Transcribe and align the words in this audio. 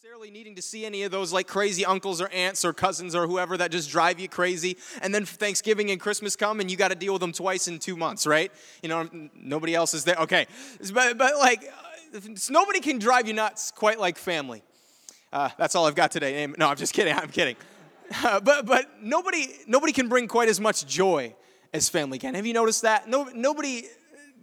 necessarily 0.00 0.30
needing 0.30 0.54
to 0.54 0.62
see 0.62 0.86
any 0.86 1.02
of 1.02 1.10
those 1.10 1.32
like 1.32 1.48
crazy 1.48 1.84
uncles 1.84 2.20
or 2.20 2.28
aunts 2.28 2.64
or 2.64 2.72
cousins 2.72 3.16
or 3.16 3.26
whoever 3.26 3.56
that 3.56 3.72
just 3.72 3.90
drive 3.90 4.20
you 4.20 4.28
crazy. 4.28 4.76
And 5.02 5.12
then 5.12 5.24
Thanksgiving 5.24 5.90
and 5.90 5.98
Christmas 5.98 6.36
come 6.36 6.60
and 6.60 6.70
you 6.70 6.76
got 6.76 6.88
to 6.88 6.94
deal 6.94 7.14
with 7.14 7.20
them 7.20 7.32
twice 7.32 7.66
in 7.66 7.80
two 7.80 7.96
months, 7.96 8.24
right? 8.24 8.52
You 8.80 8.90
know, 8.90 9.08
nobody 9.34 9.74
else 9.74 9.94
is 9.94 10.04
there. 10.04 10.14
Okay. 10.14 10.46
But, 10.94 11.18
but 11.18 11.36
like, 11.38 11.64
uh, 12.14 12.20
nobody 12.48 12.78
can 12.78 13.00
drive 13.00 13.26
you 13.26 13.34
nuts 13.34 13.72
quite 13.72 13.98
like 13.98 14.18
family. 14.18 14.62
Uh, 15.32 15.48
that's 15.58 15.74
all 15.74 15.84
I've 15.84 15.96
got 15.96 16.12
today. 16.12 16.46
No, 16.46 16.68
I'm 16.68 16.76
just 16.76 16.94
kidding. 16.94 17.12
I'm 17.16 17.30
kidding. 17.30 17.56
Uh, 18.22 18.38
but 18.38 18.66
but 18.66 18.86
nobody 19.02 19.48
nobody 19.66 19.92
can 19.92 20.08
bring 20.08 20.28
quite 20.28 20.48
as 20.48 20.60
much 20.60 20.86
joy 20.86 21.34
as 21.74 21.88
family 21.88 22.20
can. 22.20 22.36
Have 22.36 22.46
you 22.46 22.54
noticed 22.54 22.82
that? 22.82 23.08
No, 23.08 23.24
nobody 23.34 23.82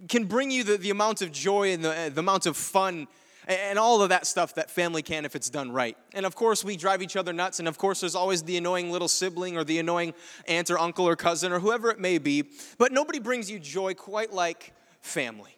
can 0.06 0.24
bring 0.24 0.50
you 0.50 0.64
the, 0.64 0.76
the 0.76 0.90
amount 0.90 1.22
of 1.22 1.32
joy 1.32 1.72
and 1.72 1.82
the, 1.82 2.12
the 2.12 2.20
amount 2.20 2.44
of 2.44 2.58
fun 2.58 3.08
and 3.46 3.78
all 3.78 4.02
of 4.02 4.08
that 4.08 4.26
stuff 4.26 4.54
that 4.54 4.70
family 4.70 5.02
can 5.02 5.24
if 5.24 5.36
it's 5.36 5.50
done 5.50 5.70
right. 5.70 5.96
And 6.14 6.26
of 6.26 6.34
course, 6.34 6.64
we 6.64 6.76
drive 6.76 7.02
each 7.02 7.16
other 7.16 7.32
nuts, 7.32 7.58
and 7.58 7.68
of 7.68 7.78
course, 7.78 8.00
there's 8.00 8.14
always 8.14 8.42
the 8.42 8.56
annoying 8.56 8.90
little 8.90 9.08
sibling 9.08 9.56
or 9.56 9.64
the 9.64 9.78
annoying 9.78 10.14
aunt 10.46 10.70
or 10.70 10.78
uncle 10.78 11.06
or 11.06 11.16
cousin 11.16 11.52
or 11.52 11.60
whoever 11.60 11.90
it 11.90 12.00
may 12.00 12.18
be, 12.18 12.44
but 12.78 12.92
nobody 12.92 13.18
brings 13.18 13.50
you 13.50 13.58
joy 13.58 13.94
quite 13.94 14.32
like 14.32 14.72
family. 15.00 15.56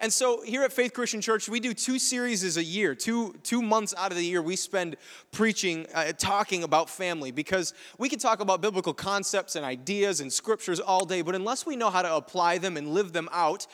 And 0.00 0.12
so 0.12 0.42
here 0.42 0.62
at 0.62 0.72
Faith 0.72 0.92
Christian 0.92 1.20
Church, 1.20 1.48
we 1.48 1.58
do 1.58 1.74
two 1.74 1.98
series 1.98 2.56
a 2.56 2.62
year. 2.62 2.94
Two, 2.94 3.34
two 3.42 3.60
months 3.60 3.94
out 3.98 4.12
of 4.12 4.16
the 4.16 4.24
year, 4.24 4.40
we 4.40 4.54
spend 4.54 4.96
preaching, 5.32 5.86
uh, 5.92 6.12
talking 6.12 6.62
about 6.62 6.88
family 6.88 7.32
because 7.32 7.74
we 7.98 8.08
can 8.08 8.20
talk 8.20 8.38
about 8.38 8.60
biblical 8.60 8.94
concepts 8.94 9.56
and 9.56 9.64
ideas 9.64 10.20
and 10.20 10.32
scriptures 10.32 10.78
all 10.78 11.04
day, 11.04 11.22
but 11.22 11.34
unless 11.34 11.66
we 11.66 11.74
know 11.74 11.90
how 11.90 12.02
to 12.02 12.14
apply 12.14 12.58
them 12.58 12.76
and 12.76 12.94
live 12.94 13.12
them 13.12 13.28
out, 13.32 13.66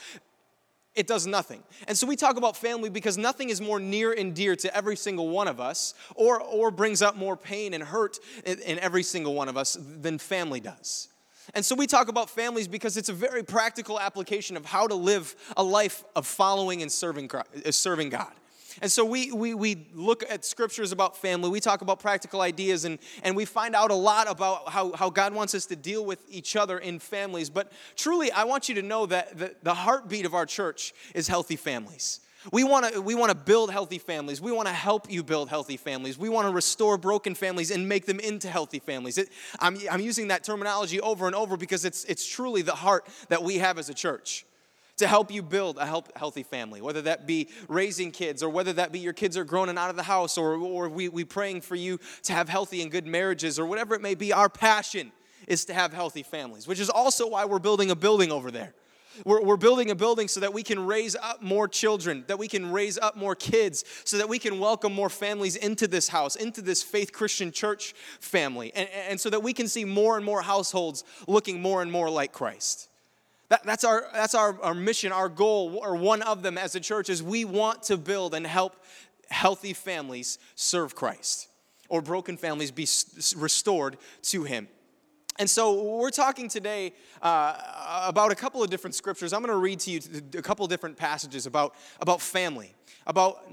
it 0.94 1.06
does 1.06 1.26
nothing. 1.26 1.62
And 1.88 1.96
so 1.96 2.06
we 2.06 2.16
talk 2.16 2.36
about 2.36 2.56
family 2.56 2.88
because 2.88 3.18
nothing 3.18 3.50
is 3.50 3.60
more 3.60 3.80
near 3.80 4.12
and 4.12 4.34
dear 4.34 4.54
to 4.56 4.76
every 4.76 4.96
single 4.96 5.28
one 5.28 5.48
of 5.48 5.60
us 5.60 5.94
or, 6.14 6.40
or 6.40 6.70
brings 6.70 7.02
up 7.02 7.16
more 7.16 7.36
pain 7.36 7.74
and 7.74 7.82
hurt 7.82 8.18
in, 8.44 8.60
in 8.60 8.78
every 8.78 9.02
single 9.02 9.34
one 9.34 9.48
of 9.48 9.56
us 9.56 9.76
than 9.80 10.18
family 10.18 10.60
does. 10.60 11.08
And 11.52 11.64
so 11.64 11.74
we 11.74 11.86
talk 11.86 12.08
about 12.08 12.30
families 12.30 12.68
because 12.68 12.96
it's 12.96 13.08
a 13.08 13.12
very 13.12 13.42
practical 13.42 14.00
application 14.00 14.56
of 14.56 14.64
how 14.64 14.86
to 14.86 14.94
live 14.94 15.34
a 15.56 15.62
life 15.62 16.04
of 16.16 16.26
following 16.26 16.80
and 16.80 16.90
serving, 16.90 17.30
uh, 17.34 17.42
serving 17.70 18.08
God. 18.08 18.32
And 18.82 18.90
so 18.90 19.04
we, 19.04 19.32
we, 19.32 19.54
we 19.54 19.86
look 19.94 20.24
at 20.28 20.44
scriptures 20.44 20.92
about 20.92 21.16
family, 21.16 21.50
we 21.50 21.60
talk 21.60 21.82
about 21.82 22.00
practical 22.00 22.40
ideas, 22.40 22.84
and, 22.84 22.98
and 23.22 23.36
we 23.36 23.44
find 23.44 23.74
out 23.74 23.90
a 23.90 23.94
lot 23.94 24.30
about 24.30 24.68
how, 24.68 24.92
how 24.92 25.10
God 25.10 25.34
wants 25.34 25.54
us 25.54 25.66
to 25.66 25.76
deal 25.76 26.04
with 26.04 26.24
each 26.30 26.56
other 26.56 26.78
in 26.78 26.98
families. 26.98 27.50
But 27.50 27.72
truly, 27.96 28.30
I 28.32 28.44
want 28.44 28.68
you 28.68 28.74
to 28.76 28.82
know 28.82 29.06
that 29.06 29.38
the, 29.38 29.54
the 29.62 29.74
heartbeat 29.74 30.26
of 30.26 30.34
our 30.34 30.46
church 30.46 30.92
is 31.14 31.28
healthy 31.28 31.56
families. 31.56 32.20
We 32.52 32.62
want 32.62 32.92
to 32.92 33.00
we 33.00 33.14
want 33.14 33.30
to 33.30 33.34
build 33.34 33.70
healthy 33.70 33.98
families. 33.98 34.38
We 34.38 34.52
want 34.52 34.68
to 34.68 34.74
help 34.74 35.10
you 35.10 35.22
build 35.22 35.48
healthy 35.48 35.78
families. 35.78 36.18
We 36.18 36.28
want 36.28 36.46
to 36.46 36.52
restore 36.52 36.98
broken 36.98 37.34
families 37.34 37.70
and 37.70 37.88
make 37.88 38.04
them 38.04 38.20
into 38.20 38.48
healthy 38.48 38.80
families. 38.80 39.16
It, 39.16 39.30
I'm, 39.60 39.78
I'm 39.90 40.00
using 40.00 40.28
that 40.28 40.44
terminology 40.44 41.00
over 41.00 41.26
and 41.26 41.34
over 41.34 41.56
because 41.56 41.86
it's, 41.86 42.04
it's 42.04 42.26
truly 42.26 42.60
the 42.60 42.74
heart 42.74 43.08
that 43.28 43.42
we 43.42 43.58
have 43.58 43.78
as 43.78 43.88
a 43.88 43.94
church 43.94 44.44
to 44.96 45.06
help 45.06 45.30
you 45.30 45.42
build 45.42 45.78
a 45.78 45.86
help, 45.86 46.16
healthy 46.16 46.42
family, 46.42 46.80
whether 46.80 47.02
that 47.02 47.26
be 47.26 47.48
raising 47.68 48.10
kids 48.10 48.42
or 48.42 48.48
whether 48.48 48.72
that 48.72 48.92
be 48.92 48.98
your 48.98 49.12
kids 49.12 49.36
are 49.36 49.44
grown 49.44 49.68
and 49.68 49.78
out 49.78 49.90
of 49.90 49.96
the 49.96 50.02
house 50.02 50.38
or, 50.38 50.54
or 50.54 50.88
we, 50.88 51.08
we 51.08 51.24
praying 51.24 51.60
for 51.60 51.74
you 51.74 51.98
to 52.22 52.32
have 52.32 52.48
healthy 52.48 52.82
and 52.82 52.90
good 52.90 53.06
marriages 53.06 53.58
or 53.58 53.66
whatever 53.66 53.94
it 53.94 54.00
may 54.00 54.14
be. 54.14 54.32
Our 54.32 54.48
passion 54.48 55.12
is 55.46 55.64
to 55.66 55.74
have 55.74 55.92
healthy 55.92 56.22
families, 56.22 56.66
which 56.66 56.80
is 56.80 56.90
also 56.90 57.28
why 57.28 57.44
we're 57.44 57.58
building 57.58 57.90
a 57.90 57.96
building 57.96 58.30
over 58.30 58.50
there. 58.50 58.74
We're, 59.24 59.42
we're 59.42 59.56
building 59.56 59.90
a 59.90 59.94
building 59.94 60.26
so 60.26 60.40
that 60.40 60.52
we 60.52 60.62
can 60.62 60.84
raise 60.84 61.14
up 61.14 61.42
more 61.42 61.68
children, 61.68 62.24
that 62.26 62.38
we 62.38 62.48
can 62.48 62.72
raise 62.72 62.98
up 62.98 63.16
more 63.16 63.36
kids, 63.36 63.84
so 64.04 64.18
that 64.18 64.28
we 64.28 64.38
can 64.38 64.58
welcome 64.58 64.92
more 64.92 65.10
families 65.10 65.56
into 65.56 65.86
this 65.86 66.08
house, 66.08 66.34
into 66.34 66.62
this 66.62 66.82
faith 66.82 67.12
Christian 67.12 67.52
church 67.52 67.94
family, 68.20 68.72
and, 68.74 68.88
and 69.08 69.20
so 69.20 69.30
that 69.30 69.42
we 69.42 69.52
can 69.52 69.68
see 69.68 69.84
more 69.84 70.16
and 70.16 70.24
more 70.24 70.42
households 70.42 71.04
looking 71.28 71.62
more 71.62 71.82
and 71.82 71.92
more 71.92 72.10
like 72.10 72.32
Christ. 72.32 72.88
That, 73.48 73.64
that's 73.64 73.84
our, 73.84 74.06
that's 74.12 74.34
our, 74.34 74.60
our 74.62 74.74
mission, 74.74 75.12
our 75.12 75.28
goal, 75.28 75.78
or 75.82 75.96
one 75.96 76.22
of 76.22 76.42
them 76.42 76.56
as 76.56 76.74
a 76.74 76.80
church, 76.80 77.08
is 77.08 77.22
we 77.22 77.44
want 77.44 77.82
to 77.84 77.96
build 77.96 78.34
and 78.34 78.46
help 78.46 78.82
healthy 79.28 79.72
families 79.72 80.38
serve 80.54 80.94
Christ 80.94 81.48
or 81.88 82.00
broken 82.00 82.36
families 82.36 82.70
be 82.70 82.88
restored 83.36 83.96
to 84.22 84.44
Him. 84.44 84.68
And 85.38 85.50
so 85.50 85.96
we're 85.98 86.10
talking 86.10 86.48
today 86.48 86.92
uh, 87.20 87.56
about 88.06 88.30
a 88.30 88.36
couple 88.36 88.62
of 88.62 88.70
different 88.70 88.94
scriptures. 88.94 89.32
I'm 89.32 89.40
going 89.40 89.50
to 89.50 89.58
read 89.58 89.80
to 89.80 89.90
you 89.90 90.00
a 90.38 90.42
couple 90.42 90.64
different 90.68 90.96
passages 90.96 91.46
about, 91.46 91.74
about 92.00 92.20
family, 92.20 92.72
about 93.06 93.50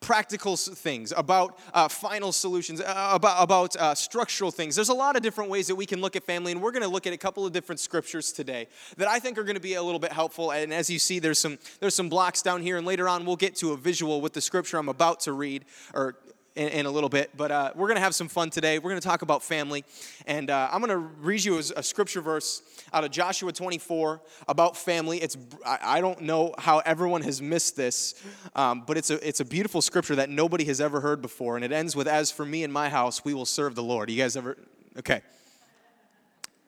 practical 0.00 0.56
things, 0.56 1.12
about 1.16 1.58
uh, 1.74 1.88
final 1.88 2.32
solutions, 2.32 2.80
uh, 2.80 3.10
about, 3.12 3.42
about 3.42 3.76
uh, 3.76 3.94
structural 3.94 4.50
things. 4.50 4.76
There's 4.76 4.88
a 4.88 4.94
lot 4.94 5.16
of 5.16 5.22
different 5.22 5.50
ways 5.50 5.66
that 5.66 5.74
we 5.74 5.86
can 5.86 6.00
look 6.00 6.16
at 6.16 6.24
family, 6.24 6.52
and 6.52 6.62
we're 6.62 6.70
going 6.70 6.82
to 6.82 6.88
look 6.88 7.06
at 7.06 7.12
a 7.12 7.16
couple 7.16 7.44
of 7.44 7.52
different 7.52 7.80
scriptures 7.80 8.32
today 8.32 8.68
that 8.96 9.08
I 9.08 9.18
think 9.18 9.38
are 9.38 9.44
going 9.44 9.56
to 9.56 9.60
be 9.60 9.74
a 9.74 9.82
little 9.82 9.98
bit 9.98 10.12
helpful. 10.12 10.52
And 10.52 10.72
as 10.72 10.88
you 10.88 10.98
see, 10.98 11.18
there's 11.18 11.38
some 11.38 11.58
there's 11.80 11.94
some 11.94 12.08
blocks 12.08 12.42
down 12.42 12.62
here, 12.62 12.76
and 12.76 12.86
later 12.86 13.08
on 13.08 13.26
we'll 13.26 13.36
get 13.36 13.56
to 13.56 13.72
a 13.72 13.76
visual 13.76 14.20
with 14.20 14.32
the 14.32 14.40
scripture 14.40 14.78
I'm 14.78 14.88
about 14.88 15.20
to 15.20 15.32
read 15.32 15.64
or 15.94 16.16
in, 16.58 16.68
in 16.68 16.86
a 16.86 16.90
little 16.90 17.08
bit. 17.08 17.30
But 17.36 17.50
uh, 17.52 17.72
we're 17.74 17.86
going 17.86 17.96
to 17.96 18.02
have 18.02 18.14
some 18.14 18.28
fun 18.28 18.50
today. 18.50 18.78
We're 18.78 18.90
going 18.90 19.00
to 19.00 19.06
talk 19.06 19.22
about 19.22 19.42
family. 19.42 19.84
And 20.26 20.50
uh, 20.50 20.68
I'm 20.70 20.80
going 20.80 20.90
to 20.90 20.98
read 20.98 21.44
you 21.44 21.54
a, 21.54 21.62
a, 21.76 21.82
scripture 21.82 22.20
verse 22.20 22.62
out 22.92 23.04
of 23.04 23.12
Joshua 23.12 23.52
24 23.52 24.20
about 24.48 24.76
family. 24.76 25.22
It's, 25.22 25.36
I, 25.64 25.78
I 25.82 26.00
don't 26.00 26.22
know 26.22 26.54
how 26.58 26.80
everyone 26.80 27.22
has 27.22 27.40
missed 27.40 27.76
this, 27.76 28.20
um, 28.56 28.82
but 28.86 28.98
it's 28.98 29.10
a, 29.10 29.26
it's 29.26 29.40
a 29.40 29.44
beautiful 29.44 29.80
scripture 29.80 30.16
that 30.16 30.28
nobody 30.28 30.64
has 30.64 30.80
ever 30.80 31.00
heard 31.00 31.22
before. 31.22 31.54
And 31.56 31.64
it 31.64 31.70
ends 31.70 31.94
with, 31.94 32.08
As 32.08 32.30
for 32.30 32.44
me 32.44 32.64
and 32.64 32.72
my 32.72 32.88
house, 32.88 33.24
we 33.24 33.32
will 33.32 33.46
serve 33.46 33.76
the 33.76 33.82
Lord. 33.82 34.10
You 34.10 34.20
guys 34.20 34.36
ever? 34.36 34.58
Okay. 34.98 35.22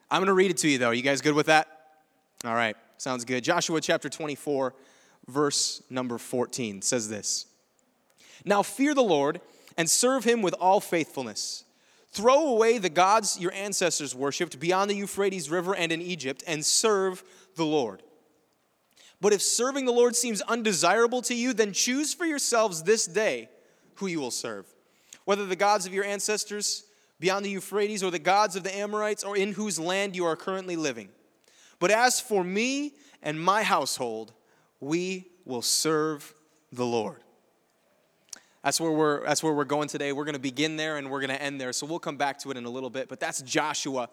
I'm 0.09 0.19
going 0.19 0.27
to 0.27 0.33
read 0.33 0.51
it 0.51 0.57
to 0.57 0.69
you, 0.69 0.77
though. 0.77 0.91
You 0.91 1.01
guys 1.01 1.21
good 1.21 1.35
with 1.35 1.47
that? 1.47 1.67
All 2.45 2.55
right. 2.55 2.77
Sounds 2.97 3.25
good. 3.25 3.43
Joshua 3.43 3.81
chapter 3.81 4.09
24, 4.09 4.73
verse 5.27 5.83
number 5.89 6.17
14 6.17 6.81
says 6.81 7.09
this 7.09 7.45
Now 8.45 8.63
fear 8.63 8.93
the 8.93 9.03
Lord 9.03 9.41
and 9.77 9.89
serve 9.89 10.23
him 10.23 10.41
with 10.41 10.53
all 10.55 10.79
faithfulness. 10.79 11.63
Throw 12.11 12.47
away 12.47 12.77
the 12.77 12.89
gods 12.89 13.39
your 13.39 13.53
ancestors 13.53 14.13
worshipped 14.13 14.59
beyond 14.59 14.89
the 14.89 14.95
Euphrates 14.95 15.49
River 15.49 15.75
and 15.75 15.91
in 15.91 16.01
Egypt, 16.01 16.43
and 16.45 16.65
serve 16.65 17.23
the 17.55 17.65
Lord. 17.65 18.03
But 19.21 19.33
if 19.33 19.41
serving 19.41 19.85
the 19.85 19.93
Lord 19.93 20.15
seems 20.15 20.41
undesirable 20.41 21.21
to 21.23 21.35
you, 21.35 21.53
then 21.53 21.73
choose 21.73 22.13
for 22.13 22.25
yourselves 22.25 22.83
this 22.83 23.05
day 23.05 23.49
who 23.95 24.07
you 24.07 24.19
will 24.19 24.31
serve. 24.31 24.65
Whether 25.25 25.45
the 25.45 25.55
gods 25.55 25.85
of 25.85 25.93
your 25.93 26.03
ancestors 26.03 26.83
beyond 27.19 27.45
the 27.45 27.51
Euphrates 27.51 28.03
or 28.03 28.09
the 28.11 28.19
gods 28.19 28.55
of 28.55 28.63
the 28.63 28.75
Amorites 28.75 29.23
or 29.23 29.37
in 29.37 29.53
whose 29.53 29.79
land 29.79 30.15
you 30.15 30.25
are 30.25 30.35
currently 30.35 30.75
living. 30.75 31.09
But 31.79 31.91
as 31.91 32.19
for 32.19 32.43
me 32.43 32.95
and 33.21 33.39
my 33.39 33.63
household, 33.63 34.33
we 34.79 35.29
will 35.45 35.61
serve 35.61 36.33
the 36.71 36.85
Lord. 36.85 37.23
That's 38.63 38.79
where 38.79 38.91
we're 38.91 39.25
that's 39.25 39.41
where 39.41 39.53
we're 39.53 39.65
going 39.65 39.87
today. 39.87 40.13
We're 40.13 40.25
going 40.25 40.33
to 40.33 40.39
begin 40.39 40.77
there 40.77 40.97
and 40.97 41.09
we're 41.09 41.19
going 41.19 41.31
to 41.31 41.41
end 41.41 41.59
there. 41.59 41.73
So 41.73 41.85
we'll 41.87 41.99
come 41.99 42.17
back 42.17 42.37
to 42.39 42.51
it 42.51 42.57
in 42.57 42.65
a 42.65 42.69
little 42.69 42.89
bit. 42.89 43.09
But 43.09 43.19
that's 43.19 43.41
Joshua. 43.41 44.09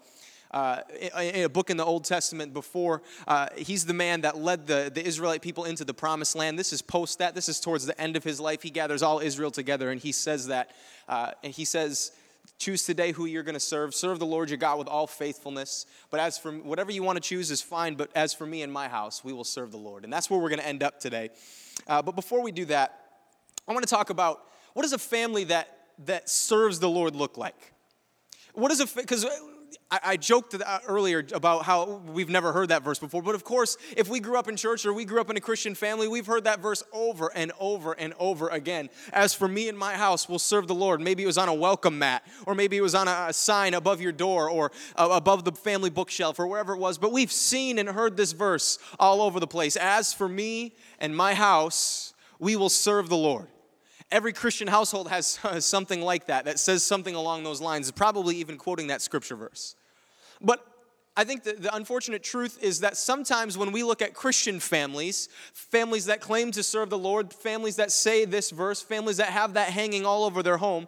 Uh, 0.50 0.80
in 1.20 1.44
a 1.44 1.48
book 1.48 1.68
in 1.68 1.76
the 1.76 1.84
Old 1.84 2.04
Testament 2.04 2.54
before, 2.54 3.02
uh, 3.26 3.48
he's 3.54 3.84
the 3.84 3.92
man 3.92 4.22
that 4.22 4.38
led 4.38 4.66
the, 4.66 4.90
the 4.94 5.06
Israelite 5.06 5.42
people 5.42 5.64
into 5.66 5.84
the 5.84 5.92
promised 5.92 6.34
land. 6.34 6.58
This 6.58 6.72
is 6.72 6.80
post 6.80 7.18
that. 7.18 7.34
This 7.34 7.50
is 7.50 7.60
towards 7.60 7.84
the 7.84 8.00
end 8.00 8.16
of 8.16 8.24
his 8.24 8.40
life. 8.40 8.62
He 8.62 8.70
gathers 8.70 9.02
all 9.02 9.20
Israel 9.20 9.50
together 9.50 9.90
and 9.90 10.00
he 10.00 10.10
says 10.10 10.46
that. 10.46 10.70
Uh, 11.06 11.32
and 11.44 11.52
he 11.52 11.66
says, 11.66 12.12
Choose 12.56 12.82
today 12.82 13.12
who 13.12 13.26
you're 13.26 13.42
going 13.42 13.54
to 13.54 13.60
serve. 13.60 13.94
Serve 13.94 14.18
the 14.18 14.26
Lord 14.26 14.48
your 14.48 14.56
God 14.56 14.78
with 14.78 14.88
all 14.88 15.06
faithfulness. 15.06 15.84
But 16.10 16.18
as 16.18 16.38
for 16.38 16.50
whatever 16.50 16.90
you 16.90 17.02
want 17.02 17.16
to 17.16 17.20
choose 17.20 17.50
is 17.50 17.60
fine. 17.60 17.94
But 17.94 18.10
as 18.16 18.32
for 18.32 18.46
me 18.46 18.62
and 18.62 18.72
my 18.72 18.88
house, 18.88 19.22
we 19.22 19.32
will 19.32 19.44
serve 19.44 19.70
the 19.70 19.78
Lord. 19.78 20.02
And 20.02 20.12
that's 20.12 20.30
where 20.30 20.40
we're 20.40 20.48
going 20.48 20.60
to 20.60 20.66
end 20.66 20.82
up 20.82 20.98
today. 20.98 21.28
Uh, 21.86 22.00
but 22.02 22.16
before 22.16 22.42
we 22.42 22.50
do 22.50 22.64
that, 22.64 23.07
I 23.68 23.72
want 23.72 23.86
to 23.86 23.90
talk 23.94 24.10
about 24.10 24.44
what 24.72 24.82
does 24.82 24.92
a 24.92 24.98
family 24.98 25.44
that, 25.44 25.76
that 26.06 26.28
serves 26.28 26.80
the 26.80 26.88
Lord 26.88 27.14
look 27.14 27.36
like? 27.36 27.74
What 28.54 28.72
is 28.72 28.80
a, 28.80 28.86
because 28.86 29.26
I, 29.90 30.00
I, 30.04 30.16
joked 30.16 30.54
earlier 30.86 31.24
about 31.32 31.64
how 31.64 32.02
we've 32.06 32.28
never 32.28 32.52
heard 32.52 32.70
that 32.70 32.82
verse 32.82 32.98
before, 32.98 33.22
but 33.22 33.34
of 33.34 33.44
course, 33.44 33.76
if 33.96 34.08
we 34.08 34.20
grew 34.20 34.38
up 34.38 34.48
in 34.48 34.56
church 34.56 34.84
or 34.84 34.92
we 34.92 35.04
grew 35.04 35.20
up 35.20 35.30
in 35.30 35.36
a 35.36 35.40
Christian 35.40 35.74
family, 35.74 36.08
we've 36.08 36.26
heard 36.26 36.44
that 36.44 36.60
verse 36.60 36.82
over 36.92 37.30
and 37.34 37.52
over 37.58 37.92
and 37.92 38.14
over 38.18 38.48
again. 38.48 38.88
As 39.12 39.34
for 39.34 39.48
me 39.48 39.68
and 39.68 39.78
my 39.78 39.94
house, 39.94 40.28
we'll 40.28 40.38
serve 40.38 40.66
the 40.66 40.74
Lord. 40.74 41.00
Maybe 41.00 41.22
it 41.22 41.26
was 41.26 41.38
on 41.38 41.48
a 41.48 41.54
welcome 41.54 41.98
mat, 41.98 42.26
or 42.46 42.54
maybe 42.54 42.76
it 42.76 42.82
was 42.82 42.94
on 42.94 43.08
a, 43.08 43.26
a 43.28 43.32
sign 43.32 43.74
above 43.74 44.00
your 44.00 44.12
door, 44.12 44.48
or 44.48 44.72
uh, 44.96 45.08
above 45.12 45.44
the 45.44 45.52
family 45.52 45.90
bookshelf, 45.90 46.38
or 46.38 46.46
wherever 46.46 46.74
it 46.74 46.78
was. 46.78 46.98
But 46.98 47.12
we've 47.12 47.32
seen 47.32 47.78
and 47.78 47.88
heard 47.88 48.16
this 48.16 48.32
verse 48.32 48.78
all 48.98 49.20
over 49.22 49.40
the 49.40 49.46
place. 49.46 49.76
As 49.76 50.12
for 50.12 50.28
me 50.28 50.74
and 50.98 51.16
my 51.16 51.34
house, 51.34 52.14
we 52.38 52.56
will 52.56 52.70
serve 52.70 53.08
the 53.08 53.16
Lord. 53.16 53.48
Every 54.10 54.32
Christian 54.32 54.68
household 54.68 55.08
has 55.10 55.38
something 55.60 56.00
like 56.00 56.26
that, 56.26 56.44
that 56.46 56.58
says 56.58 56.82
something 56.82 57.14
along 57.14 57.44
those 57.44 57.60
lines, 57.60 57.90
probably 57.90 58.36
even 58.36 58.56
quoting 58.56 58.88
that 58.88 59.02
scripture 59.02 59.36
verse. 59.36 59.76
But 60.40 60.64
I 61.16 61.24
think 61.24 61.42
that 61.44 61.62
the 61.62 61.74
unfortunate 61.74 62.22
truth 62.22 62.58
is 62.62 62.78
that 62.80 62.96
sometimes 62.96 63.58
when 63.58 63.72
we 63.72 63.82
look 63.82 64.02
at 64.02 64.14
Christian 64.14 64.60
families, 64.60 65.28
families 65.52 66.04
that 66.04 66.20
claim 66.20 66.52
to 66.52 66.62
serve 66.62 66.90
the 66.90 66.98
Lord, 66.98 67.32
families 67.32 67.74
that 67.74 67.90
say 67.90 68.24
this 68.24 68.50
verse, 68.50 68.80
families 68.80 69.16
that 69.16 69.30
have 69.30 69.54
that 69.54 69.70
hanging 69.70 70.06
all 70.06 70.22
over 70.22 70.44
their 70.44 70.58
home, 70.58 70.86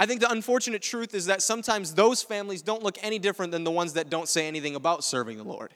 I 0.00 0.06
think 0.06 0.20
the 0.20 0.32
unfortunate 0.32 0.82
truth 0.82 1.14
is 1.14 1.26
that 1.26 1.42
sometimes 1.42 1.94
those 1.94 2.24
families 2.24 2.60
don't 2.60 2.82
look 2.82 2.98
any 3.02 3.20
different 3.20 3.52
than 3.52 3.62
the 3.62 3.70
ones 3.70 3.92
that 3.92 4.10
don't 4.10 4.28
say 4.28 4.48
anything 4.48 4.74
about 4.74 5.04
serving 5.04 5.36
the 5.36 5.44
Lord. 5.44 5.72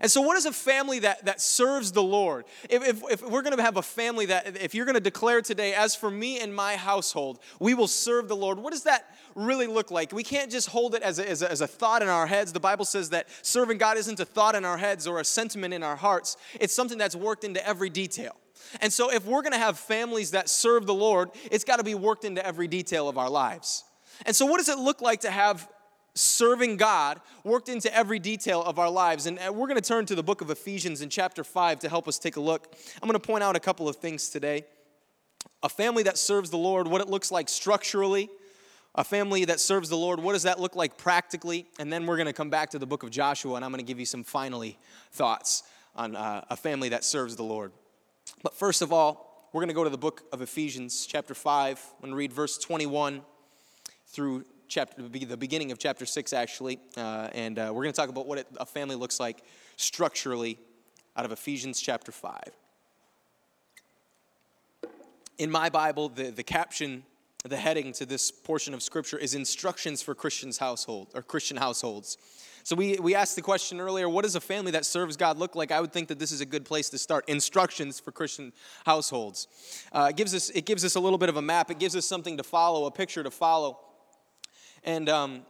And 0.00 0.10
so, 0.10 0.20
what 0.22 0.36
is 0.36 0.46
a 0.46 0.52
family 0.52 1.00
that, 1.00 1.24
that 1.26 1.40
serves 1.40 1.92
the 1.92 2.02
Lord? 2.02 2.44
If, 2.70 2.86
if, 2.86 3.02
if 3.10 3.22
we're 3.22 3.42
going 3.42 3.56
to 3.56 3.62
have 3.62 3.76
a 3.76 3.82
family 3.82 4.26
that, 4.26 4.56
if 4.56 4.74
you're 4.74 4.86
going 4.86 4.94
to 4.94 5.00
declare 5.00 5.42
today, 5.42 5.74
as 5.74 5.94
for 5.94 6.10
me 6.10 6.40
and 6.40 6.54
my 6.54 6.76
household, 6.76 7.40
we 7.60 7.74
will 7.74 7.88
serve 7.88 8.28
the 8.28 8.36
Lord, 8.36 8.58
what 8.58 8.72
does 8.72 8.84
that 8.84 9.14
really 9.34 9.66
look 9.66 9.90
like? 9.90 10.12
We 10.12 10.22
can't 10.22 10.50
just 10.50 10.68
hold 10.68 10.94
it 10.94 11.02
as 11.02 11.18
a, 11.18 11.28
as 11.28 11.42
a, 11.42 11.50
as 11.50 11.60
a 11.60 11.66
thought 11.66 12.02
in 12.02 12.08
our 12.08 12.26
heads. 12.26 12.52
The 12.52 12.60
Bible 12.60 12.84
says 12.84 13.10
that 13.10 13.28
serving 13.42 13.78
God 13.78 13.98
isn't 13.98 14.18
a 14.18 14.24
thought 14.24 14.54
in 14.54 14.64
our 14.64 14.78
heads 14.78 15.06
or 15.06 15.20
a 15.20 15.24
sentiment 15.24 15.74
in 15.74 15.82
our 15.82 15.96
hearts, 15.96 16.36
it's 16.58 16.74
something 16.74 16.98
that's 16.98 17.16
worked 17.16 17.44
into 17.44 17.66
every 17.66 17.90
detail. 17.90 18.36
And 18.80 18.92
so, 18.92 19.12
if 19.12 19.26
we're 19.26 19.42
going 19.42 19.52
to 19.52 19.58
have 19.58 19.78
families 19.78 20.30
that 20.30 20.48
serve 20.48 20.86
the 20.86 20.94
Lord, 20.94 21.30
it's 21.50 21.64
got 21.64 21.76
to 21.76 21.84
be 21.84 21.94
worked 21.94 22.24
into 22.24 22.44
every 22.46 22.68
detail 22.68 23.08
of 23.08 23.18
our 23.18 23.28
lives. 23.28 23.84
And 24.24 24.34
so, 24.34 24.46
what 24.46 24.58
does 24.58 24.68
it 24.68 24.78
look 24.78 25.00
like 25.02 25.20
to 25.22 25.30
have 25.30 25.68
serving 26.14 26.76
God 26.76 27.20
worked 27.44 27.68
into 27.68 27.94
every 27.94 28.18
detail 28.18 28.62
of 28.62 28.78
our 28.78 28.90
lives. 28.90 29.26
And 29.26 29.38
uh, 29.38 29.52
we're 29.52 29.66
going 29.66 29.80
to 29.80 29.86
turn 29.86 30.06
to 30.06 30.14
the 30.14 30.22
book 30.22 30.40
of 30.40 30.50
Ephesians 30.50 31.00
in 31.00 31.08
chapter 31.08 31.42
5 31.42 31.80
to 31.80 31.88
help 31.88 32.06
us 32.06 32.18
take 32.18 32.36
a 32.36 32.40
look. 32.40 32.74
I'm 33.02 33.08
going 33.08 33.18
to 33.18 33.26
point 33.26 33.42
out 33.42 33.56
a 33.56 33.60
couple 33.60 33.88
of 33.88 33.96
things 33.96 34.28
today. 34.28 34.64
A 35.62 35.68
family 35.68 36.02
that 36.04 36.18
serves 36.18 36.50
the 36.50 36.58
Lord, 36.58 36.86
what 36.86 37.00
it 37.00 37.08
looks 37.08 37.30
like 37.30 37.48
structurally. 37.48 38.28
A 38.94 39.04
family 39.04 39.46
that 39.46 39.58
serves 39.58 39.88
the 39.88 39.96
Lord, 39.96 40.20
what 40.20 40.34
does 40.34 40.42
that 40.42 40.60
look 40.60 40.76
like 40.76 40.98
practically? 40.98 41.66
And 41.78 41.90
then 41.90 42.04
we're 42.04 42.16
going 42.16 42.26
to 42.26 42.34
come 42.34 42.50
back 42.50 42.70
to 42.70 42.78
the 42.78 42.86
book 42.86 43.02
of 43.02 43.10
Joshua 43.10 43.54
and 43.54 43.64
I'm 43.64 43.70
going 43.70 43.82
to 43.82 43.86
give 43.86 43.98
you 43.98 44.04
some 44.04 44.22
finally 44.22 44.78
thoughts 45.12 45.62
on 45.96 46.14
uh, 46.14 46.44
a 46.50 46.56
family 46.56 46.90
that 46.90 47.02
serves 47.02 47.36
the 47.36 47.42
Lord. 47.42 47.72
But 48.42 48.54
first 48.54 48.82
of 48.82 48.92
all, 48.92 49.48
we're 49.52 49.60
going 49.60 49.68
to 49.68 49.74
go 49.74 49.84
to 49.84 49.90
the 49.90 49.98
book 49.98 50.24
of 50.32 50.42
Ephesians, 50.42 51.06
chapter 51.06 51.34
5. 51.34 51.82
I'm 51.94 52.00
going 52.00 52.12
to 52.12 52.16
read 52.16 52.32
verse 52.32 52.58
21 52.58 53.22
through 54.08 54.44
chapter, 54.72 55.02
the 55.02 55.36
beginning 55.36 55.70
of 55.70 55.78
chapter 55.78 56.06
6, 56.06 56.32
actually. 56.32 56.78
Uh, 56.96 57.28
and 57.34 57.58
uh, 57.58 57.70
we're 57.74 57.82
going 57.82 57.92
to 57.92 57.96
talk 57.96 58.08
about 58.08 58.26
what 58.26 58.38
it, 58.38 58.46
a 58.56 58.64
family 58.64 58.96
looks 58.96 59.20
like 59.20 59.44
structurally 59.76 60.58
out 61.14 61.26
of 61.26 61.32
Ephesians 61.32 61.80
chapter 61.80 62.10
5. 62.10 62.40
In 65.36 65.50
my 65.50 65.68
Bible, 65.68 66.08
the, 66.08 66.30
the 66.30 66.42
caption, 66.42 67.02
the 67.44 67.56
heading 67.56 67.92
to 67.92 68.06
this 68.06 68.30
portion 68.30 68.72
of 68.72 68.82
scripture 68.82 69.18
is 69.18 69.34
instructions 69.34 70.00
for 70.00 70.14
Christians 70.14 70.56
household 70.56 71.08
or 71.14 71.20
Christian 71.20 71.58
households. 71.58 72.16
So 72.64 72.74
we, 72.74 72.96
we 72.98 73.14
asked 73.14 73.36
the 73.36 73.42
question 73.42 73.78
earlier, 73.78 74.08
what 74.08 74.22
does 74.22 74.36
a 74.36 74.40
family 74.40 74.70
that 74.70 74.86
serves 74.86 75.16
God 75.16 75.36
look 75.36 75.54
like? 75.54 75.70
I 75.70 75.80
would 75.80 75.92
think 75.92 76.08
that 76.08 76.18
this 76.18 76.32
is 76.32 76.40
a 76.40 76.46
good 76.46 76.64
place 76.64 76.88
to 76.90 76.98
start. 76.98 77.28
Instructions 77.28 78.00
for 78.00 78.12
Christian 78.12 78.52
households. 78.86 79.48
Uh, 79.92 80.06
it, 80.10 80.16
gives 80.16 80.34
us, 80.34 80.48
it 80.50 80.64
gives 80.64 80.82
us 80.82 80.94
a 80.94 81.00
little 81.00 81.18
bit 81.18 81.28
of 81.28 81.36
a 81.36 81.42
map. 81.42 81.70
It 81.70 81.78
gives 81.78 81.94
us 81.94 82.06
something 82.06 82.38
to 82.38 82.42
follow, 82.42 82.86
a 82.86 82.90
picture 82.90 83.22
to 83.22 83.30
follow. 83.30 83.80
And 84.84 85.08
um, 85.08 85.42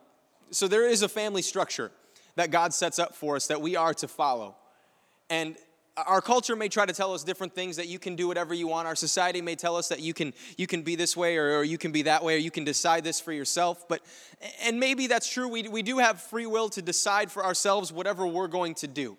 so 0.50 0.68
there 0.68 0.88
is 0.88 1.02
a 1.02 1.08
family 1.08 1.42
structure 1.42 1.90
that 2.36 2.50
God 2.50 2.72
sets 2.72 2.98
up 2.98 3.14
for 3.14 3.36
us 3.36 3.46
that 3.48 3.60
we 3.60 3.76
are 3.76 3.94
to 3.94 4.08
follow. 4.08 4.56
And 5.30 5.56
our 5.96 6.22
culture 6.22 6.56
may 6.56 6.68
try 6.68 6.86
to 6.86 6.92
tell 6.92 7.12
us 7.12 7.22
different 7.22 7.54
things 7.54 7.76
that 7.76 7.86
you 7.86 7.98
can 7.98 8.16
do 8.16 8.26
whatever 8.26 8.54
you 8.54 8.66
want. 8.66 8.88
Our 8.88 8.96
society 8.96 9.42
may 9.42 9.54
tell 9.54 9.76
us 9.76 9.88
that 9.88 10.00
you 10.00 10.14
can 10.14 10.32
you 10.56 10.66
can 10.66 10.82
be 10.82 10.96
this 10.96 11.16
way 11.16 11.36
or, 11.36 11.58
or, 11.58 11.64
you 11.64 11.76
can 11.76 11.92
be 11.92 12.02
that 12.02 12.24
way 12.24 12.34
or 12.34 12.38
you 12.38 12.50
can 12.50 12.64
decide 12.64 13.04
this 13.04 13.20
for 13.20 13.32
yourself. 13.32 13.86
But 13.88 14.00
and 14.62 14.80
maybe 14.80 15.06
that's 15.06 15.30
true. 15.30 15.48
We, 15.48 15.68
we 15.68 15.82
do 15.82 15.98
have 15.98 16.20
free 16.20 16.46
will 16.46 16.70
to 16.70 16.82
decide 16.82 17.30
for 17.30 17.44
ourselves 17.44 17.92
whatever 17.92 18.26
we're 18.26 18.48
going 18.48 18.74
to 18.76 18.88
do. 18.88 19.18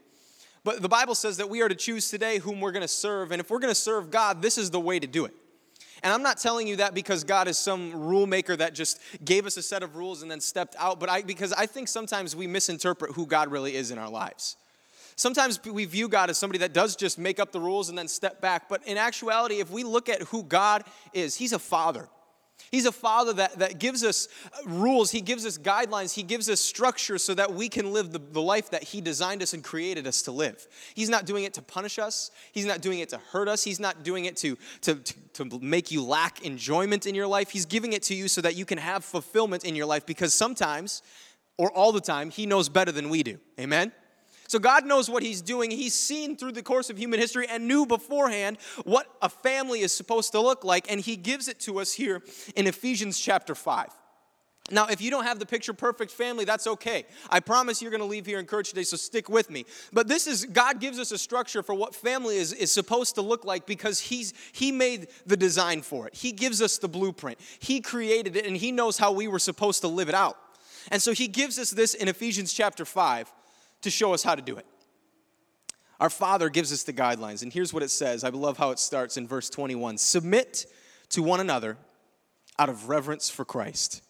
But 0.63 0.81
the 0.81 0.89
Bible 0.89 1.13
says 1.13 1.37
that 1.37 1.49
we 1.49 1.61
are 1.61 1.69
to 1.69 1.75
choose 1.75 2.09
today 2.09 2.39
whom 2.39 2.59
we're 2.59 2.71
going 2.71 2.81
to 2.81 2.87
serve. 2.87 3.31
And 3.31 3.39
if 3.39 3.49
we're 3.49 3.59
going 3.59 3.71
to 3.71 3.79
serve 3.79 4.09
God, 4.09 4.41
this 4.41 4.57
is 4.57 4.71
the 4.71 4.79
way 4.79 4.99
to 4.99 5.07
do 5.07 5.25
it. 5.25 5.33
And 6.03 6.11
I'm 6.11 6.21
not 6.21 6.37
telling 6.37 6.67
you 6.67 6.75
that 6.77 6.93
because 6.93 7.23
God 7.23 7.47
is 7.47 7.57
some 7.57 7.93
rule 7.93 8.27
maker 8.27 8.55
that 8.57 8.75
just 8.75 8.99
gave 9.23 9.45
us 9.45 9.55
a 9.55 9.61
set 9.61 9.83
of 9.83 9.95
rules 9.95 10.21
and 10.21 10.29
then 10.29 10.41
stepped 10.41 10.75
out, 10.77 10.99
but 10.99 11.09
I, 11.09 11.21
because 11.21 11.53
I 11.53 11.65
think 11.65 11.87
sometimes 11.87 12.35
we 12.35 12.45
misinterpret 12.45 13.13
who 13.13 13.25
God 13.25 13.49
really 13.49 13.75
is 13.75 13.89
in 13.89 13.97
our 13.97 14.09
lives. 14.09 14.57
Sometimes 15.15 15.63
we 15.63 15.85
view 15.85 16.09
God 16.09 16.29
as 16.29 16.37
somebody 16.37 16.59
that 16.59 16.73
does 16.73 16.95
just 16.95 17.17
make 17.17 17.39
up 17.39 17.51
the 17.51 17.59
rules 17.59 17.89
and 17.89 17.97
then 17.97 18.07
step 18.07 18.41
back. 18.41 18.67
But 18.67 18.85
in 18.85 18.97
actuality, 18.97 19.59
if 19.59 19.71
we 19.71 19.83
look 19.83 20.09
at 20.09 20.23
who 20.23 20.43
God 20.43 20.83
is, 21.13 21.35
He's 21.35 21.53
a 21.53 21.59
father. 21.59 22.09
He's 22.71 22.87
a 22.87 22.91
father 22.91 23.33
that, 23.33 23.59
that 23.59 23.77
gives 23.77 24.03
us 24.03 24.27
rules, 24.65 25.11
He 25.11 25.21
gives 25.21 25.45
us 25.45 25.59
guidelines, 25.59 26.15
He 26.15 26.23
gives 26.23 26.49
us 26.49 26.59
structure 26.59 27.19
so 27.19 27.35
that 27.35 27.53
we 27.53 27.69
can 27.69 27.93
live 27.93 28.11
the, 28.11 28.17
the 28.19 28.41
life 28.41 28.71
that 28.71 28.83
He 28.83 28.99
designed 28.99 29.43
us 29.43 29.53
and 29.53 29.63
created 29.63 30.07
us 30.07 30.23
to 30.23 30.31
live. 30.31 30.67
He's 30.95 31.09
not 31.09 31.25
doing 31.25 31.43
it 31.43 31.53
to 31.53 31.61
punish 31.61 31.99
us, 31.99 32.31
He's 32.51 32.65
not 32.65 32.81
doing 32.81 32.99
it 32.99 33.09
to 33.09 33.19
hurt 33.31 33.47
us, 33.47 33.63
He's 33.63 33.79
not 33.79 34.03
doing 34.03 34.25
it 34.25 34.37
to, 34.37 34.57
to, 34.81 34.95
to, 34.95 35.45
to 35.45 35.59
make 35.59 35.91
you 35.91 36.03
lack 36.03 36.43
enjoyment 36.43 37.05
in 37.05 37.13
your 37.13 37.27
life. 37.27 37.51
He's 37.51 37.65
giving 37.65 37.93
it 37.93 38.01
to 38.03 38.15
you 38.15 38.27
so 38.27 38.41
that 38.41 38.55
you 38.55 38.65
can 38.65 38.79
have 38.79 39.05
fulfillment 39.05 39.65
in 39.65 39.75
your 39.75 39.85
life 39.85 40.05
because 40.05 40.33
sometimes, 40.33 41.03
or 41.57 41.71
all 41.71 41.91
the 41.91 42.01
time, 42.01 42.31
He 42.31 42.47
knows 42.47 42.69
better 42.69 42.91
than 42.91 43.09
we 43.09 43.21
do. 43.21 43.37
Amen? 43.59 43.91
So 44.53 44.59
God 44.59 44.85
knows 44.85 45.09
what 45.09 45.23
He's 45.23 45.41
doing. 45.41 45.71
He's 45.71 45.95
seen 45.95 46.37
through 46.37 46.51
the 46.51 46.61
course 46.61 46.91
of 46.91 46.97
human 46.99 47.19
history 47.19 47.47
and 47.49 47.67
knew 47.67 47.87
beforehand 47.87 48.59
what 48.83 49.07
a 49.19 49.27
family 49.27 49.79
is 49.79 49.91
supposed 49.91 50.31
to 50.33 50.39
look 50.39 50.63
like, 50.63 50.91
and 50.91 51.01
He 51.01 51.15
gives 51.15 51.47
it 51.47 51.59
to 51.61 51.79
us 51.79 51.91
here 51.91 52.21
in 52.55 52.67
Ephesians 52.67 53.19
chapter 53.19 53.55
5. 53.55 53.87
Now, 54.69 54.85
if 54.85 55.01
you 55.01 55.09
don't 55.09 55.23
have 55.23 55.39
the 55.39 55.47
picture 55.47 55.73
perfect 55.73 56.11
family, 56.11 56.45
that's 56.45 56.67
okay. 56.67 57.05
I 57.31 57.39
promise 57.39 57.81
you're 57.81 57.89
going 57.89 58.01
to 58.01 58.05
leave 58.05 58.27
here 58.27 58.37
encouraged 58.37 58.69
today, 58.69 58.83
so 58.83 58.95
stick 58.95 59.27
with 59.27 59.49
me. 59.49 59.65
But 59.91 60.07
this 60.07 60.27
is, 60.27 60.45
God 60.45 60.79
gives 60.79 60.99
us 60.99 61.11
a 61.11 61.17
structure 61.17 61.63
for 61.63 61.73
what 61.73 61.95
family 61.95 62.37
is, 62.37 62.53
is 62.53 62.71
supposed 62.71 63.15
to 63.15 63.23
look 63.23 63.45
like 63.45 63.65
because 63.65 63.99
he's, 63.99 64.35
He 64.51 64.71
made 64.71 65.07
the 65.25 65.35
design 65.35 65.81
for 65.81 66.05
it. 66.05 66.13
He 66.13 66.31
gives 66.31 66.61
us 66.61 66.77
the 66.77 66.87
blueprint. 66.87 67.39
He 67.57 67.81
created 67.81 68.35
it, 68.35 68.45
and 68.45 68.55
He 68.55 68.71
knows 68.71 68.99
how 68.99 69.13
we 69.13 69.27
were 69.27 69.39
supposed 69.39 69.81
to 69.81 69.87
live 69.87 70.09
it 70.09 70.15
out. 70.15 70.37
And 70.91 71.01
so 71.01 71.11
He 71.11 71.27
gives 71.27 71.57
us 71.57 71.71
this 71.71 71.95
in 71.95 72.07
Ephesians 72.07 72.53
chapter 72.53 72.85
5 72.85 73.33
to 73.83 73.89
show 73.89 74.13
us 74.13 74.23
how 74.23 74.35
to 74.35 74.41
do 74.41 74.57
it. 74.57 74.65
Our 75.99 76.09
Father 76.09 76.49
gives 76.49 76.73
us 76.73 76.83
the 76.83 76.93
guidelines, 76.93 77.43
and 77.43 77.53
here's 77.53 77.73
what 77.73 77.83
it 77.83 77.89
says. 77.89 78.23
I 78.23 78.29
love 78.29 78.57
how 78.57 78.71
it 78.71 78.79
starts 78.79 79.15
in 79.15 79.27
verse 79.27 79.49
21 79.49 79.97
Submit 79.97 80.65
to 81.09 81.23
one 81.23 81.39
another 81.39 81.77
out 82.59 82.69
of 82.69 82.89
reverence 82.89 83.29
for 83.29 83.45
Christ. 83.45 84.01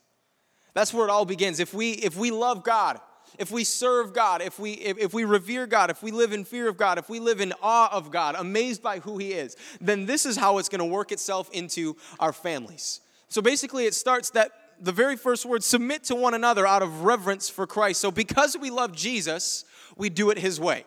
That's 0.74 0.94
where 0.94 1.08
it 1.08 1.12
all 1.12 1.26
begins. 1.26 1.60
If 1.60 1.74
we, 1.74 1.92
if 1.92 2.18
we 2.18 2.32
love 2.32 2.64
God, 2.64 3.00
if 3.38 3.52
we 3.52 3.64
serve 3.64 4.14
God, 4.14 4.42
if 4.42 4.60
we, 4.60 4.74
if, 4.74 4.98
if, 4.98 5.14
we 5.14 5.24
revere 5.24 5.68
God, 5.68 5.90
if 5.90 6.02
we 6.04 6.12
live 6.12 6.34
in 6.34 6.46
fear 6.46 6.68
of 6.68 6.78
God, 6.78 6.98
if 6.98 7.10
we 7.10 7.20
live 7.20 7.42
in 7.42 7.54
awe 7.62 7.90
of 7.92 8.12
God, 8.12 8.36
amazed 8.38 8.82
by 8.82 9.00
who 9.00 9.18
He 9.18 9.34
is, 9.34 9.56
then 9.82 10.06
this 10.06 10.26
is 10.26 10.38
how 10.38 10.58
it's 10.58 10.70
going 10.70 10.80
to 10.80 10.86
work 10.86 11.12
itself 11.12 11.50
into 11.52 11.96
our 12.20 12.34
families. 12.34 13.02
So 13.30 13.42
basically, 13.42 13.86
it 13.86 13.94
starts 13.94 14.32
that 14.32 14.52
the 14.84 14.92
very 14.92 15.16
first 15.16 15.46
word 15.46 15.64
submit 15.64 16.04
to 16.06 16.16
one 16.16 16.34
another 16.34 16.68
out 16.68 16.82
of 16.82 17.04
reverence 17.04 17.50
for 17.50 17.66
Christ. 17.66 18.02
So, 18.02 18.12
because 18.12 18.58
we 18.58 18.70
love 18.70 18.94
Jesus, 18.94 19.64
we 19.96 20.10
do 20.10 20.30
it 20.30 20.38
His 20.38 20.60
way. 20.60 20.86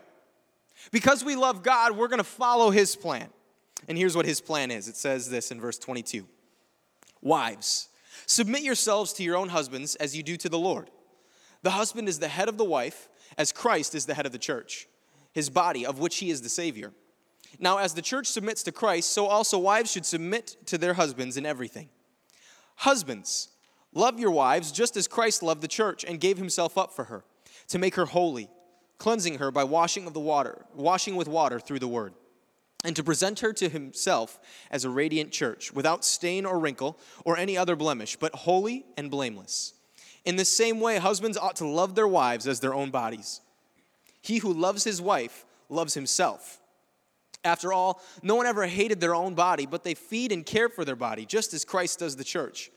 Because 0.93 1.25
we 1.25 1.35
love 1.35 1.62
God, 1.62 1.97
we're 1.97 2.09
going 2.09 2.19
to 2.19 2.25
follow 2.25 2.71
His 2.71 2.95
plan. 2.95 3.29
And 3.88 3.97
here's 3.97 4.15
what 4.15 4.26
His 4.26 4.41
plan 4.41 4.71
is 4.71 4.87
it 4.87 4.97
says 4.97 5.31
this 5.31 5.50
in 5.50 5.61
verse 5.61 5.79
22 5.79 6.26
Wives, 7.23 7.88
submit 8.26 8.62
yourselves 8.62 9.15
to 9.15 9.23
your 9.23 9.37
own 9.37 9.49
husbands 9.49 9.95
as 9.97 10.15
you 10.15 10.23
do 10.23 10.37
to 10.37 10.49
the 10.49 10.59
Lord. 10.59 10.91
The 11.62 11.71
husband 11.71 12.09
is 12.09 12.19
the 12.19 12.29
head 12.29 12.49
of 12.49 12.59
the 12.59 12.65
wife, 12.65 13.09
as 13.38 13.50
Christ 13.50 13.95
is 13.95 14.07
the 14.07 14.15
head 14.15 14.26
of 14.26 14.33
the 14.33 14.38
church, 14.38 14.87
his 15.33 15.49
body, 15.49 15.87
of 15.87 15.99
which 15.99 16.19
he 16.19 16.31
is 16.31 16.43
the 16.43 16.49
Savior. 16.49 16.93
Now, 17.59 17.79
as 17.79 17.95
the 17.95 18.03
church 18.03 18.26
submits 18.26 18.62
to 18.65 18.73
Christ, 18.73 19.12
so 19.12 19.26
also 19.26 19.59
wives 19.59 19.91
should 19.91 20.05
submit 20.05 20.57
to 20.67 20.76
their 20.76 20.95
husbands 20.95 21.38
in 21.38 21.47
everything. 21.47 21.88
Husbands, 22.76 23.49
Love 23.97 24.21
your 24.21 24.31
wives 24.31 24.73
just 24.73 24.95
as 24.99 25.09
Christ 25.09 25.43
loved 25.43 25.62
the 25.62 25.69
church 25.69 26.05
and 26.05 26.21
gave 26.21 26.37
himself 26.37 26.76
up 26.76 26.93
for 26.93 27.05
her, 27.05 27.25
to 27.69 27.79
make 27.79 27.95
her 27.95 28.05
holy, 28.05 28.50
cleansing 28.99 29.38
her 29.38 29.50
by 29.50 29.65
washing 29.65 30.07
of 30.07 30.12
the 30.12 30.21
water, 30.21 30.67
washing 30.75 31.17
with 31.17 31.26
water 31.26 31.59
through 31.59 31.79
the 31.79 31.88
word, 31.88 32.12
and 32.85 32.95
to 32.95 33.03
present 33.03 33.41
her 33.41 33.55
to 33.55 33.71
himself 33.71 34.38
as 34.71 34.85
a 34.85 34.91
radiant 34.91 35.33
church, 35.33 35.73
without 35.73 36.05
stain 36.05 36.45
or 36.45 36.59
wrinkle 36.59 36.99
or 37.25 37.38
any 37.38 37.57
other 37.57 37.75
blemish, 37.75 38.17
but 38.17 38.35
holy 38.35 38.85
and 38.99 39.11
blameless. 39.11 39.73
In 40.26 40.37
the 40.37 40.45
same 40.45 40.79
way, 40.79 40.99
husbands 40.99 41.38
ought 41.38 41.57
to 41.57 41.67
love 41.67 41.95
their 41.95 42.07
wives 42.07 42.47
as 42.47 42.61
their 42.61 42.75
own 42.75 42.91
bodies. 42.91 43.41
He 44.21 44.38
who 44.38 44.53
loves 44.53 44.85
his 44.85 45.00
wife 45.00 45.47
loves 45.71 45.95
himself. 45.95 46.61
After 47.43 47.73
all, 47.73 48.03
no 48.23 48.35
one 48.35 48.45
ever 48.45 48.67
hated 48.67 49.00
their 49.00 49.15
own 49.15 49.35
body, 49.35 49.65
but 49.65 49.85
they 49.85 49.95
feed 49.95 50.33
and 50.33 50.45
care 50.45 50.69
for 50.69 50.85
their 50.85 50.97
body, 50.97 51.25
just 51.25 51.55
as 51.55 51.65
Christ 51.65 52.00
does 52.00 52.17
the 52.17 52.25
church 52.25 52.71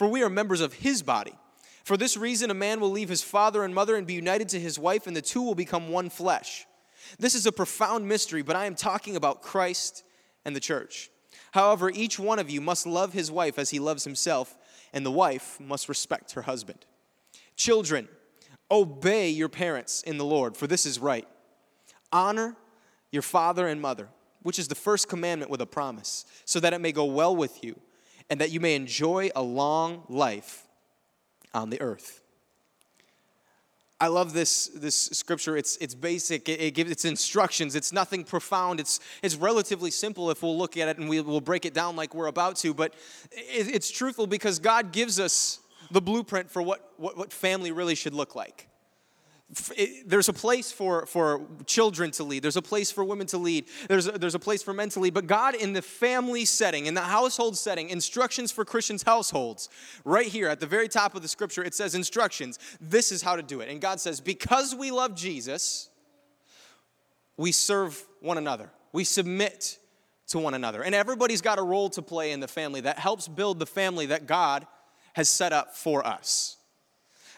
for 0.00 0.08
we 0.08 0.22
are 0.22 0.30
members 0.30 0.62
of 0.62 0.72
his 0.72 1.02
body. 1.02 1.34
For 1.84 1.94
this 1.94 2.16
reason, 2.16 2.50
a 2.50 2.54
man 2.54 2.80
will 2.80 2.88
leave 2.88 3.10
his 3.10 3.22
father 3.22 3.64
and 3.64 3.74
mother 3.74 3.96
and 3.96 4.06
be 4.06 4.14
united 4.14 4.48
to 4.48 4.58
his 4.58 4.78
wife, 4.78 5.06
and 5.06 5.14
the 5.14 5.20
two 5.20 5.42
will 5.42 5.54
become 5.54 5.90
one 5.90 6.08
flesh. 6.08 6.66
This 7.18 7.34
is 7.34 7.44
a 7.44 7.52
profound 7.52 8.08
mystery, 8.08 8.40
but 8.40 8.56
I 8.56 8.64
am 8.64 8.74
talking 8.74 9.14
about 9.14 9.42
Christ 9.42 10.04
and 10.46 10.56
the 10.56 10.60
church. 10.60 11.10
However, 11.52 11.90
each 11.90 12.18
one 12.18 12.38
of 12.38 12.48
you 12.48 12.62
must 12.62 12.86
love 12.86 13.12
his 13.12 13.30
wife 13.30 13.58
as 13.58 13.68
he 13.68 13.78
loves 13.78 14.04
himself, 14.04 14.56
and 14.94 15.04
the 15.04 15.10
wife 15.10 15.60
must 15.60 15.86
respect 15.86 16.32
her 16.32 16.42
husband. 16.42 16.86
Children, 17.54 18.08
Obey 18.70 19.28
your 19.28 19.50
parents 19.50 20.02
in 20.02 20.16
the 20.16 20.24
Lord, 20.24 20.56
for 20.56 20.66
this 20.66 20.86
is 20.86 20.98
right. 20.98 21.28
Honor 22.10 22.56
your 23.12 23.20
father 23.20 23.68
and 23.68 23.82
mother, 23.82 24.08
which 24.44 24.58
is 24.58 24.68
the 24.68 24.74
first 24.74 25.10
commandment 25.10 25.50
with 25.50 25.60
a 25.60 25.66
promise, 25.66 26.24
so 26.46 26.58
that 26.58 26.72
it 26.72 26.80
may 26.80 26.92
go 26.92 27.04
well 27.04 27.36
with 27.36 27.62
you 27.62 27.78
and 28.30 28.40
that 28.40 28.50
you 28.50 28.60
may 28.60 28.74
enjoy 28.74 29.28
a 29.34 29.42
long 29.42 30.04
life 30.08 30.64
on 31.52 31.68
the 31.68 31.80
earth. 31.80 32.22
I 34.00 34.06
love 34.06 34.32
this, 34.32 34.68
this 34.68 34.96
scripture. 34.96 35.58
It's, 35.58 35.76
it's 35.76 35.94
basic. 35.94 36.48
It, 36.48 36.58
it, 36.60 36.70
gives 36.70 36.90
its 36.90 37.04
instructions. 37.04 37.76
It's 37.76 37.92
nothing 37.92 38.24
profound. 38.24 38.80
It's, 38.80 38.98
it's 39.22 39.36
relatively 39.36 39.90
simple 39.90 40.30
if 40.30 40.42
we'll 40.42 40.56
look 40.56 40.78
at 40.78 40.88
it 40.88 40.96
and 40.96 41.06
we, 41.06 41.20
will 41.20 41.42
break 41.42 41.66
it 41.66 41.74
down 41.74 41.96
like 41.96 42.14
we're 42.14 42.28
about 42.28 42.56
to. 42.56 42.72
But 42.72 42.94
it, 43.32 43.68
it's 43.68 43.90
truthful 43.90 44.26
because 44.26 44.58
God 44.58 44.92
gives 44.92 45.20
us 45.20 45.60
the 45.90 46.00
blueprint 46.00 46.50
for 46.50 46.62
what, 46.62 46.92
what, 46.96 47.18
what 47.18 47.30
family 47.30 47.72
really 47.72 47.94
should 47.94 48.14
look 48.14 48.34
like 48.34 48.69
it, 49.76 50.08
there's 50.08 50.28
a 50.28 50.32
place 50.32 50.70
for, 50.70 51.06
for 51.06 51.46
children 51.66 52.10
to 52.12 52.24
lead. 52.24 52.42
There's 52.42 52.56
a 52.56 52.62
place 52.62 52.90
for 52.90 53.04
women 53.04 53.26
to 53.28 53.38
lead. 53.38 53.66
There's 53.88 54.06
a, 54.06 54.12
there's 54.12 54.34
a 54.34 54.40
place 54.40 54.62
for 54.62 54.72
men 54.72 54.90
to 54.90 55.00
lead. 55.00 55.14
But 55.14 55.26
God, 55.26 55.54
in 55.54 55.72
the 55.72 55.82
family 55.82 56.44
setting, 56.44 56.86
in 56.86 56.94
the 56.94 57.00
household 57.00 57.56
setting, 57.56 57.90
instructions 57.90 58.52
for 58.52 58.64
Christians' 58.64 59.02
households, 59.02 59.68
right 60.04 60.26
here 60.26 60.48
at 60.48 60.60
the 60.60 60.66
very 60.66 60.88
top 60.88 61.14
of 61.14 61.22
the 61.22 61.28
scripture, 61.28 61.64
it 61.64 61.74
says 61.74 61.94
instructions. 61.94 62.58
This 62.80 63.10
is 63.10 63.22
how 63.22 63.36
to 63.36 63.42
do 63.42 63.60
it. 63.60 63.68
And 63.68 63.80
God 63.80 64.00
says, 64.00 64.20
because 64.20 64.74
we 64.74 64.90
love 64.90 65.14
Jesus, 65.16 65.90
we 67.36 67.52
serve 67.52 68.06
one 68.20 68.38
another, 68.38 68.70
we 68.92 69.02
submit 69.04 69.78
to 70.28 70.38
one 70.38 70.54
another. 70.54 70.82
And 70.82 70.94
everybody's 70.94 71.40
got 71.40 71.58
a 71.58 71.62
role 71.62 71.90
to 71.90 72.02
play 72.02 72.30
in 72.30 72.38
the 72.38 72.48
family 72.48 72.82
that 72.82 72.98
helps 72.98 73.26
build 73.26 73.58
the 73.58 73.66
family 73.66 74.06
that 74.06 74.26
God 74.26 74.66
has 75.14 75.28
set 75.28 75.52
up 75.52 75.74
for 75.74 76.06
us. 76.06 76.56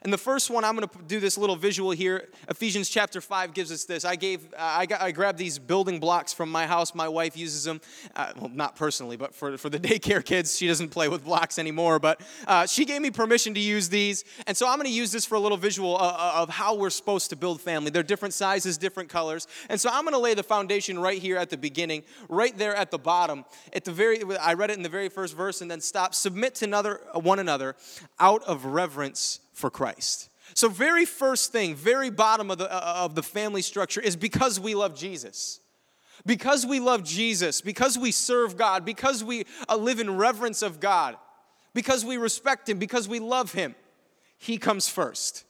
And 0.02 0.12
the 0.12 0.18
first 0.18 0.50
one, 0.50 0.64
I'm 0.64 0.76
going 0.76 0.88
to 0.88 0.98
do 1.06 1.20
this 1.20 1.38
little 1.38 1.54
visual 1.54 1.92
here. 1.92 2.28
Ephesians 2.48 2.88
chapter 2.88 3.20
5 3.20 3.54
gives 3.54 3.70
us 3.70 3.84
this. 3.84 4.04
I 4.04 4.16
gave, 4.16 4.52
uh, 4.54 4.56
I, 4.58 4.86
got, 4.86 5.00
I 5.00 5.12
grabbed 5.12 5.38
these 5.38 5.60
building 5.60 6.00
blocks 6.00 6.32
from 6.32 6.50
my 6.50 6.66
house. 6.66 6.92
My 6.92 7.06
wife 7.06 7.36
uses 7.36 7.62
them, 7.64 7.80
uh, 8.16 8.32
well, 8.36 8.50
not 8.52 8.74
personally, 8.74 9.16
but 9.16 9.32
for, 9.32 9.56
for 9.56 9.70
the 9.70 9.78
daycare 9.80 10.24
kids. 10.24 10.56
She 10.58 10.66
doesn't 10.66 10.88
play 10.88 11.08
with 11.08 11.24
blocks 11.24 11.56
anymore, 11.58 12.00
but 12.00 12.20
uh, 12.48 12.66
she 12.66 12.84
gave 12.84 13.00
me 13.00 13.12
permission 13.12 13.54
to 13.54 13.60
use 13.60 13.88
these. 13.88 14.24
And 14.48 14.56
so 14.56 14.68
I'm 14.68 14.76
going 14.76 14.88
to 14.88 14.92
use 14.92 15.12
this 15.12 15.24
for 15.24 15.36
a 15.36 15.40
little 15.40 15.56
visual 15.56 15.96
uh, 15.96 16.00
uh, 16.00 16.32
of 16.42 16.50
how 16.50 16.74
we're 16.74 16.90
supposed 16.90 17.30
to 17.30 17.36
build 17.36 17.60
family. 17.60 17.90
They're 17.90 18.02
different 18.02 18.34
sizes, 18.34 18.78
different 18.78 19.08
colors. 19.08 19.46
And 19.68 19.80
so 19.80 19.88
I'm 19.92 20.02
going 20.02 20.14
to 20.14 20.18
lay 20.18 20.34
the 20.34 20.42
foundation 20.42 20.98
right 20.98 21.22
here 21.22 21.36
at 21.36 21.48
the 21.48 21.56
beginning, 21.56 22.02
right 22.28 22.56
there 22.58 22.74
at 22.74 22.90
the 22.90 22.98
bottom. 22.98 23.44
At 23.72 23.84
the 23.84 23.92
very, 23.92 24.20
I 24.36 24.54
read 24.54 24.70
it 24.70 24.76
in 24.76 24.82
the 24.82 24.88
very 24.88 25.08
first 25.08 25.36
verse 25.36 25.60
and 25.60 25.70
then 25.70 25.80
stop. 25.80 26.12
Submit 26.12 26.56
to 26.56 26.64
another, 26.64 27.00
one 27.14 27.38
another 27.38 27.76
out 28.18 28.42
of 28.44 28.64
reverence 28.64 29.38
for 29.52 29.70
Christ. 29.70 30.28
So, 30.54 30.68
very 30.68 31.04
first 31.04 31.52
thing, 31.52 31.74
very 31.74 32.10
bottom 32.10 32.50
of 32.50 32.58
the, 32.58 32.70
uh, 32.70 33.04
of 33.04 33.14
the 33.14 33.22
family 33.22 33.62
structure 33.62 34.00
is 34.00 34.16
because 34.16 34.60
we 34.60 34.74
love 34.74 34.94
Jesus. 34.94 35.60
Because 36.26 36.66
we 36.66 36.78
love 36.78 37.02
Jesus, 37.02 37.60
because 37.60 37.98
we 37.98 38.12
serve 38.12 38.56
God, 38.56 38.84
because 38.84 39.24
we 39.24 39.44
uh, 39.68 39.76
live 39.76 39.98
in 39.98 40.16
reverence 40.16 40.62
of 40.62 40.78
God, 40.78 41.16
because 41.74 42.04
we 42.04 42.16
respect 42.16 42.68
Him, 42.68 42.78
because 42.78 43.08
we 43.08 43.18
love 43.18 43.52
Him, 43.52 43.74
He 44.38 44.58
comes 44.58 44.88
first. 44.88 45.44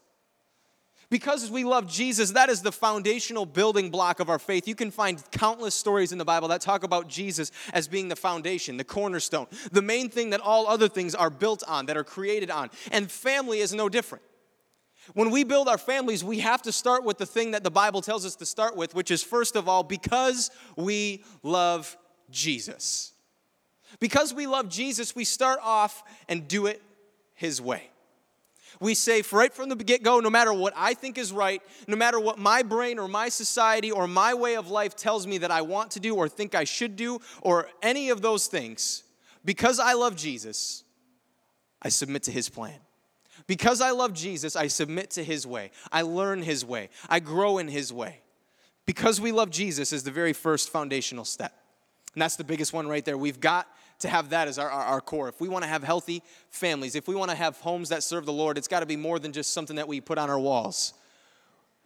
Because 1.12 1.50
we 1.50 1.62
love 1.62 1.87
Jesus, 1.87 2.31
that 2.31 2.49
is 2.49 2.62
the 2.62 2.73
foundational 2.73 3.45
building 3.45 3.90
block 3.90 4.19
of 4.19 4.31
our 4.31 4.38
faith. 4.38 4.66
You 4.66 4.75
can 4.75 4.90
find 4.90 5.23
countless 5.31 5.75
stories 5.75 6.11
in 6.11 6.16
the 6.16 6.25
Bible 6.25 6.49
that 6.49 6.62
talk 6.62 6.85
about 6.85 7.07
Jesus 7.07 7.52
as 7.75 7.87
being 7.87 8.09
the 8.09 8.16
foundation, 8.16 8.78
the 8.78 8.85
cornerstone, 8.85 9.47
the 9.71 9.83
main 9.83 10.09
thing 10.09 10.31
that 10.31 10.40
all 10.40 10.66
other 10.66 10.88
things 10.88 11.14
are 11.14 11.28
built 11.28 11.62
on, 11.69 11.85
that 11.85 11.99
are 11.99 12.02
created 12.02 12.50
on. 12.50 12.71
And 12.90 13.11
family 13.11 13.59
is 13.59 13.75
no 13.75 13.90
different. 13.90 14.25
When 15.12 15.31
we 15.31 15.45
build 15.45 15.69
our 15.69 15.76
families, 15.76 16.25
we 16.25 16.38
have 16.38 16.62
to 16.62 16.73
start 16.73 17.04
with 17.04 17.19
the 17.19 17.26
thing 17.26 17.50
that 17.50 17.62
the 17.62 17.71
Bible 17.71 18.00
tells 18.00 18.25
us 18.25 18.35
to 18.37 18.47
start 18.47 18.75
with, 18.75 18.95
which 18.95 19.11
is 19.11 19.23
first 19.23 19.54
of 19.54 19.69
all, 19.69 19.83
because 19.83 20.50
we 20.76 21.25
love 21.42 21.95
Jesus. 22.31 23.12
Because 24.00 24.33
we 24.33 24.47
love 24.47 24.71
Jesus, 24.71 25.14
we 25.14 25.25
start 25.25 25.59
off 25.62 26.04
and 26.26 26.49
do 26.49 26.64
it 26.64 26.81
His 27.35 27.61
way. 27.61 27.91
We 28.82 28.94
say 28.94 29.22
right 29.30 29.54
from 29.54 29.68
the 29.68 29.76
get 29.76 30.02
go, 30.02 30.18
no 30.18 30.28
matter 30.28 30.52
what 30.52 30.72
I 30.76 30.94
think 30.94 31.16
is 31.16 31.32
right, 31.32 31.62
no 31.86 31.94
matter 31.94 32.18
what 32.18 32.36
my 32.36 32.64
brain 32.64 32.98
or 32.98 33.06
my 33.06 33.28
society 33.28 33.92
or 33.92 34.08
my 34.08 34.34
way 34.34 34.56
of 34.56 34.72
life 34.72 34.96
tells 34.96 35.24
me 35.24 35.38
that 35.38 35.52
I 35.52 35.62
want 35.62 35.92
to 35.92 36.00
do 36.00 36.16
or 36.16 36.28
think 36.28 36.56
I 36.56 36.64
should 36.64 36.96
do, 36.96 37.20
or 37.42 37.68
any 37.80 38.10
of 38.10 38.22
those 38.22 38.48
things, 38.48 39.04
because 39.44 39.78
I 39.78 39.92
love 39.92 40.16
Jesus, 40.16 40.82
I 41.80 41.90
submit 41.90 42.24
to 42.24 42.32
his 42.32 42.48
plan. 42.48 42.74
Because 43.46 43.80
I 43.80 43.92
love 43.92 44.14
Jesus, 44.14 44.56
I 44.56 44.66
submit 44.66 45.10
to 45.12 45.22
his 45.22 45.46
way. 45.46 45.70
I 45.92 46.02
learn 46.02 46.42
his 46.42 46.64
way. 46.64 46.90
I 47.08 47.20
grow 47.20 47.58
in 47.58 47.68
his 47.68 47.92
way. 47.92 48.20
Because 48.84 49.20
we 49.20 49.30
love 49.30 49.50
Jesus 49.50 49.92
is 49.92 50.02
the 50.02 50.10
very 50.10 50.32
first 50.32 50.70
foundational 50.70 51.24
step. 51.24 51.56
And 52.14 52.22
that's 52.22 52.36
the 52.36 52.44
biggest 52.44 52.72
one 52.72 52.88
right 52.88 53.04
there. 53.04 53.16
We've 53.16 53.40
got 53.40 53.68
to 54.02 54.09
have 54.09 54.30
that 54.30 54.49
as 54.49 54.59
our, 54.59 54.71
our, 54.71 54.85
our 54.85 55.00
core. 55.00 55.28
If 55.28 55.40
we 55.40 55.49
want 55.49 55.64
to 55.64 55.68
have 55.68 55.82
healthy 55.82 56.23
families, 56.50 56.94
if 56.94 57.09
we 57.09 57.14
want 57.14 57.30
to 57.30 57.37
have 57.37 57.56
homes 57.59 57.88
that 57.88 58.02
serve 58.02 58.26
the 58.26 58.32
Lord, 58.32 58.59
it's 58.59 58.68
got 58.68 58.80
to 58.80 58.87
be 58.87 58.97
more 58.97 59.18
than 59.18 59.32
just 59.32 59.52
something 59.52 59.76
that 59.76 59.88
we 59.88 60.00
put 60.00 60.18
on 60.18 60.30
our 60.30 60.38
walls. 60.38 60.94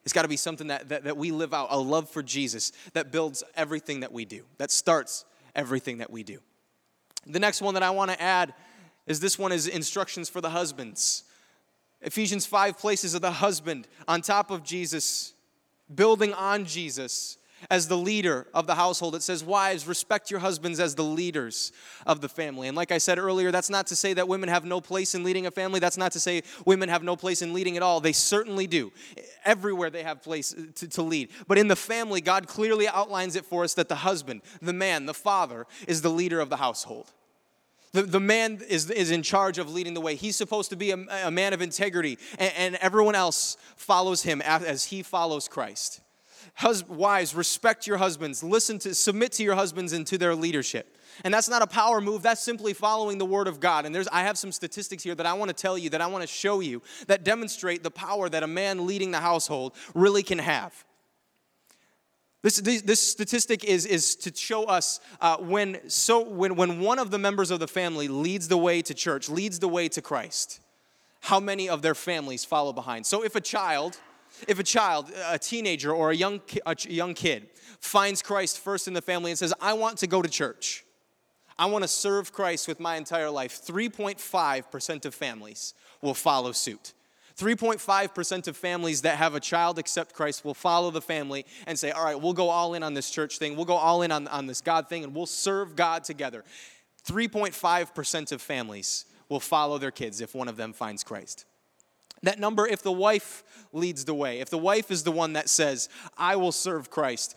It's 0.05 0.13
got 0.13 0.23
to 0.23 0.29
be 0.29 0.37
something 0.37 0.69
that, 0.69 0.89
that, 0.89 1.05
that 1.05 1.17
we 1.17 1.33
live 1.33 1.53
out, 1.53 1.69
a 1.71 1.79
love 1.79 2.09
for 2.09 2.23
Jesus 2.23 2.73
that 2.93 3.11
builds 3.11 3.43
everything 3.57 4.01
that 4.01 4.13
we 4.13 4.25
do, 4.25 4.45
that 4.59 4.71
starts 4.71 5.25
everything 5.55 5.99
that 5.99 6.11
we 6.11 6.23
do. 6.23 6.39
The 7.27 7.41
next 7.41 7.61
one 7.61 7.75
that 7.75 7.83
I 7.83 7.91
want 7.91 8.13
to 8.13 8.23
add 8.23 8.55
is 9.07 9.21
this 9.21 9.39
one 9.39 9.53
is 9.53 9.67
instructions 9.67 10.29
for 10.29 10.41
the 10.41 10.51
husbands. 10.51 11.25
Ephesians 12.03 12.47
5 12.47 12.79
places 12.79 13.15
of 13.15 13.23
the 13.23 13.31
husband 13.31 13.89
on 14.07 14.21
top 14.21 14.51
of 14.51 14.63
Jesus, 14.63 15.35
building 15.93 16.33
on 16.35 16.65
Jesus 16.67 17.39
as 17.71 17.89
the 17.89 17.97
leader 17.97 18.47
of 18.55 18.67
the 18.67 18.75
household. 18.75 19.15
It 19.15 19.23
says, 19.23 19.45
Wives, 19.45 19.87
respect 19.87 20.31
your 20.31 20.41
husbands 20.41 20.81
as 20.81 20.95
the 20.95 21.05
leaders 21.05 21.73
of 22.07 22.21
the 22.21 22.29
family. 22.29 22.69
And 22.69 22.77
like 22.77 22.93
I 22.93 22.99
said 22.99 23.19
earlier, 23.19 23.51
that's 23.51 23.71
not 23.71 23.87
to 23.89 23.97
say 23.97 24.15
that 24.15 24.29
women 24.29 24.49
have 24.49 24.65
no 24.65 24.81
place 24.81 25.15
in 25.15 25.25
leading 25.25 25.47
a 25.47 25.51
family. 25.51 25.81
That's 25.81 25.97
not 25.97 26.13
to 26.13 26.21
say 26.21 26.43
women 26.65 26.89
have 26.89 27.03
no 27.03 27.17
place 27.17 27.43
in 27.43 27.53
leading 27.53 27.77
at 27.77 27.83
all. 27.83 28.01
They 28.01 28.13
certainly 28.13 28.67
do. 28.67 28.93
Everywhere 29.45 29.91
they 29.91 30.03
have 30.03 30.23
place 30.23 30.55
uh, 30.55 30.63
to, 30.77 30.89
to 30.89 31.03
lead. 31.03 31.31
But 31.47 31.59
in 31.59 31.69
the 31.69 31.77
family, 31.77 32.21
God 32.21 32.47
clearly 32.47 32.89
outlines 32.89 33.37
it 33.37 33.45
for 33.45 33.65
us 33.65 33.75
that 33.75 33.89
the 33.89 33.97
husband, 33.97 34.43
the 34.61 34.73
man, 34.73 35.07
the 35.07 35.15
father, 35.15 35.67
is 35.87 36.03
the 36.03 36.11
leader 36.11 36.41
of 36.41 36.51
the 36.51 36.57
household. 36.57 37.13
The, 37.93 38.03
the 38.03 38.21
man 38.21 38.61
is, 38.69 38.91
is 38.91 39.11
in 39.11 39.23
charge 39.23 39.59
of 39.59 39.73
leading 39.73 39.95
the 39.95 40.01
way. 40.01 40.17
He's 40.17 40.37
supposed 40.37 40.71
to 40.71 40.77
be 40.77 40.91
a, 40.91 40.99
a 41.25 41.31
man 41.31 41.55
of 41.55 41.63
integrity, 41.63 42.19
and, 42.39 42.53
and 42.57 42.75
everyone 42.77 43.15
else 43.15 43.57
follows 43.77 44.23
him 44.23 44.43
as 44.43 44.85
he 44.85 45.03
follows 45.03 45.49
Christ. 45.49 46.03
Hus- 46.55 46.87
wives, 46.89 47.35
respect 47.35 47.87
your 47.87 47.99
husbands. 47.99 48.43
Listen 48.43 48.79
to, 48.81 48.95
submit 48.95 49.33
to 49.33 49.43
your 49.43 49.55
husbands 49.55 49.93
and 49.93 50.07
to 50.07 50.19
their 50.19 50.35
leadership. 50.35 50.97
And 51.25 51.33
that's 51.33 51.49
not 51.49 51.63
a 51.63 51.67
power 51.67 52.01
move, 52.01 52.23
that's 52.23 52.43
simply 52.43 52.73
following 52.73 53.19
the 53.19 53.25
word 53.25 53.49
of 53.49 53.61
God. 53.61 53.87
And 53.87 53.95
there's, 53.95 54.09
I 54.09 54.23
have 54.23 54.37
some 54.37 54.53
statistics 54.53 55.03
here 55.03 55.15
that 55.15 55.27
I 55.27 55.33
want 55.35 55.49
to 55.49 55.55
tell 55.55 55.79
you, 55.79 55.91
that 55.91 56.01
I 56.01 56.07
want 56.07 56.23
to 56.23 56.29
show 56.29 56.61
you, 56.61 56.83
that 57.07 57.25
demonstrate 57.25 57.83
the 57.83 57.91
power 57.91 58.29
that 58.29 58.43
a 58.43 58.47
man 58.47 58.87
leading 58.87 59.11
the 59.11 59.21
household 59.21 59.75
really 59.95 60.23
can 60.23 60.39
have. 60.39 60.85
This, 62.43 62.61
this 62.61 63.01
statistic 63.01 63.65
is, 63.65 63.87
is 63.87 64.15
to 64.17 64.33
show 64.33 64.65
us 64.65 65.01
uh, 65.21 65.39
when, 65.39 65.81
so, 65.89 66.23
when, 66.23 66.55
when 66.55 66.81
one 66.81 67.01
of 67.01 67.11
the 67.11 67.19
members 67.19 67.51
of 67.51 67.59
the 67.59 67.67
family 67.67 68.07
leads 68.07 68.47
the 68.47 68.57
way 68.57 68.83
to 68.83 68.95
church, 68.95 69.29
leads 69.29 69.59
the 69.59 69.69
way 69.69 69.89
to 69.89 70.01
Christ, 70.01 70.61
how 71.23 71.41
many 71.41 71.69
of 71.69 71.83
their 71.83 71.95
families 71.97 72.45
follow 72.45 72.73
behind. 72.73 73.05
So 73.05 73.25
if 73.25 73.35
a 73.35 73.41
child 73.41 73.99
if 74.49 74.59
a 74.59 74.63
child, 74.63 75.11
a 75.29 75.39
teenager, 75.39 75.93
or 75.93 76.11
a 76.11 76.17
young, 76.17 76.41
a 76.67 76.77
young 76.89 77.15
kid 77.15 77.49
finds 77.81 78.23
Christ 78.23 78.61
first 78.61 78.89
in 78.89 78.95
the 78.95 79.03
family 79.03 79.31
and 79.31 79.39
says, 79.39 79.55
I 79.61 79.73
want 79.75 79.99
to 79.99 80.07
go 80.07 80.23
to 80.23 80.29
church, 80.29 80.85
I 81.59 81.67
want 81.67 81.85
to 81.85 81.89
serve 81.89 82.33
Christ 82.33 82.69
with 82.69 82.81
my 82.81 82.97
entire 82.97 83.31
life, 83.31 83.65
3.5% 83.65 85.05
of 85.05 85.15
families 85.15 85.75
will 86.03 86.15
follow 86.15 86.53
suit. 86.53 86.93
3.5% 87.39 88.49
of 88.49 88.57
families 88.57 89.03
that 89.03 89.19
have 89.19 89.35
a 89.35 89.41
child 89.41 89.79
accept 89.79 90.15
Christ 90.15 90.43
will 90.43 90.55
follow 90.55 90.91
the 90.91 91.03
family 91.03 91.45
and 91.67 91.79
say, 91.79 91.91
All 91.91 92.05
right, 92.05 92.19
we'll 92.19 92.33
go 92.33 92.49
all 92.49 92.73
in 92.73 92.83
on 92.83 92.95
this 92.95 93.11
church 93.11 93.39
thing, 93.39 93.57
we'll 93.57 93.67
go 93.67 93.77
all 93.77 94.03
in 94.03 94.11
on, 94.11 94.27
on 94.29 94.47
this 94.47 94.63
God 94.63 94.89
thing, 94.89 95.05
and 95.05 95.15
we'll 95.15 95.27
serve 95.27 95.77
God 95.77 96.03
together. 96.03 96.45
3.5% 97.07 98.33
of 98.33 98.41
families 98.41 99.05
will 99.29 99.41
follow 99.41 99.79
their 99.79 99.91
kids 99.91 100.21
if 100.21 100.35
one 100.35 100.49
of 100.49 100.57
them 100.57 100.73
finds 100.73 101.05
Christ. 101.05 101.45
That 102.23 102.39
number, 102.39 102.67
if 102.67 102.83
the 102.83 102.93
wife 102.93 103.45
leads 103.73 104.05
the 104.05 104.15
way, 104.15 104.41
if 104.41 104.49
the 104.49 104.59
wife 104.59 104.91
is 104.91 105.03
the 105.03 105.13
one 105.13 105.35
that 105.35 105.49
says, 105.49 105.89
I 106.17 106.37
will 106.37 106.53
serve 106.53 106.89
Christ, 106.91 107.37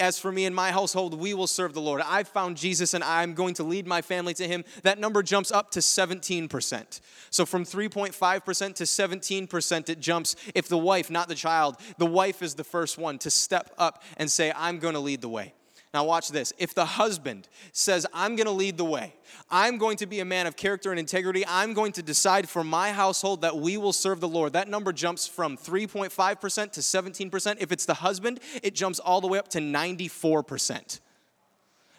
as 0.00 0.18
for 0.18 0.32
me 0.32 0.46
and 0.46 0.56
my 0.56 0.70
household, 0.70 1.18
we 1.18 1.34
will 1.34 1.46
serve 1.46 1.74
the 1.74 1.80
Lord. 1.80 2.00
I've 2.00 2.28
found 2.28 2.56
Jesus 2.56 2.94
and 2.94 3.04
I'm 3.04 3.34
going 3.34 3.54
to 3.54 3.62
lead 3.62 3.86
my 3.86 4.00
family 4.00 4.32
to 4.34 4.48
him, 4.48 4.64
that 4.82 4.98
number 4.98 5.22
jumps 5.22 5.52
up 5.52 5.70
to 5.72 5.80
17%. 5.80 7.00
So 7.30 7.44
from 7.44 7.64
3.5% 7.64 8.74
to 8.76 8.84
17%, 8.84 9.88
it 9.90 10.00
jumps 10.00 10.36
if 10.54 10.68
the 10.68 10.78
wife, 10.78 11.10
not 11.10 11.28
the 11.28 11.34
child, 11.34 11.76
the 11.98 12.06
wife 12.06 12.42
is 12.42 12.54
the 12.54 12.64
first 12.64 12.96
one 12.96 13.18
to 13.18 13.30
step 13.30 13.70
up 13.76 14.02
and 14.16 14.30
say, 14.30 14.52
I'm 14.56 14.78
going 14.78 14.94
to 14.94 15.00
lead 15.00 15.20
the 15.20 15.28
way. 15.28 15.52
Now, 15.96 16.04
watch 16.04 16.28
this. 16.28 16.52
If 16.58 16.74
the 16.74 16.84
husband 16.84 17.48
says, 17.72 18.06
I'm 18.12 18.36
going 18.36 18.44
to 18.44 18.52
lead 18.52 18.76
the 18.76 18.84
way, 18.84 19.14
I'm 19.50 19.78
going 19.78 19.96
to 19.96 20.06
be 20.06 20.20
a 20.20 20.26
man 20.26 20.46
of 20.46 20.54
character 20.54 20.90
and 20.90 21.00
integrity, 21.00 21.42
I'm 21.48 21.72
going 21.72 21.92
to 21.92 22.02
decide 22.02 22.50
for 22.50 22.62
my 22.62 22.92
household 22.92 23.40
that 23.40 23.56
we 23.56 23.78
will 23.78 23.94
serve 23.94 24.20
the 24.20 24.28
Lord, 24.28 24.52
that 24.52 24.68
number 24.68 24.92
jumps 24.92 25.26
from 25.26 25.56
3.5% 25.56 26.72
to 26.72 26.80
17%. 26.80 27.56
If 27.60 27.72
it's 27.72 27.86
the 27.86 27.94
husband, 27.94 28.40
it 28.62 28.74
jumps 28.74 28.98
all 28.98 29.22
the 29.22 29.26
way 29.26 29.38
up 29.38 29.48
to 29.48 29.58
94%. 29.58 31.00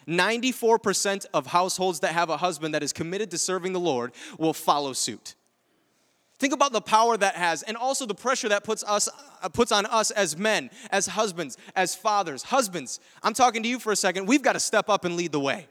94% 0.06 1.26
of 1.34 1.48
households 1.48 1.98
that 1.98 2.12
have 2.12 2.30
a 2.30 2.36
husband 2.36 2.74
that 2.74 2.84
is 2.84 2.92
committed 2.92 3.32
to 3.32 3.38
serving 3.38 3.72
the 3.72 3.80
Lord 3.80 4.12
will 4.38 4.54
follow 4.54 4.92
suit. 4.92 5.34
Think 6.38 6.52
about 6.52 6.72
the 6.72 6.80
power 6.80 7.16
that 7.16 7.34
has 7.34 7.62
and 7.62 7.76
also 7.76 8.06
the 8.06 8.14
pressure 8.14 8.48
that 8.50 8.62
puts 8.62 8.84
us 8.84 9.08
uh, 9.42 9.48
puts 9.48 9.72
on 9.72 9.86
us 9.86 10.10
as 10.12 10.36
men, 10.36 10.70
as 10.90 11.06
husbands, 11.06 11.56
as 11.74 11.94
fathers. 11.94 12.44
Husbands, 12.44 13.00
I'm 13.22 13.34
talking 13.34 13.62
to 13.62 13.68
you 13.68 13.78
for 13.78 13.92
a 13.92 13.96
second. 13.96 14.26
We've 14.26 14.42
got 14.42 14.52
to 14.52 14.60
step 14.60 14.88
up 14.88 15.04
and 15.04 15.16
lead 15.16 15.32
the 15.32 15.40
way. 15.40 15.68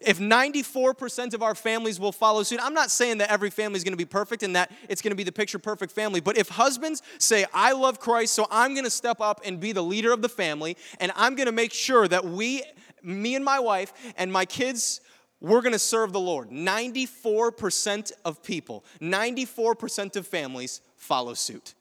If 0.00 0.18
94% 0.18 1.34
of 1.34 1.42
our 1.42 1.54
families 1.54 1.98
will 1.98 2.12
follow 2.12 2.42
suit, 2.42 2.60
I'm 2.62 2.74
not 2.74 2.90
saying 2.90 3.18
that 3.18 3.30
every 3.30 3.48
family 3.48 3.78
is 3.78 3.84
going 3.84 3.94
to 3.94 3.98
be 3.98 4.04
perfect 4.04 4.42
and 4.42 4.54
that 4.54 4.70
it's 4.88 5.00
going 5.00 5.12
to 5.12 5.16
be 5.16 5.24
the 5.24 5.32
picture 5.32 5.58
perfect 5.58 5.92
family, 5.92 6.20
but 6.20 6.36
if 6.36 6.48
husbands 6.50 7.02
say, 7.18 7.46
I 7.54 7.72
love 7.72 7.98
Christ, 7.98 8.34
so 8.34 8.46
I'm 8.50 8.74
going 8.74 8.84
to 8.84 8.90
step 8.90 9.20
up 9.20 9.40
and 9.44 9.58
be 9.58 9.72
the 9.72 9.82
leader 9.82 10.12
of 10.12 10.20
the 10.20 10.28
family, 10.28 10.76
and 11.00 11.10
I'm 11.16 11.36
going 11.36 11.46
to 11.46 11.52
make 11.52 11.72
sure 11.72 12.06
that 12.06 12.24
we, 12.24 12.62
me 13.02 13.34
and 13.34 13.44
my 13.44 13.60
wife, 13.60 13.94
and 14.18 14.30
my 14.30 14.44
kids 14.44 15.00
we're 15.40 15.62
going 15.62 15.72
to 15.72 15.78
serve 15.78 16.12
the 16.12 16.20
Lord. 16.20 16.50
94% 16.50 18.12
of 18.24 18.42
people, 18.42 18.84
94% 19.00 20.16
of 20.16 20.26
families 20.26 20.80
follow 20.96 21.34
suit. 21.34 21.74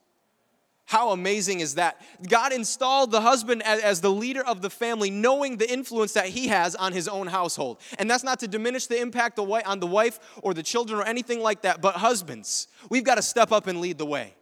How 0.88 1.10
amazing 1.10 1.60
is 1.60 1.76
that? 1.76 2.02
God 2.30 2.54
installed 2.54 3.12
the 3.12 3.20
husband 3.20 3.62
as, 3.64 4.00
the 4.00 4.10
leader 4.10 4.42
of 4.42 4.62
the 4.62 4.70
family, 4.70 5.10
knowing 5.10 5.58
the 5.58 5.70
influence 5.70 6.14
that 6.14 6.28
he 6.28 6.48
has 6.48 6.76
on 6.76 6.94
his 6.94 7.10
own 7.10 7.28
household. 7.28 7.82
And 8.00 8.10
that's 8.10 8.24
not 8.24 8.40
to 8.40 8.48
diminish 8.48 8.88
the 8.88 8.98
impact 8.98 9.38
on 9.38 9.80
the 9.82 9.88
wife 9.88 10.20
or 10.42 10.54
the 10.54 10.64
children 10.64 10.98
or 10.98 11.04
anything 11.04 11.42
like 11.42 11.64
that, 11.64 11.82
but 11.82 11.96
husbands, 11.96 12.70
we've 12.90 13.04
got 13.04 13.16
to 13.16 13.22
step 13.22 13.52
up 13.52 13.68
and 13.68 13.82
lead 13.82 13.98
the 13.98 14.06
way. 14.06 14.37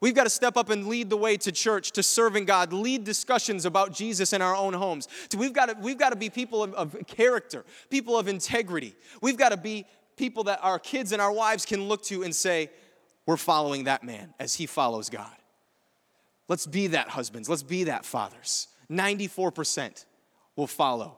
We've 0.00 0.14
got 0.14 0.24
to 0.24 0.30
step 0.30 0.56
up 0.56 0.70
and 0.70 0.86
lead 0.86 1.10
the 1.10 1.16
way 1.16 1.36
to 1.36 1.52
church, 1.52 1.92
to 1.92 2.02
serving 2.02 2.46
God, 2.46 2.72
lead 2.72 3.04
discussions 3.04 3.66
about 3.66 3.92
Jesus 3.92 4.32
in 4.32 4.40
our 4.40 4.56
own 4.56 4.72
homes. 4.72 5.08
We've 5.36 5.52
got 5.52 5.66
to, 5.66 5.76
we've 5.80 5.98
got 5.98 6.10
to 6.10 6.16
be 6.16 6.30
people 6.30 6.62
of, 6.62 6.74
of 6.74 6.96
character, 7.06 7.64
people 7.90 8.18
of 8.18 8.26
integrity. 8.26 8.94
We've 9.20 9.36
got 9.36 9.50
to 9.50 9.58
be 9.58 9.84
people 10.16 10.44
that 10.44 10.60
our 10.62 10.78
kids 10.78 11.12
and 11.12 11.20
our 11.20 11.32
wives 11.32 11.66
can 11.66 11.86
look 11.86 12.02
to 12.04 12.22
and 12.22 12.34
say, 12.34 12.70
We're 13.26 13.36
following 13.36 13.84
that 13.84 14.02
man 14.02 14.32
as 14.40 14.54
he 14.54 14.66
follows 14.66 15.10
God. 15.10 15.30
Let's 16.48 16.66
be 16.66 16.88
that 16.88 17.08
husbands, 17.08 17.48
let's 17.48 17.62
be 17.62 17.84
that 17.84 18.04
fathers. 18.04 18.68
94% 18.90 20.04
will 20.56 20.66
follow. 20.66 21.16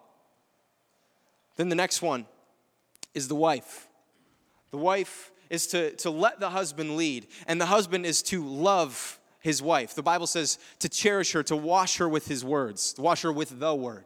Then 1.57 1.69
the 1.69 1.75
next 1.75 2.03
one 2.03 2.27
is 3.15 3.29
the 3.29 3.35
wife. 3.35 3.89
The 4.71 4.77
wife 4.77 5.32
is 5.53 5.67
to, 5.69 5.95
to 5.97 6.11
let 6.11 6.41
the 6.41 6.49
husband 6.51 6.97
lead, 6.97 7.27
and 7.47 7.61
the 7.61 7.67
husband 7.67 8.07
is 8.07 8.23
to 8.23 8.43
love 8.43 9.21
his 9.41 9.61
wife. 9.61 9.95
The 9.95 10.03
Bible 10.03 10.27
says 10.27 10.59
to 10.79 10.89
cherish 10.89 11.33
her, 11.33 11.43
to 11.45 11.55
wash 11.55 11.99
her 11.99 12.09
with 12.09 12.27
his 12.27 12.43
words, 12.43 12.95
to 12.95 13.03
wash 13.03 13.21
her 13.21 13.31
with 13.31 13.61
the 13.61 13.75
word, 13.75 14.05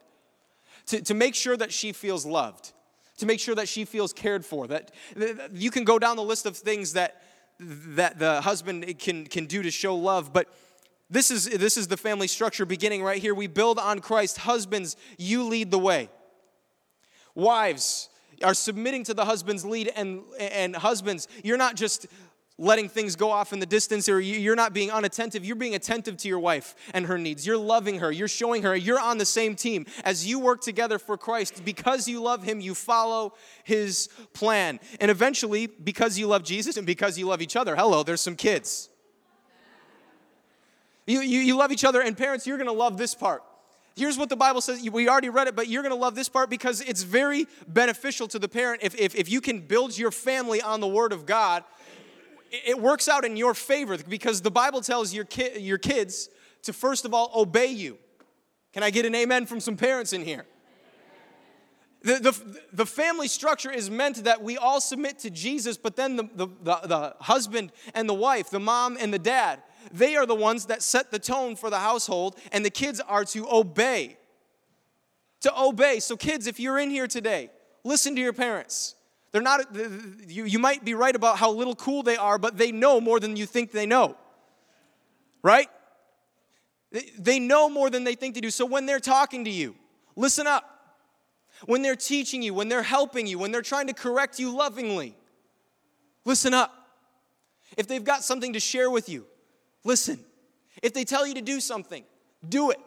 to, 0.87 1.01
to 1.01 1.15
make 1.15 1.37
sure 1.37 1.57
that 1.57 1.73
she 1.73 1.93
feels 1.93 2.27
loved, 2.27 2.73
to 3.19 3.27
make 3.27 3.39
sure 3.39 3.55
that 3.55 3.69
she 3.69 3.85
feels 3.85 4.13
cared 4.13 4.45
for. 4.45 4.67
That, 4.67 4.91
that 5.15 5.53
you 5.55 5.71
can 5.71 5.85
go 5.85 6.01
down 6.01 6.17
the 6.17 6.25
list 6.25 6.47
of 6.47 6.57
things 6.57 6.95
that, 6.95 7.23
that 7.61 8.19
the 8.19 8.41
husband 8.41 8.99
can, 8.99 9.27
can 9.27 9.47
do 9.47 9.63
to 9.63 9.71
show 9.71 9.95
love, 9.95 10.33
but 10.33 10.49
this 11.09 11.31
is, 11.31 11.45
this 11.45 11.77
is 11.77 11.87
the 11.87 11.97
family 11.97 12.27
structure 12.27 12.67
beginning 12.67 13.05
right 13.05 13.23
here. 13.23 13.37
We 13.37 13.47
build 13.47 13.79
on 13.79 14.01
Christ. 14.01 14.39
Husbands, 14.39 14.97
you 15.17 15.45
lead 15.45 15.71
the 15.71 15.79
way. 15.79 16.09
Wives, 17.37 18.09
are 18.43 18.55
submitting 18.55 19.05
to 19.05 19.15
the 19.15 19.25
husband's 19.25 19.65
lead 19.65 19.93
and 19.97 20.23
and 20.39 20.77
husbands. 20.77 21.29
You're 21.43 21.57
not 21.57 21.77
just 21.77 22.07
letting 22.59 22.89
things 22.89 23.17
go 23.17 23.31
off 23.31 23.53
in 23.53 23.59
the 23.59 23.67
distance 23.67 24.09
or 24.09 24.19
you're 24.19 24.57
not 24.57 24.73
being 24.73 24.91
unattentive. 24.91 25.45
You're 25.45 25.57
being 25.57 25.75
attentive 25.75 26.17
to 26.19 26.29
your 26.29 26.39
wife 26.39 26.75
and 26.95 27.07
her 27.07 27.19
needs. 27.19 27.47
You're 27.47 27.59
loving 27.59 27.99
her. 27.99 28.11
You're 28.11 28.29
showing 28.29 28.63
her 28.63 28.75
you're 28.75 29.01
on 29.01 29.19
the 29.19 29.27
same 29.27 29.55
team 29.57 29.85
as 30.05 30.27
you 30.27 30.39
work 30.39 30.63
together 30.63 30.99
for 30.99 31.19
Christ. 31.19 31.65
Because 31.65 32.09
you 32.09 32.23
love 32.23 32.45
him 32.45 32.61
you 32.61 32.75
follow 32.75 33.35
his 33.65 34.09
plan. 34.33 34.81
And 35.01 35.11
eventually 35.11 35.67
because 35.67 36.19
you 36.19 36.27
love 36.29 36.45
Jesus 36.45 36.77
and 36.77 36.87
because 36.87 37.19
you 37.19 37.27
love 37.27 37.43
each 37.43 37.57
other 37.57 37.77
hello 37.77 38.03
there's 38.03 38.23
some 38.23 38.37
kids. 38.37 38.89
You, 41.07 41.21
you, 41.21 41.41
you 41.41 41.57
love 41.57 41.71
each 41.73 41.85
other 41.85 42.01
and 42.01 42.17
parents 42.17 42.47
you're 42.47 42.59
going 42.59 42.67
to 42.69 42.73
love 42.73 42.97
this 42.97 43.15
part 43.15 43.43
Here's 43.97 44.19
what 44.19 44.29
the 44.29 44.37
Bible 44.37 44.61
says. 44.61 44.89
We 44.91 45.09
already 45.09 45.31
read 45.31 45.49
it, 45.49 45.57
but 45.57 45.69
you're 45.69 45.83
going 45.83 45.95
to 45.95 45.99
love 45.99 46.15
this 46.15 46.29
part 46.29 46.51
because 46.51 46.83
it's 46.83 47.03
very 47.03 47.47
beneficial 47.67 48.29
to 48.29 48.39
the 48.39 48.49
parent. 48.49 48.83
If, 48.83 48.95
if, 48.95 49.15
if 49.15 49.31
you 49.31 49.41
can 49.41 49.61
build 49.61 49.97
your 49.97 50.11
family 50.11 50.61
on 50.61 50.81
the 50.81 50.87
Word 50.87 51.15
of 51.15 51.25
God, 51.25 51.65
it 52.51 52.79
works 52.79 53.09
out 53.09 53.25
in 53.25 53.39
your 53.39 53.55
favor 53.55 53.97
because 53.97 54.43
the 54.43 54.51
Bible 54.51 54.83
tells 54.83 55.15
your, 55.15 55.25
ki- 55.25 55.59
your 55.59 55.79
kids 55.79 56.29
to 56.65 56.75
first 56.75 57.07
of 57.07 57.15
all 57.15 57.33
obey 57.35 57.69
you. 57.69 57.97
Can 58.75 58.83
I 58.83 58.91
get 58.91 59.07
an 59.07 59.15
amen 59.15 59.47
from 59.47 59.61
some 59.61 59.79
parents 59.79 60.13
in 60.13 60.23
here? 60.23 60.45
The, 62.03 62.19
the, 62.21 62.61
the 62.73 62.87
family 62.87 63.27
structure 63.27 63.71
is 63.71 63.91
meant 63.91 64.25
that 64.25 64.43
we 64.43 64.59
all 64.59 64.81
submit 64.83 65.19
to 65.21 65.31
Jesus, 65.31 65.79
but 65.79 65.97
then 65.97 66.17
the, 66.17 66.29
the, 66.35 66.47
the, 66.63 66.75
the 66.87 67.17
husband 67.21 67.73
and 67.95 68.07
the 68.07 68.15
wife, 68.15 68.51
the 68.51 68.61
mom 68.61 68.99
and 69.01 69.13
the 69.13 69.19
dad, 69.19 69.63
they 69.93 70.17
are 70.17 70.27
the 70.27 70.35
ones 70.35 70.67
that 70.67 70.83
set 70.83 71.11
the 71.11 71.19
tone 71.19 71.57
for 71.57 71.71
the 71.71 71.79
household, 71.79 72.37
and 72.53 72.65
the 72.65 72.71
kids 72.71 73.01
are 73.01 73.25
to 73.27 73.49
obey. 73.51 74.17
To 75.41 75.61
obey. 75.61 76.01
So, 76.01 76.17
kids, 76.17 76.47
if 76.47 76.59
you're 76.59 76.79
in 76.79 76.91
here 76.91 77.07
today, 77.07 77.51
listen 77.85 78.15
to 78.17 78.21
your 78.21 78.33
parents. 78.33 78.95
They're 79.33 79.43
not, 79.43 79.75
you, 80.27 80.45
you 80.45 80.59
might 80.59 80.85
be 80.85 80.95
right 80.95 81.15
about 81.15 81.37
how 81.37 81.51
little 81.51 81.75
cool 81.75 82.03
they 82.03 82.17
are, 82.17 82.39
but 82.39 82.57
they 82.57 82.73
know 82.73 83.01
more 83.01 83.21
than 83.21 83.37
you 83.37 83.47
think 83.47 83.73
they 83.73 83.87
know. 83.87 84.17
Right? 85.43 85.69
They 87.19 87.39
know 87.39 87.69
more 87.69 87.91
than 87.91 88.05
they 88.05 88.15
think 88.15 88.35
they 88.35 88.41
do. 88.41 88.51
So, 88.51 88.65
when 88.65 88.87
they're 88.87 89.01
talking 89.01 89.45
to 89.45 89.51
you, 89.51 89.77
listen 90.15 90.47
up. 90.47 90.73
When 91.65 91.83
they're 91.83 91.97
teaching 91.97 92.43
you, 92.43 92.53
when 92.53 92.69
they're 92.69 92.83
helping 92.83 93.27
you, 93.27 93.39
when 93.39 93.51
they're 93.51 93.63
trying 93.63 93.87
to 93.87 93.95
correct 93.95 94.39
you 94.39 94.55
lovingly, 94.55 95.17
listen 96.25 96.53
up. 96.53 96.73
If 97.77 97.87
they've 97.87 98.05
got 98.05 98.23
something 98.23 98.53
to 98.53 98.61
share 98.61 98.91
with 98.91 99.09
you, 99.09 99.27
Listen. 99.87 100.19
If 100.83 100.93
they 100.93 101.05
tell 101.05 101.27
you 101.27 101.35
to 101.35 101.41
do 101.41 101.61
something, 101.61 102.05
do 102.47 102.71
it. 102.71 102.79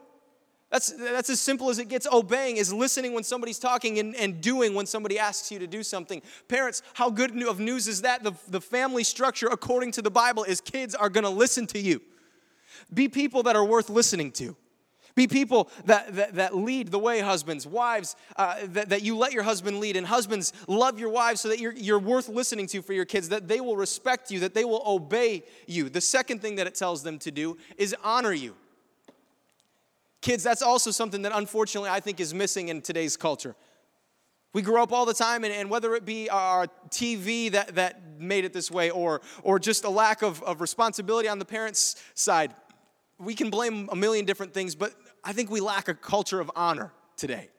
That's, 0.70 0.92
that's 0.92 1.32
as 1.32 1.42
simple 1.42 1.72
as 1.72 1.80
it 1.80 1.90
gets. 1.90 2.06
Obeying 2.12 2.58
is 2.58 2.72
listening 2.72 3.14
when 3.14 3.24
somebody's 3.24 3.58
talking 3.58 3.98
and, 3.98 4.16
and 4.16 4.40
doing 4.40 4.76
when 4.76 4.86
somebody 4.86 5.18
asks 5.18 5.52
you 5.52 5.58
to 5.58 5.66
do 5.66 5.82
something. 5.82 6.22
Parents, 6.48 6.84
how 6.94 7.10
good 7.10 7.42
of 7.42 7.60
news 7.60 7.88
is 7.88 8.04
that? 8.04 8.22
The, 8.22 8.34
the 8.50 8.62
family 8.62 9.04
structure, 9.04 9.48
according 9.48 9.94
to 9.94 10.04
the 10.04 10.12
Bible, 10.12 10.44
is 10.44 10.62
kids 10.62 10.94
are 10.94 11.10
going 11.10 11.24
to 11.24 11.30
listen 11.32 11.66
to 11.68 11.80
you. 11.80 12.02
Be 12.94 13.08
people 13.08 13.42
that 13.44 13.56
are 13.56 13.66
worth 13.66 13.90
listening 13.90 14.32
to. 14.34 14.56
Be 15.20 15.28
people 15.28 15.70
that, 15.84 16.16
that, 16.16 16.36
that 16.36 16.56
lead 16.56 16.92
the 16.92 16.98
way, 16.98 17.20
husbands, 17.20 17.68
wives, 17.68 18.16
uh, 18.38 18.56
that, 18.68 18.88
that 18.88 19.02
you 19.02 19.18
let 19.18 19.34
your 19.34 19.44
husband 19.44 19.82
lead. 19.82 19.98
And 19.98 20.08
husbands, 20.08 20.54
love 20.66 20.98
your 20.98 21.10
wives 21.10 21.42
so 21.42 21.50
that 21.50 21.60
you're, 21.60 21.74
you're 21.74 22.00
worth 22.00 22.30
listening 22.30 22.68
to 22.68 22.82
for 22.82 22.94
your 22.94 23.04
kids, 23.04 23.28
that 23.28 23.50
they 23.50 23.60
will 23.60 23.76
respect 23.76 24.32
you, 24.32 24.40
that 24.40 24.54
they 24.54 24.64
will 24.64 24.82
obey 24.88 25.44
you. 25.68 25.90
The 25.90 26.00
second 26.00 26.42
thing 26.42 26.56
that 26.56 26.68
it 26.68 26.76
tells 26.76 27.04
them 27.04 27.20
to 27.20 27.32
do 27.32 27.58
is 27.78 27.94
honor 28.02 28.32
you. 28.32 28.56
Kids, 30.22 30.42
that's 30.42 30.62
also 30.62 30.90
something 30.90 31.24
that 31.24 31.34
unfortunately 31.36 31.90
I 31.90 32.00
think 32.00 32.22
is 32.22 32.34
missing 32.34 32.70
in 32.70 32.82
today's 32.82 33.18
culture. 33.18 33.58
We 34.54 34.62
grow 34.62 34.82
up 34.82 34.94
all 34.94 35.06
the 35.06 35.14
time, 35.14 35.44
and, 35.44 35.52
and, 35.52 35.70
whether 35.70 35.96
it 35.96 36.06
be 36.06 36.30
our 36.30 36.68
TV 36.92 37.52
that, 37.52 37.76
that 37.76 38.22
made 38.22 38.46
it 38.46 38.54
this 38.54 38.72
way 38.72 38.90
or, 38.90 39.20
or 39.44 39.60
just 39.60 39.84
a 39.84 39.90
lack 39.90 40.22
of, 40.22 40.42
of 40.44 40.62
responsibility 40.62 41.28
on 41.28 41.40
the 41.40 41.46
parents' 41.46 42.02
side, 42.14 42.56
we 43.20 43.36
can 43.36 43.50
blame 43.50 43.90
a 43.92 43.96
million 43.96 44.26
different 44.26 44.54
things, 44.54 44.76
but 44.76 44.94
I 45.24 45.34
think 45.34 45.50
we 45.50 45.60
lack 45.60 45.88
a 45.88 45.94
culture 45.94 46.40
of 46.40 46.52
honor 46.56 46.92
today. 47.18 47.50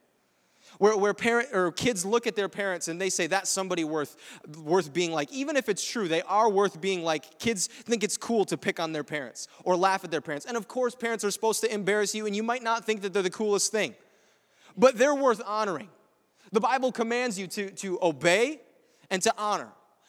Where, 0.79 0.97
where 0.97 1.13
parent 1.15 1.49
or 1.53 1.73
kids 1.73 2.05
look 2.05 2.27
at 2.27 2.37
their 2.37 2.49
parents 2.49 2.89
and 2.89 3.01
they 3.01 3.11
say 3.11 3.27
that's 3.27 3.51
somebody 3.51 3.85
worth 3.85 4.17
worth 4.57 4.93
being 4.93 5.11
like. 5.11 5.33
Even 5.33 5.57
if 5.57 5.69
it's 5.69 5.85
true 5.85 6.09
they 6.09 6.23
are 6.23 6.49
worth 6.49 6.81
being 6.81 7.03
like. 7.03 7.39
Kids 7.39 7.67
think 7.67 8.05
it's 8.05 8.17
cool 8.17 8.45
to 8.47 8.57
pick 8.57 8.79
on 8.79 8.93
their 8.93 9.05
parents 9.05 9.49
or 9.65 9.77
laugh 9.77 10.05
at 10.05 10.11
their 10.11 10.21
parents. 10.21 10.47
And 10.47 10.57
of 10.57 10.69
course 10.69 10.95
parents 10.95 11.25
are 11.25 11.31
supposed 11.31 11.61
to 11.63 11.73
embarrass 11.73 12.15
you 12.15 12.27
and 12.27 12.37
you 12.37 12.43
might 12.43 12.63
not 12.63 12.85
think 12.85 13.03
that 13.03 13.13
they're 13.13 13.23
the 13.23 13.31
coolest 13.31 13.73
thing. 13.73 13.95
But 14.77 14.97
they're 14.97 15.15
worth 15.15 15.43
honoring. 15.45 15.89
The 16.53 16.61
bible 16.61 16.93
commands 16.93 17.39
you 17.39 17.47
to, 17.49 17.71
to 17.71 17.99
obey 18.01 18.61
and 19.11 19.21
to 19.23 19.35
honor 19.37 19.69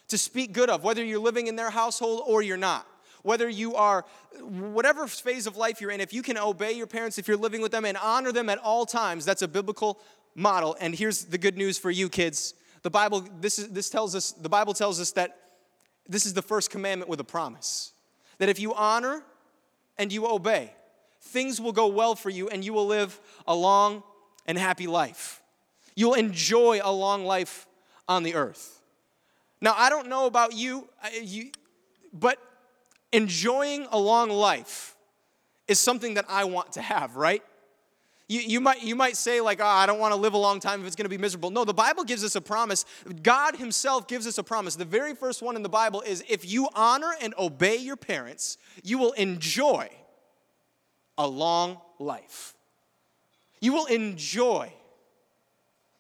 to 0.10 0.18
speak 0.18 0.52
good 0.52 0.70
of 0.70 0.84
whether 0.84 1.04
you're 1.04 1.20
living 1.20 1.48
in 1.48 1.56
their 1.56 1.70
household 1.70 2.24
or 2.28 2.42
you're 2.42 2.58
not 2.58 2.86
whether 3.24 3.48
you 3.48 3.76
are, 3.76 4.06
whatever 4.40 5.08
phase 5.08 5.48
of 5.48 5.58
life 5.58 5.82
you're 5.82 5.92
in, 5.92 6.02
if 6.02 6.14
you 6.14 6.22
can 6.22 6.38
obey 6.38 6.74
your 6.74 6.88
parents, 6.88 7.18
if 7.18 7.28
you're 7.28 7.38
living 7.38 7.62
with 7.62 7.72
them 7.72 7.86
and 7.86 7.98
honor 7.98 8.32
them 8.32 8.50
at 8.50 8.58
all 8.58 8.86
times, 8.86 9.26
that's 9.26 9.42
a 9.42 9.48
biblical 9.48 10.00
model. 10.36 10.76
And 10.80 10.96
here's 10.96 11.26
the 11.26 11.38
good 11.38 11.58
news 11.58 11.78
for 11.78 11.92
you 11.92 12.10
kids. 12.10 12.54
The 12.84 12.90
Bible, 12.90 13.28
this, 13.40 13.60
is, 13.60 13.70
this 13.70 13.90
tells 13.90 14.16
us, 14.16 14.32
the 14.32 14.50
Bible 14.50 14.74
tells 14.74 15.00
us 15.00 15.12
that 15.12 15.38
this 16.08 16.26
is 16.26 16.34
the 16.34 16.42
first 16.42 16.70
commandment 16.72 17.10
with 17.10 17.20
a 17.20 17.24
promise. 17.24 17.94
That 18.40 18.50
if 18.50 18.60
you 18.60 18.74
honor 18.74 19.24
and 19.98 20.12
you 20.12 20.28
obey, 20.28 20.74
things 21.22 21.62
will 21.62 21.74
go 21.74 21.88
well 21.88 22.16
for 22.16 22.30
you 22.30 22.50
and 22.50 22.66
you 22.66 22.74
will 22.74 22.88
live 22.88 23.20
a 23.48 23.56
long 23.56 24.04
and 24.48 24.58
happy 24.58 24.88
life. 24.88 25.42
You'll 25.96 26.16
enjoy 26.16 26.80
a 26.84 26.92
long 26.92 27.26
life 27.26 27.68
on 28.08 28.24
the 28.24 28.36
earth. 28.36 28.80
Now, 29.62 29.76
I 29.78 29.90
don't 29.90 30.08
know 30.08 30.26
about 30.26 30.54
you, 30.54 30.90
you 31.22 31.52
but 32.12 32.40
enjoying 33.12 33.88
a 33.92 34.00
long 34.00 34.30
life 34.30 34.96
is 35.68 35.80
something 35.80 36.16
that 36.16 36.26
I 36.28 36.44
want 36.46 36.74
to 36.74 36.82
have, 36.82 37.16
right? 37.16 37.44
You, 38.28 38.40
you, 38.40 38.62
might, 38.62 38.82
you 38.82 38.96
might 38.96 39.18
say, 39.18 39.42
like, 39.42 39.60
oh, 39.60 39.66
I 39.66 39.86
don't 39.86 40.00
want 40.00 40.14
to 40.14 40.20
live 40.20 40.34
a 40.34 40.38
long 40.38 40.62
time 40.62 40.80
if 40.80 40.88
it's 40.88 40.96
going 40.96 41.04
to 41.06 41.10
be 41.10 41.18
miserable. 41.18 41.50
No, 41.50 41.66
the 41.66 41.74
Bible 41.74 42.06
gives 42.06 42.24
us 42.24 42.36
a 42.36 42.42
promise. 42.42 42.86
God 43.22 43.58
Himself 43.58 44.08
gives 44.08 44.26
us 44.26 44.38
a 44.38 44.44
promise. 44.44 44.76
The 44.78 44.86
very 44.86 45.14
first 45.14 45.42
one 45.42 45.58
in 45.58 45.64
the 45.64 45.70
Bible 45.70 46.00
is 46.00 46.24
if 46.30 46.50
you 46.50 46.70
honor 46.74 47.14
and 47.22 47.34
obey 47.38 47.76
your 47.76 47.98
parents, 47.98 48.58
you 48.84 48.98
will 48.98 49.12
enjoy 49.14 49.90
a 51.18 51.28
long 51.28 51.82
life. 52.00 52.56
You 53.60 53.74
will 53.74 53.88
enjoy 53.88 54.72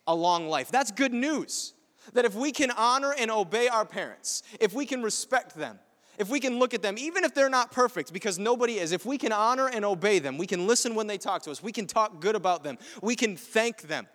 a 0.07 0.15
long 0.15 0.47
life. 0.47 0.71
That's 0.71 0.91
good 0.91 1.13
news. 1.13 1.73
That 2.13 2.23
if 2.23 2.33
we 2.33 2.53
can 2.53 2.71
honor 2.71 3.13
and 3.17 3.29
obey 3.29 3.67
our 3.67 3.85
parents, 3.85 4.41
if 4.59 4.73
we 4.73 4.85
can 4.85 5.03
respect 5.03 5.55
them, 5.55 5.79
if 6.17 6.29
we 6.29 6.39
can 6.39 6.59
look 6.59 6.73
at 6.73 6.81
them, 6.81 6.97
even 6.97 7.23
if 7.23 7.33
they're 7.33 7.49
not 7.49 7.71
perfect, 7.71 8.13
because 8.13 8.37
nobody 8.37 8.77
is, 8.77 8.91
if 8.91 9.05
we 9.05 9.17
can 9.17 9.31
honor 9.31 9.67
and 9.67 9.85
obey 9.85 10.19
them, 10.19 10.37
we 10.37 10.47
can 10.47 10.67
listen 10.67 10.95
when 10.95 11.07
they 11.07 11.17
talk 11.17 11.41
to 11.43 11.51
us, 11.51 11.63
we 11.63 11.71
can 11.71 11.87
talk 11.87 12.19
good 12.19 12.35
about 12.35 12.63
them, 12.63 12.77
we 13.01 13.15
can 13.15 13.35
thank 13.35 13.83
them. 13.83 14.07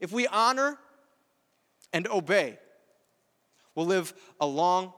If 0.00 0.12
we 0.12 0.26
honor 0.26 0.78
and 1.92 2.06
obey, 2.08 2.58
we'll 3.74 3.86
live 3.86 4.12
a 4.40 4.46
long, 4.46 4.92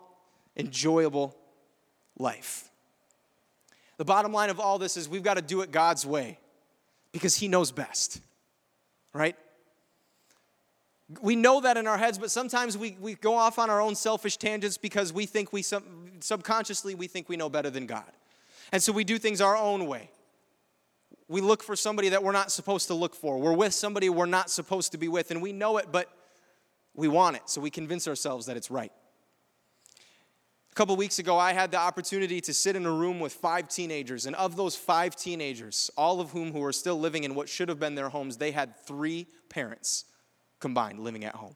enjoyable 0.56 1.36
life. 2.18 2.70
The 3.96 4.04
bottom 4.04 4.32
line 4.32 4.50
of 4.50 4.60
all 4.60 4.78
this 4.78 4.96
is 4.96 5.08
we've 5.08 5.22
got 5.22 5.34
to 5.34 5.42
do 5.42 5.60
it 5.60 5.70
God's 5.70 6.06
way 6.06 6.38
because 7.12 7.36
He 7.36 7.48
knows 7.48 7.72
best, 7.72 8.20
right? 9.12 9.36
We 11.20 11.36
know 11.36 11.60
that 11.62 11.76
in 11.78 11.86
our 11.86 11.96
heads, 11.96 12.18
but 12.18 12.30
sometimes 12.30 12.76
we, 12.76 12.96
we 13.00 13.14
go 13.14 13.34
off 13.34 13.58
on 13.58 13.70
our 13.70 13.80
own 13.80 13.94
selfish 13.94 14.36
tangents 14.36 14.76
because 14.76 15.10
we 15.12 15.24
think 15.24 15.52
we 15.52 15.62
sub, 15.62 15.82
subconsciously 16.20 16.94
we 16.94 17.06
think 17.06 17.28
we 17.28 17.36
know 17.36 17.48
better 17.48 17.70
than 17.70 17.86
God. 17.86 18.10
And 18.72 18.82
so 18.82 18.92
we 18.92 19.04
do 19.04 19.18
things 19.18 19.40
our 19.40 19.56
own 19.56 19.86
way. 19.86 20.10
We 21.26 21.40
look 21.40 21.62
for 21.62 21.76
somebody 21.76 22.10
that 22.10 22.22
we're 22.22 22.32
not 22.32 22.52
supposed 22.52 22.88
to 22.88 22.94
look 22.94 23.14
for. 23.14 23.38
We're 23.38 23.54
with 23.54 23.72
somebody 23.72 24.10
we're 24.10 24.26
not 24.26 24.50
supposed 24.50 24.92
to 24.92 24.98
be 24.98 25.08
with, 25.08 25.30
and 25.30 25.40
we 25.40 25.52
know 25.52 25.78
it, 25.78 25.86
but 25.90 26.10
we 26.94 27.08
want 27.08 27.36
it, 27.36 27.42
so 27.46 27.60
we 27.60 27.70
convince 27.70 28.06
ourselves 28.06 28.46
that 28.46 28.56
it's 28.56 28.70
right. 28.70 28.92
A 30.70 30.74
couple 30.74 30.94
weeks 30.96 31.18
ago, 31.18 31.38
I 31.38 31.54
had 31.54 31.70
the 31.70 31.78
opportunity 31.78 32.40
to 32.42 32.52
sit 32.52 32.76
in 32.76 32.84
a 32.84 32.92
room 32.92 33.18
with 33.18 33.32
five 33.32 33.68
teenagers, 33.68 34.26
and 34.26 34.36
of 34.36 34.56
those 34.56 34.76
five 34.76 35.16
teenagers, 35.16 35.90
all 35.96 36.20
of 36.20 36.30
whom 36.30 36.52
who 36.52 36.60
were 36.60 36.72
still 36.72 37.00
living 37.00 37.24
in 37.24 37.34
what 37.34 37.48
should 37.48 37.68
have 37.68 37.80
been 37.80 37.94
their 37.94 38.10
homes, 38.10 38.36
they 38.36 38.50
had 38.50 38.76
three 38.84 39.26
parents 39.48 40.04
combined 40.60 41.00
living 41.00 41.24
at 41.24 41.34
home. 41.34 41.54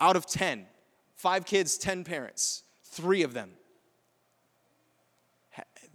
Out 0.00 0.16
of 0.16 0.26
10, 0.26 0.66
five 1.14 1.44
kids, 1.46 1.78
10 1.78 2.04
parents, 2.04 2.62
three 2.84 3.22
of 3.22 3.32
them 3.32 3.50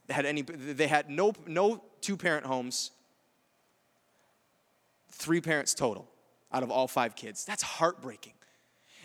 had 0.10 0.25
any, 0.25 0.41
they 0.41 0.88
had 0.88 1.10
no, 1.10 1.34
no 1.45 1.84
two 2.01 2.17
parent 2.17 2.45
homes, 2.45 2.91
three 5.12 5.41
parents 5.41 5.73
total 5.73 6.08
out 6.51 6.63
of 6.63 6.71
all 6.71 6.88
five 6.88 7.15
kids. 7.15 7.45
That's 7.45 7.63
heartbreaking. 7.63 8.34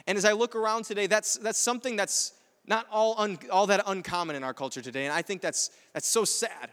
And 0.06 0.18
as 0.18 0.24
I 0.24 0.32
look 0.32 0.54
around 0.54 0.84
today, 0.84 1.06
that's, 1.06 1.36
that's 1.36 1.58
something 1.58 1.96
that's 1.96 2.32
not 2.66 2.86
all, 2.90 3.14
un, 3.18 3.38
all 3.50 3.66
that 3.66 3.82
uncommon 3.86 4.36
in 4.36 4.44
our 4.44 4.54
culture 4.54 4.80
today. 4.80 5.04
And 5.04 5.12
I 5.12 5.22
think 5.22 5.40
that's, 5.40 5.70
that's 5.92 6.08
so 6.08 6.24
sad. 6.24 6.70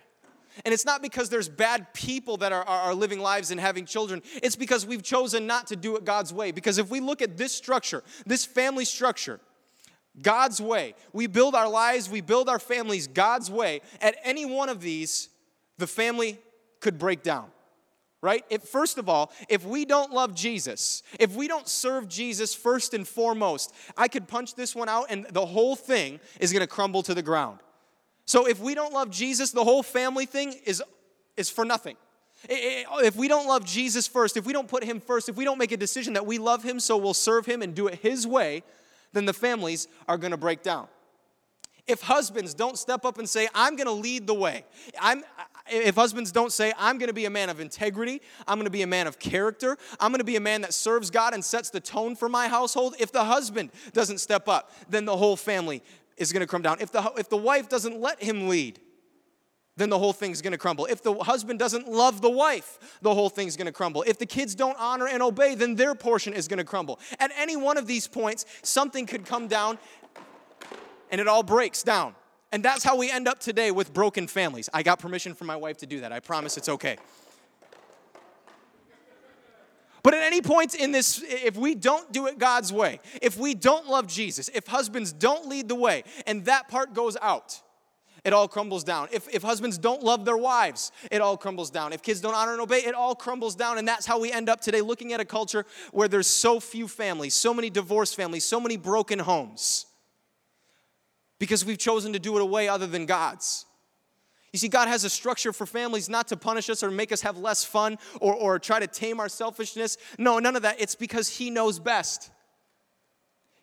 And 0.65 0.73
it's 0.73 0.85
not 0.85 1.01
because 1.01 1.29
there's 1.29 1.49
bad 1.49 1.93
people 1.93 2.37
that 2.37 2.51
are, 2.51 2.63
are, 2.63 2.81
are, 2.81 2.93
living 2.93 3.19
lives 3.19 3.51
and 3.51 3.59
having 3.59 3.85
children. 3.85 4.21
It's 4.43 4.55
because 4.55 4.85
we've 4.85 5.03
chosen 5.03 5.47
not 5.47 5.67
to 5.67 5.75
do 5.75 5.95
it 5.95 6.05
God's 6.05 6.33
way. 6.33 6.51
Because 6.51 6.77
if 6.77 6.89
we 6.89 6.99
look 6.99 7.21
at 7.21 7.37
this 7.37 7.53
structure, 7.53 8.03
this 8.25 8.45
family 8.45 8.85
structure, 8.85 9.39
God's 10.21 10.61
way, 10.61 10.93
we 11.13 11.27
build 11.27 11.55
our 11.55 11.69
lives, 11.69 12.09
we 12.09 12.21
build 12.21 12.49
our 12.49 12.59
families 12.59 13.07
God's 13.07 13.49
way. 13.49 13.81
At 14.01 14.15
any 14.23 14.45
one 14.45 14.69
of 14.69 14.81
these, 14.81 15.29
the 15.77 15.87
family 15.87 16.37
could 16.79 16.99
break 16.99 17.23
down. 17.23 17.47
Right? 18.21 18.45
If, 18.51 18.63
first 18.63 18.99
of 18.99 19.09
all, 19.09 19.31
if 19.49 19.65
we 19.65 19.83
don't 19.83 20.11
love 20.11 20.35
Jesus, 20.35 21.01
if 21.19 21.35
we 21.35 21.47
don't 21.47 21.67
serve 21.67 22.07
Jesus 22.07 22.53
first 22.53 22.93
and 22.93 23.07
foremost, 23.07 23.73
I 23.97 24.07
could 24.07 24.27
punch 24.27 24.53
this 24.53 24.75
one 24.75 24.89
out 24.89 25.07
and 25.09 25.25
the 25.31 25.45
whole 25.45 25.75
thing 25.75 26.19
is 26.39 26.53
going 26.53 26.61
to 26.61 26.67
crumble 26.67 27.01
to 27.03 27.15
the 27.15 27.23
ground. 27.23 27.59
So 28.25 28.47
if 28.47 28.59
we 28.59 28.75
don't 28.75 28.93
love 28.93 29.09
Jesus, 29.09 29.51
the 29.51 29.63
whole 29.63 29.83
family 29.83 30.25
thing 30.25 30.53
is, 30.65 30.81
is 31.37 31.49
for 31.49 31.65
nothing. 31.65 31.97
If 32.49 33.15
we 33.15 33.27
don't 33.27 33.47
love 33.47 33.65
Jesus 33.65 34.07
first, 34.07 34.35
if 34.35 34.45
we 34.45 34.53
don't 34.53 34.67
put 34.67 34.83
him 34.83 34.99
first, 34.99 35.29
if 35.29 35.35
we 35.35 35.45
don't 35.45 35.57
make 35.57 35.71
a 35.71 35.77
decision 35.77 36.13
that 36.13 36.25
we 36.25 36.37
love 36.37 36.63
him 36.63 36.79
so 36.79 36.97
we'll 36.97 37.13
serve 37.13 37.45
him 37.45 37.61
and 37.61 37.75
do 37.75 37.87
it 37.87 37.95
his 37.95 38.25
way, 38.25 38.63
then 39.13 39.25
the 39.25 39.33
families 39.33 39.87
are 40.07 40.17
going 40.17 40.31
to 40.31 40.37
break 40.37 40.63
down. 40.63 40.87
If 41.87 42.01
husbands 42.01 42.53
don't 42.53 42.77
step 42.77 43.05
up 43.05 43.17
and 43.17 43.27
say, 43.27 43.47
I'm 43.53 43.75
going 43.75 43.87
to 43.87 43.93
lead 43.93 44.27
the 44.27 44.33
way, 44.33 44.65
I'm, 44.99 45.23
if 45.69 45.95
husbands 45.95 46.31
don't 46.31 46.51
say, 46.51 46.73
I'm 46.77 46.97
going 46.97 47.07
to 47.07 47.13
be 47.13 47.25
a 47.25 47.29
man 47.29 47.49
of 47.49 47.59
integrity, 47.59 48.21
I'm 48.47 48.57
going 48.57 48.65
to 48.65 48.71
be 48.71 48.83
a 48.83 48.87
man 48.87 49.07
of 49.07 49.19
character, 49.19 49.77
I'm 49.99 50.11
going 50.11 50.19
to 50.19 50.25
be 50.25 50.35
a 50.35 50.41
man 50.41 50.61
that 50.61 50.73
serves 50.73 51.09
God 51.09 51.33
and 51.33 51.43
sets 51.43 51.69
the 51.69 51.79
tone 51.79 52.15
for 52.15 52.29
my 52.29 52.47
household, 52.47 52.95
if 52.99 53.11
the 53.11 53.23
husband 53.23 53.71
doesn't 53.93 54.19
step 54.19 54.47
up, 54.47 54.71
then 54.89 55.05
the 55.05 55.17
whole 55.17 55.35
family 55.35 55.83
is 56.21 56.31
going 56.31 56.41
to 56.41 56.47
come 56.47 56.61
down. 56.61 56.77
If 56.79 56.91
the, 56.91 57.11
if 57.17 57.29
the 57.29 57.37
wife 57.37 57.67
doesn't 57.67 57.99
let 57.99 58.21
him 58.21 58.47
lead, 58.47 58.79
then 59.77 59.89
the 59.89 59.97
whole 59.97 60.13
thing's 60.13 60.41
going 60.41 60.51
to 60.51 60.57
crumble. 60.57 60.85
If 60.85 61.01
the 61.01 61.13
husband 61.15 61.57
doesn't 61.57 61.87
love 61.87 62.21
the 62.21 62.29
wife, 62.29 62.99
the 63.01 63.13
whole 63.13 63.29
thing's 63.29 63.57
going 63.57 63.65
to 63.65 63.71
crumble. 63.71 64.03
If 64.05 64.19
the 64.19 64.25
kids 64.25 64.53
don't 64.53 64.77
honor 64.79 65.07
and 65.07 65.23
obey, 65.23 65.55
then 65.55 65.75
their 65.75 65.95
portion 65.95 66.33
is 66.33 66.47
going 66.47 66.59
to 66.59 66.63
crumble. 66.63 66.99
At 67.19 67.31
any 67.37 67.55
one 67.55 67.77
of 67.77 67.87
these 67.87 68.07
points, 68.07 68.45
something 68.61 69.05
could 69.05 69.25
come 69.25 69.47
down 69.47 69.79
and 71.09 71.19
it 71.19 71.27
all 71.27 71.43
breaks 71.43 71.83
down. 71.83 72.15
And 72.51 72.63
that's 72.63 72.83
how 72.83 72.97
we 72.97 73.09
end 73.09 73.27
up 73.27 73.39
today 73.39 73.71
with 73.71 73.93
broken 73.93 74.27
families. 74.27 74.69
I 74.73 74.83
got 74.83 74.99
permission 74.99 75.33
from 75.33 75.47
my 75.47 75.55
wife 75.55 75.77
to 75.77 75.85
do 75.85 76.01
that. 76.01 76.11
I 76.11 76.19
promise 76.19 76.57
it's 76.57 76.69
okay. 76.69 76.97
But 80.03 80.13
at 80.13 80.23
any 80.23 80.41
point 80.41 80.73
in 80.73 80.91
this, 80.91 81.23
if 81.23 81.55
we 81.55 81.75
don't 81.75 82.11
do 82.11 82.27
it 82.27 82.39
God's 82.39 82.73
way, 82.73 82.99
if 83.21 83.37
we 83.37 83.53
don't 83.53 83.87
love 83.87 84.07
Jesus, 84.07 84.49
if 84.53 84.67
husbands 84.67 85.13
don't 85.13 85.47
lead 85.47 85.67
the 85.67 85.75
way, 85.75 86.03
and 86.25 86.45
that 86.45 86.67
part 86.67 86.93
goes 86.93 87.15
out, 87.21 87.61
it 88.23 88.33
all 88.33 88.47
crumbles 88.47 88.83
down. 88.83 89.07
If, 89.11 89.27
if 89.33 89.41
husbands 89.41 89.77
don't 89.77 90.03
love 90.03 90.25
their 90.25 90.37
wives, 90.37 90.91
it 91.09 91.21
all 91.21 91.37
crumbles 91.37 91.71
down. 91.71 91.91
If 91.91 92.03
kids 92.03 92.21
don't 92.21 92.35
honor 92.35 92.51
and 92.51 92.61
obey, 92.61 92.77
it 92.77 92.93
all 92.93 93.15
crumbles 93.15 93.55
down. 93.55 93.79
And 93.79 93.87
that's 93.87 94.05
how 94.05 94.19
we 94.19 94.31
end 94.31 94.47
up 94.47 94.61
today 94.61 94.81
looking 94.81 95.13
at 95.13 95.19
a 95.19 95.25
culture 95.25 95.65
where 95.91 96.07
there's 96.07 96.27
so 96.27 96.59
few 96.59 96.87
families, 96.87 97.33
so 97.33 97.51
many 97.51 97.71
divorced 97.71 98.15
families, 98.15 98.43
so 98.43 98.59
many 98.59 98.77
broken 98.77 99.17
homes. 99.17 99.87
Because 101.39 101.65
we've 101.65 101.79
chosen 101.79 102.13
to 102.13 102.19
do 102.19 102.35
it 102.37 102.41
a 102.43 102.45
way 102.45 102.67
other 102.67 102.85
than 102.85 103.07
God's. 103.07 103.65
You 104.51 104.59
see, 104.59 104.67
God 104.67 104.89
has 104.89 105.05
a 105.05 105.09
structure 105.09 105.53
for 105.53 105.65
families 105.65 106.09
not 106.09 106.27
to 106.27 106.37
punish 106.37 106.69
us 106.69 106.83
or 106.83 106.91
make 106.91 107.11
us 107.11 107.21
have 107.21 107.37
less 107.37 107.63
fun 107.63 107.97
or, 108.19 108.33
or 108.33 108.59
try 108.59 108.79
to 108.79 108.87
tame 108.87 109.19
our 109.19 109.29
selfishness. 109.29 109.97
No, 110.17 110.39
none 110.39 110.55
of 110.55 110.63
that. 110.63 110.81
It's 110.81 110.95
because 110.95 111.29
He 111.29 111.49
knows 111.49 111.79
best. 111.79 112.29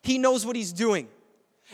He 0.01 0.17
knows 0.17 0.45
what 0.45 0.55
He's 0.55 0.73
doing. 0.73 1.07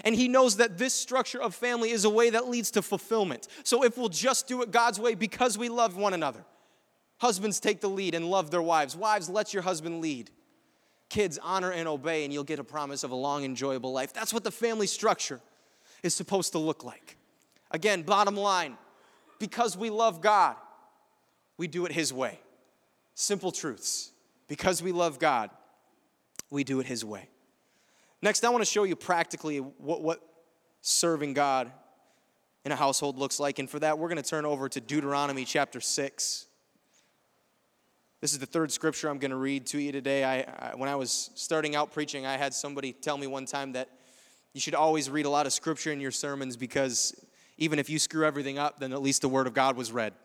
And 0.04 0.13
He 0.13 0.28
knows 0.28 0.58
that 0.58 0.78
this 0.78 0.93
structure 0.93 1.41
of 1.41 1.56
family 1.56 1.91
is 1.91 2.04
a 2.04 2.10
way 2.10 2.30
that 2.32 2.49
leads 2.49 2.71
to 2.71 2.82
fulfillment. 2.82 3.47
So 3.63 3.86
if 3.86 3.97
we'll 3.97 4.10
just 4.10 4.47
do 4.47 4.62
it 4.62 4.71
God's 4.71 4.99
way 4.99 5.15
because 5.15 5.58
we 5.58 5.69
love 5.69 5.95
one 5.95 6.13
another, 6.13 6.43
husbands 7.19 7.62
take 7.62 7.80
the 7.80 7.89
lead 7.89 8.15
and 8.15 8.30
love 8.30 8.51
their 8.51 8.62
wives. 8.62 8.97
Wives, 8.97 9.30
let 9.30 9.54
your 9.54 9.63
husband 9.63 10.01
lead. 10.01 10.30
Kids, 11.08 11.39
honor 11.41 11.71
and 11.71 11.88
obey, 11.88 12.25
and 12.25 12.34
you'll 12.34 12.43
get 12.43 12.60
a 12.60 12.63
promise 12.65 13.06
of 13.06 13.12
a 13.12 13.15
long, 13.15 13.45
enjoyable 13.45 13.93
life. 13.93 14.12
That's 14.12 14.34
what 14.34 14.43
the 14.43 14.51
family 14.51 14.88
structure 14.88 15.39
is 16.04 16.13
supposed 16.13 16.51
to 16.51 16.58
look 16.58 16.84
like. 16.84 17.15
Again, 17.71 18.01
bottom 18.01 18.36
line 18.36 18.78
because 19.39 19.78
we 19.78 19.89
love 19.89 20.21
God, 20.21 20.56
we 21.58 21.67
do 21.67 21.86
it 21.86 21.91
His 21.91 22.13
way. 22.13 22.39
Simple 23.13 23.52
truths. 23.52 24.12
Because 24.48 24.84
we 24.84 24.91
love 24.91 25.19
God, 25.19 25.50
we 26.50 26.63
do 26.63 26.80
it 26.80 26.86
His 26.86 27.04
way. 27.04 27.30
Next, 28.21 28.43
I 28.43 28.50
want 28.50 28.62
to 28.63 28.69
show 28.69 28.84
you 28.84 28.95
practically 28.95 29.60
what, 29.60 30.02
what 30.02 30.21
serving 30.82 31.34
God 31.34 31.71
in 32.63 32.71
a 32.71 32.76
household 32.76 33.17
looks 33.17 33.39
like. 33.39 33.60
And 33.60 33.69
for 33.69 33.80
that, 33.80 33.98
we're 34.00 34.08
going 34.10 34.21
to 34.21 34.28
turn 34.28 34.45
over 34.45 34.67
to 34.69 34.82
Deuteronomy 34.82 35.45
chapter 35.45 35.80
6. 35.80 36.48
This 38.21 38.34
is 38.34 38.39
the 38.39 38.45
third 38.45 38.71
scripture 38.71 39.10
I'm 39.10 39.19
going 39.19 39.32
to 39.32 39.38
read 39.38 39.67
to 39.67 39.80
you 39.80 39.91
today. 39.91 40.24
I, 40.24 40.39
I, 40.41 40.76
when 40.76 40.89
I 40.89 40.95
was 40.95 41.30
starting 41.36 41.76
out 41.76 41.91
preaching, 41.91 42.26
I 42.26 42.38
had 42.38 42.54
somebody 42.54 42.91
tell 42.91 43.17
me 43.17 43.28
one 43.28 43.45
time 43.45 43.74
that 43.74 43.89
you 44.54 44.60
should 44.60 44.74
always 44.74 45.10
read 45.10 45.26
a 45.26 45.30
lot 45.30 45.45
of 45.45 45.54
scripture 45.54 45.91
in 45.91 46.00
your 46.00 46.12
sermons 46.12 46.58
because 46.58 47.13
even 47.57 47.79
if 47.79 47.89
you 47.89 47.99
screw 47.99 48.25
everything 48.25 48.57
up, 48.57 48.79
then 48.79 48.93
at 48.93 49.01
least 49.01 49.21
the 49.21 49.29
Word 49.29 49.47
of 49.47 49.53
God 49.53 49.75
was 49.77 49.91
read. 49.91 50.13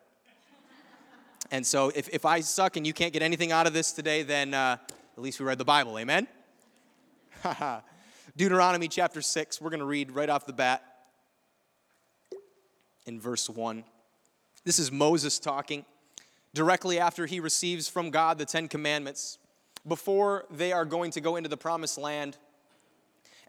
And 1.52 1.66
so 1.66 1.90
if, 1.96 2.08
if 2.10 2.24
I 2.24 2.40
suck 2.40 2.76
and 2.76 2.86
you 2.86 2.92
can't 2.92 3.12
get 3.12 3.22
anything 3.22 3.50
out 3.50 3.66
of 3.66 3.72
this 3.72 3.90
today, 3.90 4.22
then 4.22 4.54
uh, 4.54 4.76
at 5.16 5.22
least 5.22 5.40
we 5.40 5.46
read 5.46 5.58
the 5.58 5.64
Bible. 5.64 5.98
Amen? 5.98 6.28
Deuteronomy 8.36 8.86
chapter 8.86 9.20
6, 9.20 9.60
we're 9.60 9.70
going 9.70 9.80
to 9.80 9.86
read 9.86 10.12
right 10.12 10.28
off 10.28 10.46
the 10.46 10.52
bat 10.52 10.84
in 13.06 13.20
verse 13.20 13.50
1. 13.50 13.82
This 14.64 14.78
is 14.78 14.92
Moses 14.92 15.40
talking 15.40 15.84
directly 16.54 16.98
after 16.98 17.26
he 17.26 17.40
receives 17.40 17.88
from 17.88 18.10
God 18.10 18.38
the 18.38 18.44
Ten 18.44 18.68
Commandments, 18.68 19.38
before 19.86 20.44
they 20.50 20.72
are 20.72 20.84
going 20.84 21.10
to 21.12 21.20
go 21.20 21.36
into 21.36 21.48
the 21.48 21.56
promised 21.56 21.98
land. 21.98 22.36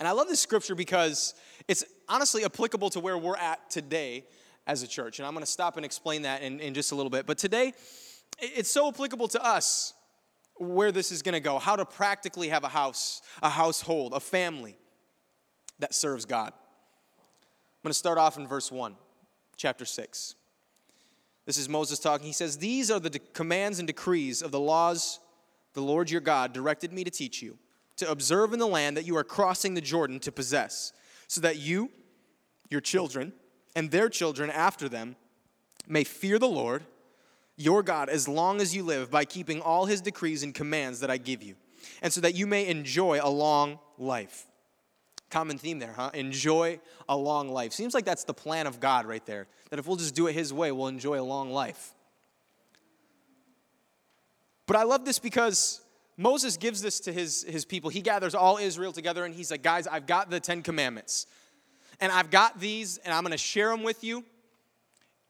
And 0.02 0.08
I 0.08 0.14
love 0.14 0.28
this 0.28 0.40
scripture 0.40 0.74
because 0.74 1.36
it's 1.68 1.84
honestly 2.10 2.44
applicable 2.44 2.90
to 2.90 3.00
where 3.00 3.20
we're 3.20 3.38
at 3.38 3.70
today 3.70 4.26
as 4.66 4.82
a 4.82 4.88
church. 4.88 5.20
And 5.20 5.28
I'm 5.28 5.34
going 5.34 5.46
to 5.46 5.52
stop 5.52 5.78
and 5.78 5.86
explain 5.86 6.24
that 6.24 6.42
in, 6.42 6.60
in 6.60 6.74
just 6.74 6.92
a 6.92 6.96
little 6.96 7.12
bit. 7.12 7.28
But 7.28 7.38
today, 7.38 7.74
it's 8.40 8.72
so 8.72 8.88
applicable 8.88 9.28
to 9.28 9.46
us 9.46 9.94
where 10.56 10.92
this 10.92 11.12
is 11.12 11.22
going 11.22 11.34
to 11.34 11.40
go, 11.40 11.60
how 11.60 11.76
to 11.76 11.86
practically 11.86 12.48
have 12.48 12.64
a 12.64 12.68
house, 12.68 13.22
a 13.44 13.50
household, 13.52 14.14
a 14.16 14.20
family 14.20 14.76
that 15.78 15.94
serves 15.94 16.26
God. 16.26 16.52
I'm 16.52 17.84
going 17.84 17.92
to 17.92 17.94
start 17.94 18.18
off 18.18 18.40
in 18.40 18.48
verse 18.48 18.72
1, 18.72 18.96
chapter 19.56 19.86
6. 19.86 20.34
This 21.46 21.60
is 21.60 21.70
Moses 21.70 22.00
talking. 22.00 22.26
He 22.26 22.34
says, 22.34 22.58
These 22.58 22.90
are 22.90 23.00
the 23.00 23.12
de- 23.12 23.20
commands 23.20 23.78
and 23.78 23.86
decrees 23.86 24.42
of 24.42 24.50
the 24.50 24.60
laws 24.60 25.20
the 25.76 25.82
Lord 25.84 26.10
your 26.10 26.22
God 26.22 26.54
directed 26.54 26.92
me 26.92 27.04
to 27.04 27.12
teach 27.12 27.44
you, 27.44 27.60
to 28.02 28.12
observe 28.12 28.52
in 28.52 28.60
the 28.60 28.68
land 28.68 28.98
that 28.98 29.06
you 29.06 29.16
are 29.16 29.24
crossing 29.24 29.76
the 29.76 29.82
Jordan 29.82 30.20
to 30.20 30.32
possess, 30.32 30.92
so 31.28 31.40
that 31.42 31.58
you, 31.58 31.90
your 32.70 32.82
children, 32.82 33.32
and 33.76 33.90
their 33.92 34.10
children 34.10 34.50
after 34.50 34.90
them 34.90 35.16
may 35.88 36.04
fear 36.04 36.38
the 36.38 36.48
Lord 36.48 36.84
your 37.58 37.84
God 37.84 38.10
as 38.10 38.28
long 38.28 38.60
as 38.60 38.76
you 38.76 38.82
live 38.82 39.12
by 39.12 39.24
keeping 39.24 39.62
all 39.62 39.86
his 39.86 40.02
decrees 40.02 40.42
and 40.42 40.54
commands 40.54 41.00
that 41.02 41.12
I 41.12 41.18
give 41.18 41.44
you, 41.44 41.56
and 42.02 42.12
so 42.12 42.22
that 42.22 42.34
you 42.34 42.48
may 42.48 42.68
enjoy 42.68 43.20
a 43.22 43.30
long 43.30 43.78
life. 44.00 44.48
Common 45.30 45.58
theme 45.60 45.78
there, 45.80 45.94
huh? 45.94 46.10
Enjoy 46.14 46.80
a 47.08 47.16
long 47.16 47.50
life. 47.50 47.72
Seems 47.72 47.94
like 47.94 48.04
that's 48.04 48.24
the 48.24 48.34
plan 48.34 48.68
of 48.68 48.80
God 48.80 49.06
right 49.06 49.26
there. 49.26 49.48
That 49.70 49.80
if 49.80 49.88
we'll 49.88 49.96
just 49.96 50.16
do 50.16 50.28
it 50.28 50.34
his 50.34 50.52
way, 50.52 50.72
we'll 50.72 50.88
enjoy 50.88 51.20
a 51.20 51.24
long 51.24 51.52
life. 51.52 51.94
But 54.66 54.76
I 54.76 54.84
love 54.84 55.06
this 55.06 55.20
because 55.20 55.81
Moses 56.22 56.56
gives 56.56 56.82
this 56.82 57.00
to 57.02 57.14
his, 57.14 57.44
his 57.44 57.66
people. 57.66 57.90
He 57.90 58.02
gathers 58.02 58.36
all 58.36 58.58
Israel 58.58 58.92
together 58.92 59.26
and 59.26 59.34
he's 59.34 59.50
like, 59.50 59.64
guys, 59.64 59.88
I've 59.88 60.06
got 60.06 60.30
the 60.30 60.40
Ten 60.40 60.62
Commandments. 60.62 61.26
And 62.00 62.12
I've 62.12 62.30
got 62.30 62.60
these 62.60 62.98
and 63.00 63.14
I'm 63.14 63.24
going 63.24 63.32
to 63.32 63.38
share 63.38 63.70
them 63.70 63.84
with 63.84 64.04
you. 64.04 64.24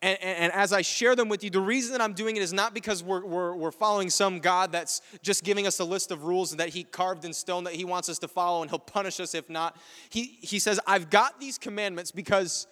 And, 0.02 0.18
and, 0.22 0.38
and, 0.40 0.54
as 0.54 0.74
I 0.74 0.82
share 0.82 1.16
them 1.16 1.30
with 1.30 1.44
you, 1.44 1.52
the 1.52 1.62
reason 1.62 1.92
that 1.92 2.02
I'm 2.02 2.14
doing 2.14 2.36
it 2.36 2.42
is 2.42 2.52
not 2.52 2.74
because 2.74 3.04
we're, 3.04 3.24
we're, 3.24 3.56
we're 3.56 3.72
following 3.72 4.10
some 4.10 4.40
God 4.40 4.72
that's 4.72 5.02
just 5.22 5.44
giving 5.44 5.68
us 5.68 5.80
a 5.80 5.84
list 5.84 6.10
of 6.10 6.24
rules 6.24 6.56
that 6.56 6.70
He 6.70 6.84
carved 6.84 7.24
in 7.24 7.34
stone 7.34 7.66
that 7.66 7.76
He 7.76 7.86
wants 7.86 8.10
us 8.10 8.18
to 8.20 8.28
follow 8.28 8.64
and 8.64 8.72
He'll 8.72 8.80
punish 8.80 9.20
us 9.20 9.36
if 9.36 9.48
not. 9.48 9.78
He, 10.10 10.40
he 10.42 10.58
says, 10.58 10.80
I've 10.88 11.12
got 11.12 11.40
these 11.40 11.60
commandments 11.60 12.12
because 12.12 12.66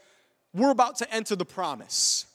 we're 0.56 0.72
about 0.72 0.98
to 0.98 1.14
enter 1.14 1.36
the 1.36 1.46
promise. 1.46 2.26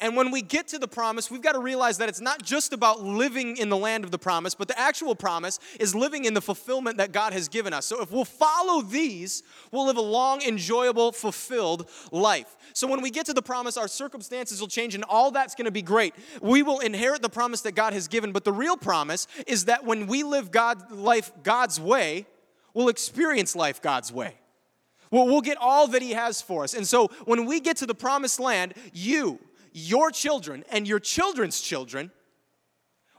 And 0.00 0.16
when 0.16 0.30
we 0.30 0.42
get 0.42 0.68
to 0.68 0.78
the 0.78 0.88
promise, 0.88 1.30
we've 1.30 1.42
got 1.42 1.52
to 1.52 1.60
realize 1.60 1.98
that 1.98 2.08
it's 2.08 2.20
not 2.20 2.42
just 2.42 2.72
about 2.72 3.00
living 3.02 3.56
in 3.56 3.68
the 3.68 3.76
land 3.76 4.04
of 4.04 4.10
the 4.10 4.18
promise, 4.18 4.54
but 4.54 4.68
the 4.68 4.78
actual 4.78 5.14
promise 5.14 5.58
is 5.80 5.94
living 5.94 6.24
in 6.24 6.34
the 6.34 6.40
fulfillment 6.40 6.98
that 6.98 7.12
God 7.12 7.32
has 7.32 7.48
given 7.48 7.72
us. 7.72 7.86
So 7.86 8.00
if 8.02 8.10
we'll 8.10 8.24
follow 8.24 8.82
these, 8.82 9.42
we'll 9.70 9.86
live 9.86 9.96
a 9.96 10.02
long, 10.02 10.42
enjoyable, 10.42 11.12
fulfilled 11.12 11.88
life. 12.10 12.56
So 12.74 12.86
when 12.86 13.02
we 13.02 13.10
get 13.10 13.26
to 13.26 13.32
the 13.32 13.42
promise, 13.42 13.76
our 13.76 13.88
circumstances 13.88 14.60
will 14.60 14.68
change 14.68 14.94
and 14.94 15.04
all 15.04 15.30
that's 15.30 15.54
going 15.54 15.66
to 15.66 15.70
be 15.70 15.82
great. 15.82 16.14
We 16.40 16.62
will 16.62 16.80
inherit 16.80 17.22
the 17.22 17.28
promise 17.28 17.62
that 17.62 17.72
God 17.72 17.92
has 17.92 18.08
given, 18.08 18.32
but 18.32 18.44
the 18.44 18.52
real 18.52 18.76
promise 18.76 19.26
is 19.46 19.66
that 19.66 19.84
when 19.84 20.06
we 20.06 20.22
live 20.22 20.50
life 20.90 21.32
God's 21.42 21.80
way, 21.80 22.26
we'll 22.74 22.88
experience 22.88 23.54
life 23.54 23.82
God's 23.82 24.12
way. 24.12 24.36
We'll, 25.10 25.26
we'll 25.26 25.42
get 25.42 25.58
all 25.60 25.86
that 25.88 26.02
He 26.02 26.12
has 26.12 26.42
for 26.42 26.64
us. 26.64 26.74
And 26.74 26.86
so 26.88 27.08
when 27.26 27.46
we 27.46 27.60
get 27.60 27.76
to 27.78 27.86
the 27.86 27.94
promised 27.94 28.40
land, 28.40 28.74
you, 28.92 29.38
your 29.72 30.10
children 30.10 30.64
and 30.70 30.86
your 30.86 31.00
children's 31.00 31.60
children 31.60 32.10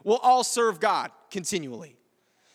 will 0.04 0.18
all 0.18 0.44
serve 0.44 0.80
God 0.80 1.10
continually. 1.30 1.96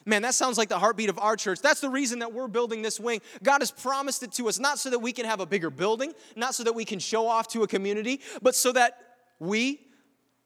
Man, 0.06 0.22
that 0.22 0.34
sounds 0.34 0.58
like 0.58 0.70
the 0.70 0.80
heartbeat 0.80 1.10
of 1.10 1.20
our 1.20 1.36
church. 1.36 1.60
That's 1.62 1.82
the 1.82 1.90
reason 1.90 2.20
that 2.20 2.34
we're 2.34 2.48
building 2.48 2.82
this 2.82 3.00
wing. 3.00 3.22
God 3.44 3.62
has 3.62 3.70
promised 3.70 4.24
it 4.24 4.32
to 4.34 4.48
us, 4.48 4.58
not 4.58 4.80
so 4.80 4.90
that 4.90 5.00
we 5.00 5.12
can 5.12 5.26
have 5.26 5.40
a 5.40 5.46
bigger 5.46 5.70
building, 5.70 6.14
not 6.36 6.56
so 6.56 6.64
that 6.64 6.74
we 6.74 6.86
can 6.86 7.00
show 7.00 7.28
off 7.28 7.48
to 7.50 7.64
a 7.64 7.68
community, 7.68 8.22
but 8.42 8.56
so 8.56 8.72
that 8.72 8.98
we, 9.40 9.80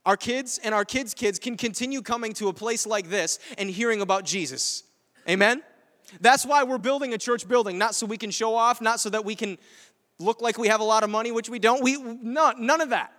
our 0.06 0.18
kids, 0.18 0.60
and 0.64 0.74
our 0.74 0.84
kids' 0.84 1.14
kids 1.14 1.40
can 1.40 1.56
continue 1.56 2.02
coming 2.02 2.34
to 2.34 2.50
a 2.50 2.54
place 2.54 2.86
like 2.86 3.10
this 3.10 3.40
and 3.58 3.70
hearing 3.70 4.02
about 4.02 4.26
Jesus. 4.26 4.84
Amen? 5.30 5.62
That's 6.20 6.46
why 6.46 6.64
we're 6.64 6.78
building 6.78 7.14
a 7.14 7.18
church 7.18 7.48
building, 7.48 7.78
not 7.78 7.96
so 7.96 8.06
we 8.06 8.18
can 8.18 8.32
show 8.32 8.56
off, 8.56 8.82
not 8.82 9.00
so 9.00 9.10
that 9.12 9.24
we 9.24 9.36
can 9.36 9.58
look 10.20 10.42
like 10.42 10.58
we 10.58 10.68
have 10.68 10.82
a 10.82 10.86
lot 10.86 11.04
of 11.04 11.10
money, 11.10 11.32
which 11.32 11.48
we 11.48 11.60
don't. 11.60 11.82
We, 11.82 11.98
no, 11.98 12.54
none 12.58 12.82
of 12.82 12.90
that 12.90 13.14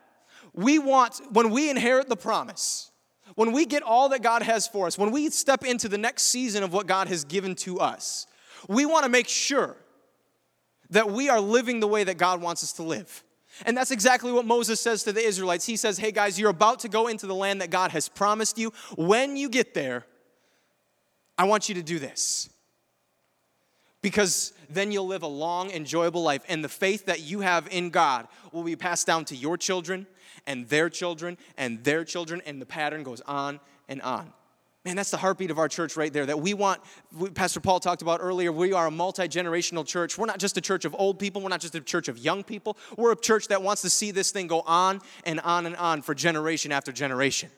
we 0.54 0.78
want, 0.78 1.20
when 1.32 1.50
we 1.50 1.68
inherit 1.68 2.08
the 2.08 2.16
promise, 2.16 2.90
when 3.34 3.52
we 3.52 3.66
get 3.66 3.82
all 3.82 4.08
that 4.10 4.22
God 4.22 4.42
has 4.42 4.66
for 4.66 4.86
us, 4.86 4.96
when 4.96 5.10
we 5.10 5.28
step 5.30 5.64
into 5.64 5.88
the 5.88 5.98
next 5.98 6.24
season 6.24 6.62
of 6.62 6.72
what 6.72 6.86
God 6.86 7.08
has 7.08 7.24
given 7.24 7.54
to 7.56 7.80
us, 7.80 8.26
we 8.68 8.86
want 8.86 9.04
to 9.04 9.10
make 9.10 9.28
sure 9.28 9.76
that 10.90 11.10
we 11.10 11.28
are 11.28 11.40
living 11.40 11.80
the 11.80 11.88
way 11.88 12.04
that 12.04 12.18
God 12.18 12.40
wants 12.40 12.62
us 12.62 12.72
to 12.74 12.82
live. 12.82 13.24
And 13.66 13.76
that's 13.76 13.90
exactly 13.90 14.32
what 14.32 14.46
Moses 14.46 14.80
says 14.80 15.04
to 15.04 15.12
the 15.12 15.20
Israelites. 15.20 15.66
He 15.66 15.76
says, 15.76 15.98
Hey 15.98 16.12
guys, 16.12 16.38
you're 16.38 16.50
about 16.50 16.80
to 16.80 16.88
go 16.88 17.08
into 17.08 17.26
the 17.26 17.34
land 17.34 17.60
that 17.60 17.70
God 17.70 17.90
has 17.92 18.08
promised 18.08 18.58
you. 18.58 18.72
When 18.96 19.36
you 19.36 19.48
get 19.48 19.74
there, 19.74 20.04
I 21.36 21.44
want 21.44 21.68
you 21.68 21.74
to 21.76 21.82
do 21.82 21.98
this. 21.98 22.48
Because 24.02 24.52
then 24.68 24.92
you'll 24.92 25.06
live 25.06 25.22
a 25.22 25.28
long, 25.28 25.70
enjoyable 25.70 26.22
life. 26.22 26.42
And 26.48 26.62
the 26.62 26.68
faith 26.68 27.06
that 27.06 27.20
you 27.20 27.40
have 27.40 27.68
in 27.70 27.90
God 27.90 28.28
will 28.52 28.62
be 28.62 28.76
passed 28.76 29.06
down 29.06 29.24
to 29.26 29.36
your 29.36 29.56
children 29.56 30.06
and 30.46 30.68
their 30.68 30.88
children 30.88 31.38
and 31.56 31.82
their 31.84 32.04
children, 32.04 32.42
and 32.46 32.60
the 32.60 32.66
pattern 32.66 33.02
goes 33.02 33.20
on 33.22 33.60
and 33.88 34.02
on. 34.02 34.32
Man, 34.84 34.96
that's 34.96 35.10
the 35.10 35.16
heartbeat 35.16 35.50
of 35.50 35.58
our 35.58 35.68
church 35.68 35.96
right 35.96 36.12
there. 36.12 36.26
That 36.26 36.40
we 36.40 36.52
want, 36.52 36.82
Pastor 37.32 37.58
Paul 37.58 37.80
talked 37.80 38.02
about 38.02 38.20
earlier, 38.22 38.52
we 38.52 38.74
are 38.74 38.86
a 38.86 38.90
multi 38.90 39.22
generational 39.22 39.86
church. 39.86 40.18
We're 40.18 40.26
not 40.26 40.38
just 40.38 40.58
a 40.58 40.60
church 40.60 40.84
of 40.84 40.94
old 40.98 41.18
people, 41.18 41.40
we're 41.40 41.48
not 41.48 41.62
just 41.62 41.74
a 41.74 41.80
church 41.80 42.08
of 42.08 42.18
young 42.18 42.44
people. 42.44 42.76
We're 42.98 43.12
a 43.12 43.16
church 43.16 43.48
that 43.48 43.62
wants 43.62 43.80
to 43.82 43.90
see 43.90 44.10
this 44.10 44.30
thing 44.30 44.46
go 44.46 44.60
on 44.60 45.00
and 45.24 45.40
on 45.40 45.64
and 45.64 45.74
on 45.76 46.02
for 46.02 46.14
generation 46.14 46.70
after 46.70 46.92
generation. 46.92 47.48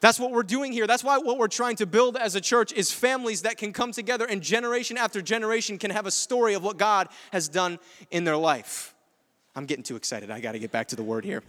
That's 0.00 0.20
what 0.20 0.30
we're 0.30 0.42
doing 0.42 0.72
here. 0.72 0.86
That's 0.86 1.02
why 1.02 1.16
what 1.18 1.38
we're 1.38 1.48
trying 1.48 1.76
to 1.76 1.86
build 1.86 2.16
as 2.16 2.34
a 2.34 2.40
church 2.40 2.72
is 2.72 2.92
families 2.92 3.42
that 3.42 3.56
can 3.56 3.72
come 3.72 3.92
together 3.92 4.26
and 4.26 4.42
generation 4.42 4.98
after 4.98 5.22
generation 5.22 5.78
can 5.78 5.90
have 5.90 6.06
a 6.06 6.10
story 6.10 6.54
of 6.54 6.62
what 6.62 6.76
God 6.76 7.08
has 7.32 7.48
done 7.48 7.78
in 8.10 8.24
their 8.24 8.36
life. 8.36 8.94
I'm 9.56 9.64
getting 9.64 9.82
too 9.82 9.96
excited. 9.96 10.30
I 10.30 10.40
got 10.40 10.52
to 10.52 10.58
get 10.58 10.70
back 10.70 10.88
to 10.88 10.96
the 10.96 11.02
word 11.02 11.24
here. 11.24 11.42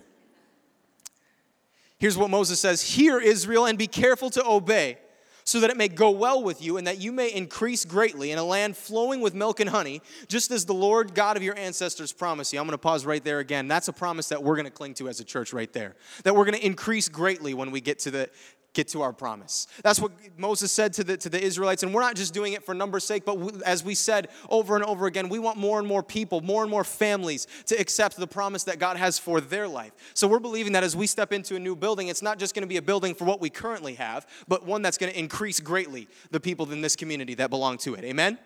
Here's 2.00 2.18
what 2.18 2.30
Moses 2.30 2.60
says 2.60 2.82
Hear, 2.82 3.20
Israel, 3.20 3.66
and 3.66 3.78
be 3.78 3.88
careful 3.88 4.30
to 4.32 4.46
obey, 4.46 4.98
so 5.44 5.60
that 5.60 5.70
it 5.70 5.78
may 5.78 5.90
go 5.90 6.12
well 6.12 6.42
with 6.42 6.62
you, 6.62 6.78
and 6.78 6.88
that 6.88 7.00
you 7.00 7.12
may 7.12 7.34
increase 7.34 7.84
greatly 7.84 8.32
in 8.32 8.38
a 8.38 8.44
land 8.44 8.78
flowing 8.78 9.20
with 9.20 9.34
milk 9.34 9.60
and 9.60 9.70
honey, 9.70 10.02
just 10.28 10.50
as 10.50 10.66
the 10.66 10.74
Lord 10.74 11.14
God 11.14 11.36
of 11.36 11.44
your 11.44 11.58
ancestors 11.58 12.14
promised 12.14 12.54
you. 12.54 12.60
I'm 12.60 12.66
going 12.66 12.74
to 12.74 12.78
pause 12.78 13.06
right 13.06 13.24
there 13.24 13.40
again. 13.40 13.68
That's 13.68 13.90
a 13.90 13.94
promise 13.94 14.30
that 14.30 14.42
we're 14.42 14.56
going 14.56 14.66
to 14.66 14.72
cling 14.72 14.94
to 14.96 15.10
as 15.10 15.20
a 15.20 15.26
church 15.26 15.52
right 15.52 15.72
there. 15.74 15.96
That 16.24 16.36
we're 16.36 16.46
going 16.46 16.58
to 16.58 16.66
increase 16.66 17.10
greatly 17.10 17.54
when 17.54 17.72
we 17.72 17.82
get 17.82 18.00
to 18.00 18.12
the 18.12 18.30
get 18.74 18.88
to 18.90 19.02
our 19.02 19.12
promise. 19.12 19.68
That's 19.84 20.00
what 20.00 20.12
Moses 20.38 20.72
said 20.72 20.94
to 20.94 21.04
the, 21.04 21.18
to 21.18 21.30
the 21.30 21.42
Israelites. 21.42 21.84
And 21.84 21.94
we're 21.94 22.02
not 22.02 22.16
just 22.16 22.34
doing 22.34 22.54
it 22.54 22.64
for 22.64 22.74
number's 22.74 23.04
sake, 23.04 23.26
but 23.26 23.38
we, 23.38 23.52
as 23.66 23.84
we 23.84 23.96
said 23.96 24.30
over 24.50 24.76
and 24.76 24.86
over 24.86 25.08
again, 25.08 25.30
we 25.30 25.40
want 25.40 25.58
more 25.58 25.80
and 25.80 25.88
more 25.88 26.04
people, 26.04 26.42
more 26.42 26.62
and 26.62 26.70
more 26.70 26.84
families 26.84 27.48
to 27.66 27.76
accept 27.80 28.16
the 28.18 28.28
promise 28.28 28.64
that 28.66 28.80
God 28.80 28.98
has 28.98 29.18
for 29.18 29.42
their 29.42 29.68
life. 29.68 29.92
So 30.14 30.28
we're 30.28 30.40
believing 30.40 30.74
that 30.74 30.84
as 30.84 30.96
we 30.96 31.08
step 31.08 31.34
into 31.34 31.56
a 31.56 31.60
new 31.60 31.76
building, 31.76 32.10
it's 32.10 32.22
not 32.22 32.38
just 32.38 32.54
going 32.54 32.64
to 32.64 32.68
be 32.68 32.78
a 32.78 32.82
building 32.82 33.16
for 33.16 33.26
what 33.26 33.42
we 33.42 33.50
currently 33.50 33.96
have, 33.96 34.28
but 34.48 34.66
one 34.66 34.82
that's 34.82 34.98
going 34.98 35.12
to 35.12 35.18
increase 35.18 35.60
greatly 35.60 36.08
the 36.32 36.40
people 36.40 36.72
in 36.72 36.82
this 36.82 36.96
community 36.96 37.34
that 37.36 37.50
belong 37.50 37.78
to 37.80 37.96
it. 37.96 38.04
Amen? 38.04 38.38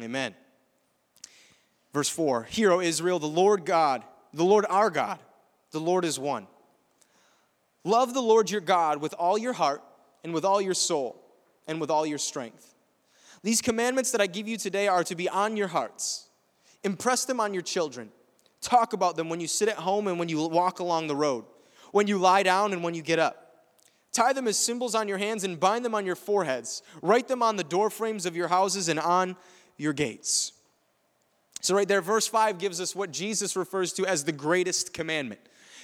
Amen. 0.00 0.34
Verse 1.92 2.08
4 2.08 2.44
Hear, 2.44 2.72
O 2.72 2.80
Israel, 2.80 3.18
the 3.18 3.26
Lord 3.26 3.64
God, 3.64 4.04
the 4.32 4.44
Lord 4.44 4.66
our 4.68 4.90
God, 4.90 5.18
the 5.70 5.80
Lord 5.80 6.04
is 6.04 6.18
one. 6.18 6.46
Love 7.88 8.12
the 8.12 8.20
Lord 8.20 8.50
your 8.50 8.60
God 8.60 9.00
with 9.00 9.14
all 9.14 9.38
your 9.38 9.54
heart 9.54 9.82
and 10.22 10.34
with 10.34 10.44
all 10.44 10.60
your 10.60 10.74
soul 10.74 11.24
and 11.66 11.80
with 11.80 11.90
all 11.90 12.04
your 12.04 12.18
strength. 12.18 12.74
These 13.42 13.62
commandments 13.62 14.10
that 14.10 14.20
I 14.20 14.26
give 14.26 14.46
you 14.46 14.58
today 14.58 14.88
are 14.88 15.02
to 15.04 15.14
be 15.14 15.26
on 15.26 15.56
your 15.56 15.68
hearts. 15.68 16.26
Impress 16.84 17.24
them 17.24 17.40
on 17.40 17.54
your 17.54 17.62
children. 17.62 18.10
Talk 18.60 18.92
about 18.92 19.16
them 19.16 19.30
when 19.30 19.40
you 19.40 19.46
sit 19.46 19.70
at 19.70 19.76
home 19.76 20.06
and 20.06 20.18
when 20.18 20.28
you 20.28 20.46
walk 20.48 20.80
along 20.80 21.06
the 21.06 21.16
road, 21.16 21.46
when 21.90 22.06
you 22.06 22.18
lie 22.18 22.42
down 22.42 22.74
and 22.74 22.84
when 22.84 22.92
you 22.92 23.00
get 23.00 23.18
up. 23.18 23.64
Tie 24.12 24.34
them 24.34 24.48
as 24.48 24.58
symbols 24.58 24.94
on 24.94 25.08
your 25.08 25.16
hands 25.18 25.42
and 25.42 25.58
bind 25.58 25.82
them 25.82 25.94
on 25.94 26.04
your 26.04 26.16
foreheads. 26.16 26.82
Write 27.00 27.26
them 27.26 27.42
on 27.42 27.56
the 27.56 27.64
doorframes 27.64 28.26
of 28.26 28.36
your 28.36 28.48
houses 28.48 28.90
and 28.90 29.00
on 29.00 29.34
your 29.78 29.94
gates. 29.94 30.52
So, 31.62 31.74
right 31.74 31.88
there, 31.88 32.02
verse 32.02 32.26
5 32.26 32.58
gives 32.58 32.82
us 32.82 32.94
what 32.94 33.12
Jesus 33.12 33.56
refers 33.56 33.94
to 33.94 34.04
as 34.04 34.24
the 34.24 34.32
greatest 34.32 34.92
commandment. 34.92 35.40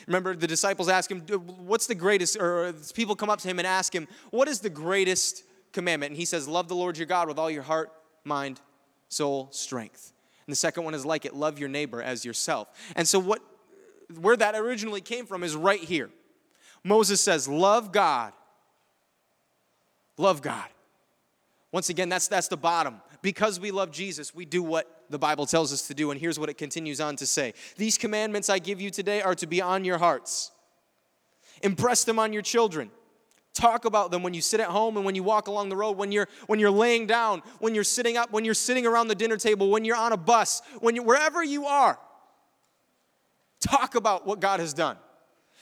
Remember, 0.07 0.35
the 0.35 0.47
disciples 0.47 0.89
ask 0.89 1.11
him, 1.11 1.21
What's 1.21 1.87
the 1.87 1.95
greatest? 1.95 2.37
Or 2.37 2.73
people 2.95 3.17
come 3.17 3.31
up 3.31 3.41
to 3.41 3.49
him 3.49 3.59
and 3.59 3.67
ask 3.67 3.95
him, 3.95 4.09
What 4.31 4.49
is 4.49 4.61
the 4.61 4.71
greatest 4.71 5.45
commandment? 5.73 6.11
And 6.11 6.17
he 6.17 6.25
says, 6.25 6.49
Love 6.49 6.69
the 6.69 6.75
Lord 6.75 6.99
your 6.99 7.07
God 7.07 7.29
with 7.29 7.39
all 7.39 7.51
your 7.51 7.63
heart, 7.63 7.93
mind, 8.25 8.61
soul, 9.09 9.49
strength. 9.51 10.13
And 10.47 10.53
the 10.53 10.57
second 10.57 10.85
one 10.85 10.95
is 10.95 11.07
like 11.07 11.25
it, 11.25 11.35
love 11.35 11.59
your 11.59 11.69
neighbor 11.69 12.03
as 12.03 12.25
yourself. 12.25 12.69
And 12.97 13.09
so, 13.09 13.19
what, 13.19 13.41
where 14.21 14.37
that 14.37 14.55
originally 14.55 15.01
came 15.01 15.27
from 15.27 15.43
is 15.43 15.57
right 15.57 15.81
here. 15.81 16.11
Moses 16.83 17.21
says, 17.21 17.49
Love 17.49 17.93
God. 17.93 18.33
Love 20.17 20.43
God. 20.43 20.69
Once 21.73 21.89
again, 21.89 22.09
that's, 22.09 22.29
that's 22.29 22.49
the 22.49 22.57
bottom. 22.57 23.01
Because 23.21 23.59
we 23.59 23.71
love 23.71 23.91
Jesus, 23.91 24.35
we 24.35 24.45
do 24.45 24.63
what 24.63 24.94
the 25.11 25.19
Bible 25.19 25.47
tells 25.47 25.73
us 25.73 25.87
to 25.89 25.95
do. 25.95 26.11
And 26.11 26.21
here's 26.21 26.39
what 26.39 26.49
it 26.49 26.59
continues 26.59 27.01
on 27.01 27.17
to 27.17 27.27
say 27.27 27.55
These 27.77 27.99
commandments 27.99 28.49
I 28.49 28.59
give 28.59 28.81
you 28.81 28.91
today 28.91 29.23
are 29.23 29.35
to 29.37 29.47
be 29.47 29.61
on 29.61 29.85
your 29.85 29.99
hearts. 29.99 30.51
Impress 31.63 32.05
them 32.05 32.19
on 32.19 32.33
your 32.33 32.43
children. 32.43 32.91
Talk 33.55 33.85
about 33.85 34.11
them 34.11 34.25
when 34.25 34.35
you 34.35 34.41
sit 34.41 34.59
at 34.59 34.67
home 34.67 34.97
and 34.97 35.07
when 35.07 35.15
you 35.15 35.23
walk 35.23 35.47
along 35.47 35.69
the 35.69 35.77
road, 35.77 35.97
when 35.97 36.11
you're, 36.11 36.29
when 36.47 36.59
you're 36.59 36.73
laying 36.73 37.07
down, 37.07 37.41
when 37.61 37.73
you're 37.73 37.85
sitting 37.85 38.17
up, 38.17 38.33
when 38.33 38.45
you're 38.45 38.53
sitting 38.53 38.85
around 38.85 39.07
the 39.07 39.15
dinner 39.15 39.37
table, 39.37 39.71
when 39.71 39.85
you're 39.85 39.97
on 39.97 40.13
a 40.13 40.17
bus, 40.17 40.61
when 40.81 40.97
you, 40.97 41.03
wherever 41.05 41.43
you 41.43 41.67
are. 41.67 41.99
Talk 43.61 43.95
about 43.95 44.27
what 44.27 44.41
God 44.41 44.59
has 44.59 44.75
done. 44.75 44.97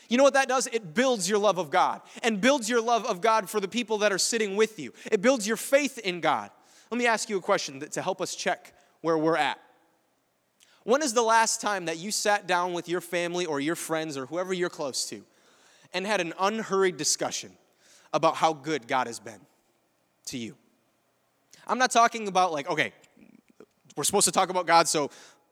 You 0.08 0.16
know 0.16 0.24
what 0.24 0.34
that 0.34 0.48
does? 0.48 0.66
It 0.66 0.94
builds 0.94 1.28
your 1.28 1.38
love 1.38 1.58
of 1.58 1.70
God 1.70 2.00
and 2.22 2.40
builds 2.40 2.68
your 2.68 2.80
love 2.80 3.06
of 3.06 3.20
God 3.20 3.48
for 3.48 3.60
the 3.60 3.68
people 3.68 3.98
that 3.98 4.10
are 4.10 4.18
sitting 4.18 4.56
with 4.56 4.78
you. 4.78 4.92
It 5.10 5.22
builds 5.22 5.46
your 5.46 5.56
faith 5.56 5.98
in 5.98 6.20
God. 6.20 6.50
Let 6.90 6.98
me 6.98 7.06
ask 7.06 7.30
you 7.30 7.36
a 7.38 7.40
question 7.40 7.80
to 7.80 8.02
help 8.02 8.20
us 8.20 8.34
check 8.34 8.74
where 9.02 9.18
we're 9.18 9.36
at. 9.36 9.60
When 10.84 11.02
is 11.02 11.12
the 11.12 11.22
last 11.22 11.60
time 11.60 11.84
that 11.84 11.98
you 11.98 12.10
sat 12.10 12.46
down 12.46 12.72
with 12.72 12.88
your 12.88 13.00
family 13.00 13.46
or 13.46 13.60
your 13.60 13.76
friends 13.76 14.16
or 14.16 14.26
whoever 14.26 14.52
you're 14.52 14.70
close 14.70 15.08
to 15.10 15.22
and 15.92 16.06
had 16.06 16.20
an 16.20 16.32
unhurried 16.40 16.96
discussion 16.96 17.52
about 18.12 18.36
how 18.36 18.52
good 18.52 18.88
God 18.88 19.06
has 19.06 19.20
been 19.20 19.40
to 20.26 20.38
you? 20.38 20.56
I'm 21.66 21.78
not 21.78 21.90
talking 21.90 22.26
about 22.26 22.52
like, 22.52 22.68
okay, 22.68 22.92
we're 23.96 24.04
supposed 24.04 24.24
to 24.24 24.32
talk 24.32 24.50
about 24.50 24.66
God, 24.66 24.88
so 24.88 25.10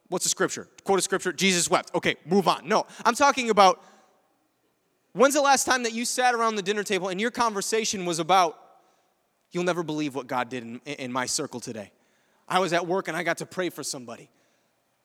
what's 0.08 0.24
the 0.24 0.30
scripture? 0.30 0.68
Quote 0.82 0.98
a 0.98 1.02
scripture, 1.02 1.32
Jesus 1.32 1.70
wept. 1.70 1.94
Okay, 1.94 2.16
move 2.24 2.48
on. 2.48 2.66
No, 2.66 2.86
I'm 3.04 3.14
talking 3.14 3.50
about 3.50 3.82
when's 5.12 5.34
the 5.34 5.42
last 5.42 5.64
time 5.64 5.84
that 5.84 5.92
you 5.92 6.04
sat 6.04 6.34
around 6.34 6.56
the 6.56 6.62
dinner 6.62 6.82
table 6.82 7.08
and 7.08 7.20
your 7.20 7.30
conversation 7.30 8.04
was 8.04 8.18
about, 8.18 8.58
you'll 9.52 9.64
never 9.64 9.84
believe 9.84 10.14
what 10.14 10.26
God 10.26 10.48
did 10.48 10.64
in, 10.64 10.80
in 10.86 11.12
my 11.12 11.26
circle 11.26 11.60
today? 11.60 11.92
I 12.50 12.58
was 12.58 12.72
at 12.72 12.86
work 12.86 13.08
and 13.08 13.16
I 13.16 13.22
got 13.22 13.38
to 13.38 13.46
pray 13.46 13.70
for 13.70 13.84
somebody. 13.84 14.28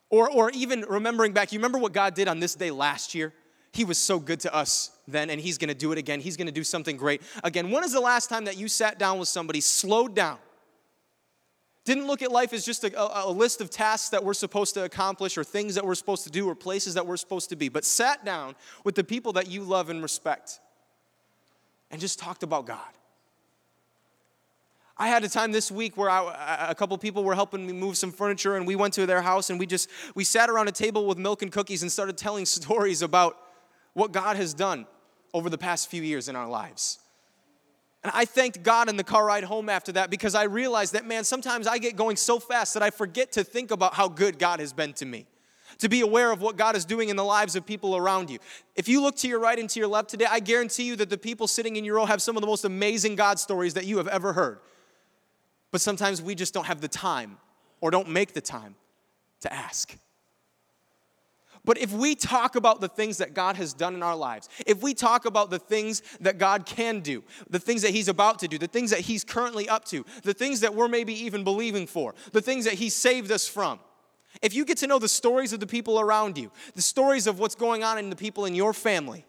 Or, 0.09 0.29
or 0.29 0.51
even 0.51 0.81
remembering 0.81 1.31
back, 1.31 1.53
you 1.53 1.59
remember 1.59 1.77
what 1.77 1.93
God 1.93 2.15
did 2.15 2.27
on 2.27 2.39
this 2.39 2.55
day 2.55 2.71
last 2.71 3.15
year? 3.15 3.33
He 3.71 3.85
was 3.85 3.97
so 3.97 4.19
good 4.19 4.39
to 4.41 4.53
us 4.53 4.91
then, 5.07 5.29
and 5.29 5.39
He's 5.39 5.57
gonna 5.57 5.73
do 5.73 5.91
it 5.91 5.97
again. 5.97 6.21
He's 6.21 6.37
gonna 6.37 6.51
do 6.51 6.63
something 6.63 6.95
great 6.95 7.21
again. 7.43 7.71
When 7.71 7.83
is 7.83 7.91
the 7.91 7.99
last 7.99 8.29
time 8.29 8.45
that 8.45 8.57
you 8.57 8.67
sat 8.67 8.97
down 8.97 9.19
with 9.19 9.27
somebody, 9.27 9.59
slowed 9.59 10.15
down, 10.15 10.37
didn't 11.83 12.07
look 12.07 12.21
at 12.21 12.31
life 12.31 12.53
as 12.53 12.65
just 12.65 12.83
a, 12.83 12.99
a, 12.99 13.29
a, 13.29 13.31
list 13.31 13.61
of 13.61 13.69
tasks 13.69 14.09
that 14.09 14.23
we're 14.23 14.33
supposed 14.33 14.73
to 14.73 14.85
accomplish 14.85 15.37
or 15.37 15.43
things 15.43 15.75
that 15.75 15.85
we're 15.85 15.95
supposed 15.95 16.23
to 16.23 16.31
do 16.31 16.47
or 16.49 16.55
places 16.55 16.95
that 16.95 17.05
we're 17.05 17.17
supposed 17.17 17.49
to 17.49 17.55
be, 17.55 17.69
but 17.69 17.85
sat 17.85 18.25
down 18.25 18.55
with 18.83 18.95
the 18.95 19.03
people 19.03 19.33
that 19.33 19.47
you 19.47 19.61
love 19.61 19.89
and 19.89 20.01
respect 20.01 20.59
and 21.91 22.01
just 22.01 22.17
talked 22.17 22.43
about 22.43 22.65
God? 22.65 22.79
I 24.97 25.09
had 25.09 25.25
a 25.25 25.29
time 25.29 25.51
this 25.51 25.69
week 25.69 25.97
where 25.97 26.09
I, 26.09 26.67
a 26.69 26.75
couple 26.75 26.97
people 26.97 27.23
were 27.25 27.35
helping 27.35 27.67
me 27.67 27.73
move 27.73 27.97
some 27.97 28.11
furniture, 28.11 28.55
and 28.55 28.65
we 28.65 28.77
went 28.77 28.93
to 28.93 29.05
their 29.05 29.21
house 29.21 29.49
and 29.49 29.59
we 29.59 29.65
just 29.65 29.89
we 30.15 30.23
sat 30.23 30.49
around 30.49 30.69
a 30.69 30.71
table 30.71 31.05
with 31.05 31.17
milk 31.17 31.41
and 31.41 31.51
cookies 31.51 31.81
and 31.81 31.91
started 31.91 32.17
telling 32.17 32.45
stories 32.45 33.01
about 33.01 33.37
what 33.93 34.11
God 34.11 34.37
has 34.37 34.53
done 34.53 34.85
over 35.33 35.49
the 35.49 35.57
past 35.57 35.89
few 35.89 36.01
years 36.01 36.29
in 36.29 36.35
our 36.35 36.47
lives. 36.47 36.99
And 38.03 38.11
I 38.15 38.25
thanked 38.25 38.61
God 38.61 38.87
in 38.87 38.97
the 38.97 39.03
car 39.03 39.25
ride 39.25 39.43
home 39.43 39.67
after 39.67 39.91
that 39.93 40.11
because 40.11 40.35
I 40.35 40.43
realized 40.43 40.93
that, 40.93 41.05
man, 41.05 41.23
sometimes 41.23 41.65
I 41.65 41.79
get 41.79 41.95
going 41.95 42.17
so 42.17 42.39
fast 42.39 42.75
that 42.75 42.83
I 42.83 42.91
forget 42.91 43.31
to 43.31 43.43
think 43.43 43.71
about 43.71 43.95
how 43.95 44.07
good 44.07 44.37
God 44.37 44.59
has 44.59 44.73
been 44.73 44.93
to 44.93 45.05
me. 45.05 45.25
To 45.79 45.89
be 45.89 46.01
aware 46.01 46.31
of 46.31 46.39
what 46.39 46.55
God 46.55 46.75
is 46.75 46.85
doing 46.85 47.09
in 47.09 47.15
the 47.15 47.23
lives 47.23 47.55
of 47.55 47.65
people 47.65 47.97
around 47.97 48.29
you. 48.29 48.37
If 48.75 48.87
you 48.87 49.01
look 49.01 49.15
to 49.17 49.27
your 49.27 49.39
right 49.39 49.57
and 49.57 49.67
to 49.71 49.79
your 49.79 49.89
left 49.89 50.09
today, 50.09 50.27
I 50.29 50.39
guarantee 50.39 50.83
you 50.83 50.95
that 50.97 51.09
the 51.09 51.17
people 51.17 51.47
sitting 51.47 51.75
in 51.75 51.83
your 51.83 51.95
row 51.95 52.05
have 52.05 52.21
some 52.21 52.37
of 52.37 52.41
the 52.41 52.47
most 52.47 52.63
amazing 52.63 53.15
God 53.15 53.39
stories 53.39 53.73
that 53.73 53.85
you 53.85 53.97
have 53.97 54.07
ever 54.07 54.33
heard. 54.33 54.59
But 55.75 55.81
sometimes 55.81 56.21
we 56.21 56.35
just 56.35 56.53
don't 56.53 56.67
have 56.67 56.79
the 56.79 56.87
time 56.87 57.35
or 57.81 57.91
don't 57.91 58.07
make 58.07 58.31
the 58.31 58.39
time 58.39 58.75
to 59.41 59.51
ask. 59.51 59.97
But 61.65 61.77
if 61.77 61.91
we 61.91 62.15
talk 62.15 62.55
about 62.55 62.79
the 62.79 62.87
things 62.87 63.17
that 63.17 63.33
God 63.33 63.57
has 63.57 63.73
done 63.73 63.93
in 63.93 64.01
our 64.01 64.15
lives, 64.15 64.47
if 64.65 64.81
we 64.81 64.93
talk 64.93 65.25
about 65.25 65.49
the 65.49 65.59
things 65.59 66.01
that 66.21 66.37
God 66.37 66.65
can 66.65 67.01
do, 67.01 67.25
the 67.49 67.59
things 67.59 67.81
that 67.81 67.91
He's 67.91 68.07
about 68.07 68.39
to 68.39 68.47
do, 68.47 68.57
the 68.57 68.69
things 68.69 68.89
that 68.91 69.01
He's 69.01 69.25
currently 69.25 69.67
up 69.67 69.83
to, 69.87 70.05
the 70.23 70.33
things 70.33 70.61
that 70.61 70.73
we're 70.73 70.87
maybe 70.87 71.13
even 71.25 71.43
believing 71.43 71.87
for, 71.87 72.15
the 72.31 72.41
things 72.41 72.63
that 72.63 72.75
He 72.75 72.87
saved 72.87 73.29
us 73.29 73.45
from, 73.45 73.81
if 74.41 74.53
you 74.53 74.63
get 74.63 74.77
to 74.77 74.87
know 74.87 74.97
the 74.97 75.09
stories 75.09 75.51
of 75.51 75.59
the 75.59 75.67
people 75.67 75.99
around 75.99 76.37
you, 76.37 76.53
the 76.75 76.81
stories 76.81 77.27
of 77.27 77.37
what's 77.37 77.55
going 77.55 77.83
on 77.83 77.97
in 77.97 78.09
the 78.09 78.15
people 78.15 78.45
in 78.45 78.55
your 78.55 78.71
family, 78.71 79.25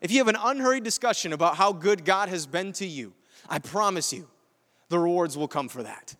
if 0.00 0.10
you 0.10 0.18
have 0.18 0.26
an 0.26 0.38
unhurried 0.42 0.82
discussion 0.82 1.32
about 1.32 1.54
how 1.54 1.72
good 1.72 2.04
God 2.04 2.28
has 2.30 2.48
been 2.48 2.72
to 2.72 2.84
you, 2.84 3.12
I 3.48 3.60
promise 3.60 4.12
you, 4.12 4.26
the 4.90 4.98
rewards 4.98 5.38
will 5.38 5.48
come 5.48 5.68
for 5.68 5.82
that. 5.82 6.14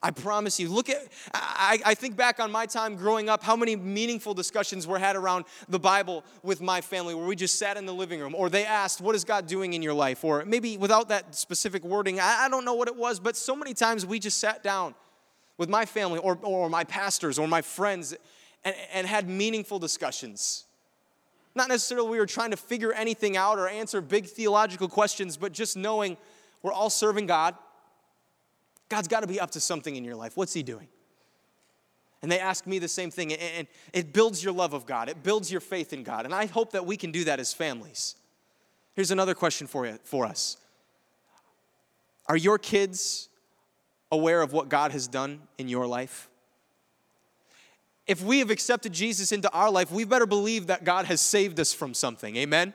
I 0.00 0.12
promise 0.12 0.60
you. 0.60 0.68
Look 0.68 0.88
at, 0.88 1.08
I, 1.34 1.80
I, 1.84 1.94
think 1.94 2.16
back 2.16 2.38
on 2.38 2.52
my 2.52 2.66
time 2.66 2.94
growing 2.94 3.28
up, 3.28 3.42
how 3.42 3.56
many 3.56 3.74
meaningful 3.74 4.32
discussions 4.32 4.86
were 4.86 4.98
had 4.98 5.16
around 5.16 5.44
the 5.68 5.80
Bible 5.80 6.24
with 6.44 6.60
my 6.60 6.80
family 6.80 7.16
where 7.16 7.26
we 7.26 7.34
just 7.34 7.58
sat 7.58 7.76
in 7.76 7.84
the 7.84 7.92
living 7.92 8.20
room, 8.20 8.32
or 8.36 8.48
they 8.48 8.64
asked, 8.64 9.00
What 9.00 9.16
is 9.16 9.24
God 9.24 9.48
doing 9.48 9.72
in 9.72 9.82
your 9.82 9.94
life? 9.94 10.24
Or 10.24 10.44
maybe 10.44 10.76
without 10.76 11.08
that 11.08 11.34
specific 11.34 11.82
wording, 11.82 12.20
I, 12.20 12.44
I 12.44 12.48
don't 12.48 12.64
know 12.64 12.74
what 12.74 12.86
it 12.86 12.94
was, 12.94 13.18
but 13.18 13.36
so 13.36 13.56
many 13.56 13.74
times 13.74 14.06
we 14.06 14.20
just 14.20 14.38
sat 14.38 14.62
down 14.62 14.94
with 15.56 15.68
my 15.68 15.84
family 15.84 16.20
or, 16.20 16.38
or 16.42 16.70
my 16.70 16.84
pastors 16.84 17.36
or 17.36 17.48
my 17.48 17.60
friends 17.60 18.14
and, 18.64 18.76
and 18.92 19.04
had 19.04 19.28
meaningful 19.28 19.80
discussions. 19.80 20.64
Not 21.56 21.70
necessarily 21.70 22.08
we 22.08 22.18
were 22.18 22.26
trying 22.26 22.52
to 22.52 22.56
figure 22.56 22.92
anything 22.92 23.36
out 23.36 23.58
or 23.58 23.68
answer 23.68 24.00
big 24.00 24.26
theological 24.26 24.86
questions, 24.86 25.36
but 25.36 25.50
just 25.50 25.76
knowing 25.76 26.16
we're 26.62 26.72
all 26.72 26.90
serving 26.90 27.26
God 27.26 27.54
God's 28.88 29.08
got 29.08 29.20
to 29.20 29.26
be 29.26 29.38
up 29.38 29.50
to 29.52 29.60
something 29.60 29.96
in 29.96 30.04
your 30.04 30.16
life. 30.16 30.36
What's 30.36 30.54
He 30.54 30.62
doing? 30.62 30.88
And 32.22 32.32
they 32.32 32.40
ask 32.40 32.66
me 32.66 32.78
the 32.78 32.88
same 32.88 33.10
thing. 33.10 33.32
And 33.32 33.68
it 33.92 34.12
builds 34.12 34.42
your 34.42 34.52
love 34.52 34.72
of 34.72 34.86
God, 34.86 35.08
it 35.08 35.22
builds 35.22 35.50
your 35.50 35.60
faith 35.60 35.92
in 35.92 36.02
God. 36.02 36.24
And 36.24 36.34
I 36.34 36.46
hope 36.46 36.72
that 36.72 36.86
we 36.86 36.96
can 36.96 37.12
do 37.12 37.24
that 37.24 37.38
as 37.40 37.52
families. 37.52 38.16
Here's 38.94 39.10
another 39.10 39.34
question 39.34 39.66
for, 39.66 39.86
you, 39.86 39.98
for 40.04 40.26
us 40.26 40.56
Are 42.26 42.36
your 42.36 42.58
kids 42.58 43.28
aware 44.10 44.40
of 44.40 44.52
what 44.52 44.68
God 44.68 44.92
has 44.92 45.06
done 45.06 45.42
in 45.58 45.68
your 45.68 45.86
life? 45.86 46.28
If 48.06 48.22
we 48.22 48.38
have 48.38 48.48
accepted 48.48 48.94
Jesus 48.94 49.32
into 49.32 49.50
our 49.52 49.70
life, 49.70 49.92
we 49.92 50.04
better 50.04 50.24
believe 50.24 50.68
that 50.68 50.82
God 50.82 51.04
has 51.04 51.20
saved 51.20 51.60
us 51.60 51.74
from 51.74 51.92
something. 51.92 52.36
Amen? 52.36 52.72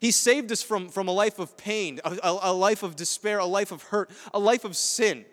He 0.00 0.10
saved 0.10 0.50
us 0.50 0.62
from, 0.62 0.88
from 0.88 1.08
a 1.08 1.12
life 1.12 1.38
of 1.38 1.56
pain, 1.58 2.00
a, 2.04 2.16
a, 2.22 2.38
a 2.44 2.52
life 2.52 2.82
of 2.82 2.96
despair, 2.96 3.38
a 3.38 3.46
life 3.46 3.70
of 3.70 3.82
hurt, 3.82 4.10
a 4.32 4.38
life 4.38 4.64
of 4.64 4.74
sin. 4.74 5.26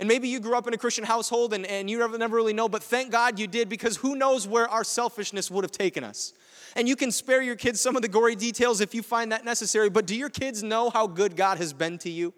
And 0.00 0.08
maybe 0.08 0.28
you 0.28 0.40
grew 0.40 0.56
up 0.56 0.66
in 0.66 0.74
a 0.74 0.78
Christian 0.78 1.04
household 1.04 1.54
and, 1.54 1.64
and 1.66 1.88
you 1.88 1.98
never, 1.98 2.18
never 2.18 2.36
really 2.36 2.52
know, 2.52 2.68
but 2.68 2.82
thank 2.82 3.10
God 3.12 3.38
you 3.38 3.46
did 3.46 3.68
because 3.68 3.96
who 3.96 4.16
knows 4.16 4.46
where 4.46 4.68
our 4.68 4.84
selfishness 4.84 5.50
would 5.50 5.64
have 5.64 5.72
taken 5.72 6.04
us. 6.04 6.32
And 6.76 6.88
you 6.88 6.96
can 6.96 7.10
spare 7.10 7.40
your 7.40 7.56
kids 7.56 7.80
some 7.80 7.96
of 7.96 8.02
the 8.02 8.08
gory 8.08 8.36
details 8.36 8.80
if 8.80 8.94
you 8.94 9.02
find 9.02 9.32
that 9.32 9.44
necessary, 9.44 9.88
but 9.88 10.06
do 10.06 10.16
your 10.16 10.28
kids 10.28 10.62
know 10.62 10.90
how 10.90 11.06
good 11.06 11.36
God 11.36 11.58
has 11.58 11.72
been 11.72 11.98
to 11.98 12.10
you? 12.10 12.34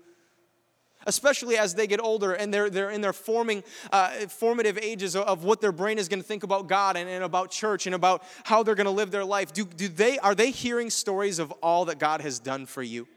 Especially 1.06 1.56
as 1.56 1.74
they 1.74 1.86
get 1.86 2.00
older 2.00 2.32
and 2.32 2.52
they're, 2.52 2.70
they're 2.70 2.90
in 2.90 3.00
their 3.00 3.12
forming, 3.12 3.62
uh, 3.92 4.10
formative 4.28 4.78
ages 4.78 5.16
of, 5.16 5.44
what 5.44 5.60
their 5.60 5.72
brain 5.72 5.98
is 5.98 6.08
going 6.08 6.20
to 6.20 6.26
think 6.26 6.42
about 6.42 6.66
God 6.66 6.96
and, 6.96 7.08
and 7.08 7.24
about 7.24 7.50
church 7.50 7.86
and 7.86 7.94
about 7.94 8.22
how 8.44 8.62
they're 8.62 8.74
going 8.74 8.84
to 8.84 8.90
live 8.90 9.10
their 9.10 9.24
life. 9.24 9.52
Do, 9.52 9.64
do 9.64 9.88
they, 9.88 10.18
are 10.18 10.34
they 10.34 10.50
hearing 10.50 10.90
stories 10.90 11.38
of 11.38 11.50
all 11.62 11.86
that 11.86 11.98
God 11.98 12.20
has 12.20 12.38
done 12.38 12.66
for 12.66 12.82
you? 12.82 13.08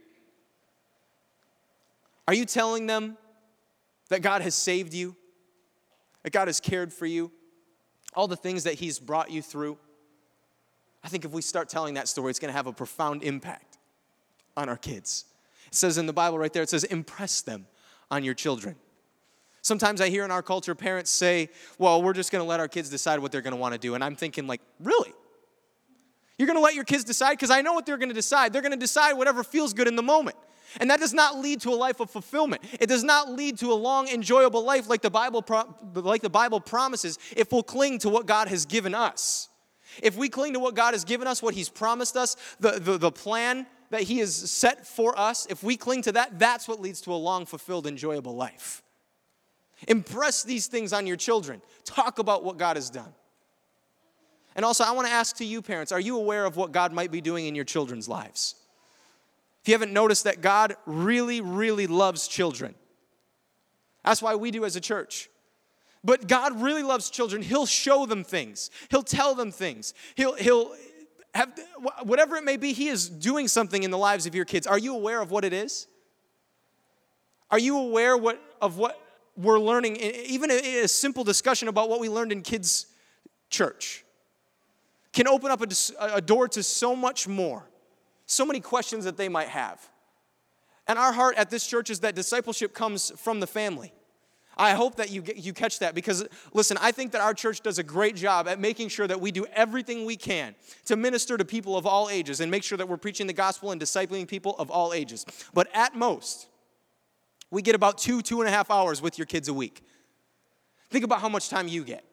Are 2.27 2.33
you 2.33 2.45
telling 2.45 2.87
them 2.87 3.17
that 4.09 4.21
God 4.21 4.41
has 4.41 4.55
saved 4.55 4.93
you, 4.93 5.15
that 6.23 6.31
God 6.31 6.47
has 6.47 6.59
cared 6.61 6.93
for 6.93 7.05
you, 7.05 7.31
all 8.13 8.27
the 8.27 8.37
things 8.37 8.63
that 8.63 8.75
He's 8.75 8.99
brought 8.99 9.29
you 9.29 9.41
through? 9.41 9.77
I 11.03 11.09
think 11.09 11.25
if 11.25 11.31
we 11.31 11.41
start 11.41 11.67
telling 11.67 11.95
that 11.95 12.07
story, 12.07 12.29
it's 12.29 12.39
going 12.39 12.51
to 12.51 12.55
have 12.55 12.67
a 12.67 12.73
profound 12.73 13.23
impact 13.23 13.77
on 14.55 14.69
our 14.69 14.77
kids. 14.77 15.25
It 15.67 15.75
says 15.75 15.97
in 15.97 16.05
the 16.05 16.13
Bible 16.13 16.37
right 16.37 16.53
there, 16.53 16.63
it 16.63 16.69
says, 16.69 16.85
impress 16.85 17.41
them 17.41 17.65
on 18.11 18.23
your 18.23 18.33
children. 18.33 18.75
Sometimes 19.61 20.01
I 20.01 20.09
hear 20.09 20.25
in 20.25 20.31
our 20.31 20.43
culture 20.43 20.75
parents 20.75 21.09
say, 21.09 21.49
well, 21.77 22.01
we're 22.01 22.13
just 22.13 22.31
going 22.31 22.43
to 22.43 22.47
let 22.47 22.59
our 22.59 22.67
kids 22.67 22.89
decide 22.89 23.19
what 23.19 23.31
they're 23.31 23.41
going 23.41 23.53
to 23.53 23.59
want 23.59 23.73
to 23.73 23.79
do. 23.79 23.95
And 23.95 24.03
I'm 24.03 24.15
thinking, 24.15 24.45
like, 24.45 24.61
really? 24.79 25.13
You're 26.37 26.47
going 26.47 26.57
to 26.57 26.63
let 26.63 26.75
your 26.75 26.83
kids 26.83 27.05
decide? 27.05 27.33
Because 27.33 27.49
I 27.49 27.61
know 27.61 27.71
what 27.73 27.85
they're 27.85 27.97
going 27.97 28.09
to 28.09 28.15
decide. 28.15 28.51
They're 28.51 28.61
going 28.61 28.73
to 28.73 28.77
decide 28.77 29.13
whatever 29.13 29.43
feels 29.43 29.73
good 29.73 29.87
in 29.87 29.95
the 29.95 30.03
moment. 30.03 30.35
And 30.79 30.89
that 30.89 30.99
does 30.99 31.13
not 31.13 31.37
lead 31.37 31.61
to 31.61 31.69
a 31.69 31.75
life 31.75 31.99
of 31.99 32.09
fulfillment. 32.09 32.63
It 32.79 32.87
does 32.87 33.03
not 33.03 33.31
lead 33.31 33.59
to 33.59 33.71
a 33.71 33.75
long, 33.75 34.07
enjoyable 34.07 34.65
life 34.65 34.89
like 34.89 35.01
the 35.01 35.11
Bible, 35.11 35.41
pro- 35.41 35.73
like 35.93 36.21
the 36.21 36.29
Bible 36.29 36.59
promises 36.59 37.19
if 37.35 37.51
we'll 37.51 37.63
cling 37.63 37.99
to 37.99 38.09
what 38.09 38.25
God 38.25 38.47
has 38.47 38.65
given 38.65 38.95
us. 38.95 39.49
If 40.01 40.17
we 40.17 40.29
cling 40.29 40.53
to 40.53 40.59
what 40.59 40.75
God 40.75 40.93
has 40.93 41.05
given 41.05 41.27
us, 41.27 41.43
what 41.43 41.53
He's 41.53 41.69
promised 41.69 42.17
us, 42.17 42.35
the, 42.59 42.79
the, 42.79 42.97
the 42.97 43.11
plan 43.11 43.67
that 43.93 44.01
He 44.01 44.17
has 44.17 44.35
set 44.35 44.87
for 44.87 45.17
us, 45.19 45.45
if 45.51 45.61
we 45.61 45.77
cling 45.77 46.01
to 46.01 46.13
that, 46.13 46.39
that's 46.39 46.67
what 46.67 46.81
leads 46.81 46.99
to 47.01 47.13
a 47.13 47.15
long, 47.15 47.45
fulfilled, 47.45 47.85
enjoyable 47.85 48.35
life. 48.35 48.81
Impress 49.87 50.41
these 50.41 50.65
things 50.65 50.93
on 50.93 51.05
your 51.05 51.15
children. 51.15 51.61
Talk 51.85 52.17
about 52.17 52.43
what 52.43 52.57
God 52.57 52.75
has 52.75 52.89
done. 52.89 53.13
And 54.55 54.65
also, 54.65 54.83
I 54.83 54.93
want 54.93 55.07
to 55.07 55.13
ask 55.13 55.35
to 55.37 55.45
you, 55.45 55.61
parents, 55.61 55.91
are 55.91 55.99
you 55.99 56.17
aware 56.17 56.45
of 56.45 56.57
what 56.57 56.71
God 56.71 56.91
might 56.91 57.11
be 57.11 57.21
doing 57.21 57.45
in 57.45 57.53
your 57.53 57.65
children's 57.65 58.09
lives? 58.09 58.55
If 59.61 59.67
you 59.67 59.75
haven't 59.75 59.93
noticed 59.93 60.23
that 60.23 60.41
God 60.41 60.75
really, 60.87 61.41
really 61.41 61.85
loves 61.85 62.27
children, 62.27 62.73
that's 64.03 64.23
why 64.23 64.33
we 64.33 64.49
do 64.49 64.65
as 64.65 64.75
a 64.75 64.81
church. 64.81 65.29
But 66.03 66.27
God 66.27 66.59
really 66.59 66.81
loves 66.81 67.11
children. 67.11 67.43
He'll 67.43 67.67
show 67.67 68.07
them 68.07 68.23
things, 68.23 68.71
He'll 68.89 69.03
tell 69.03 69.35
them 69.35 69.51
things. 69.51 69.93
He'll, 70.15 70.33
he'll 70.33 70.73
have, 71.33 71.51
whatever 72.03 72.35
it 72.35 72.43
may 72.43 72.57
be, 72.57 72.73
He 72.73 72.87
is 72.87 73.09
doing 73.09 73.47
something 73.47 73.83
in 73.83 73.91
the 73.91 73.97
lives 73.97 74.25
of 74.25 74.35
your 74.35 74.45
kids. 74.45 74.67
Are 74.67 74.77
you 74.77 74.95
aware 74.95 75.21
of 75.21 75.31
what 75.31 75.43
it 75.43 75.53
is? 75.53 75.87
Are 77.49 77.59
you 77.59 77.77
aware 77.77 78.17
what, 78.17 78.41
of 78.61 78.77
what 78.77 78.99
we're 79.35 79.59
learning, 79.59 79.97
even 79.97 80.51
a, 80.51 80.83
a 80.83 80.87
simple 80.87 81.23
discussion 81.23 81.67
about 81.67 81.89
what 81.89 81.99
we 81.99 82.09
learned 82.09 82.31
in 82.31 82.41
kids' 82.41 82.87
church? 83.49 84.03
Can 85.11 85.27
open 85.27 85.51
up 85.51 85.61
a, 85.61 85.67
a 86.15 86.21
door 86.21 86.47
to 86.49 86.63
so 86.63 86.95
much 86.95 87.27
more, 87.27 87.69
so 88.25 88.45
many 88.45 88.59
questions 88.59 89.05
that 89.05 89.17
they 89.17 89.29
might 89.29 89.49
have. 89.49 89.87
And 90.87 90.99
our 90.99 91.13
heart 91.13 91.35
at 91.37 91.49
this 91.49 91.65
church 91.65 91.89
is 91.89 92.01
that 92.01 92.15
discipleship 92.15 92.73
comes 92.73 93.11
from 93.17 93.39
the 93.39 93.47
family. 93.47 93.93
I 94.57 94.71
hope 94.71 94.95
that 94.97 95.09
you, 95.09 95.21
get, 95.21 95.37
you 95.37 95.53
catch 95.53 95.79
that 95.79 95.95
because, 95.95 96.25
listen, 96.53 96.77
I 96.79 96.91
think 96.91 97.11
that 97.13 97.21
our 97.21 97.33
church 97.33 97.61
does 97.61 97.79
a 97.79 97.83
great 97.83 98.15
job 98.15 98.47
at 98.47 98.59
making 98.59 98.89
sure 98.89 99.07
that 99.07 99.19
we 99.19 99.31
do 99.31 99.45
everything 99.53 100.05
we 100.05 100.15
can 100.15 100.55
to 100.85 100.95
minister 100.95 101.37
to 101.37 101.45
people 101.45 101.75
of 101.75 101.85
all 101.85 102.09
ages 102.09 102.39
and 102.39 102.51
make 102.51 102.63
sure 102.63 102.77
that 102.77 102.87
we're 102.87 102.97
preaching 102.97 103.27
the 103.27 103.33
gospel 103.33 103.71
and 103.71 103.81
discipling 103.81 104.27
people 104.27 104.55
of 104.59 104.69
all 104.69 104.93
ages. 104.93 105.25
But 105.53 105.67
at 105.73 105.95
most, 105.95 106.47
we 107.49 107.61
get 107.61 107.75
about 107.75 107.97
two, 107.97 108.21
two 108.21 108.41
and 108.41 108.47
a 108.47 108.51
half 108.51 108.69
hours 108.69 109.01
with 109.01 109.17
your 109.17 109.25
kids 109.25 109.47
a 109.47 109.53
week. 109.53 109.83
Think 110.89 111.03
about 111.03 111.21
how 111.21 111.29
much 111.29 111.49
time 111.49 111.67
you 111.67 111.83
get. 111.83 112.03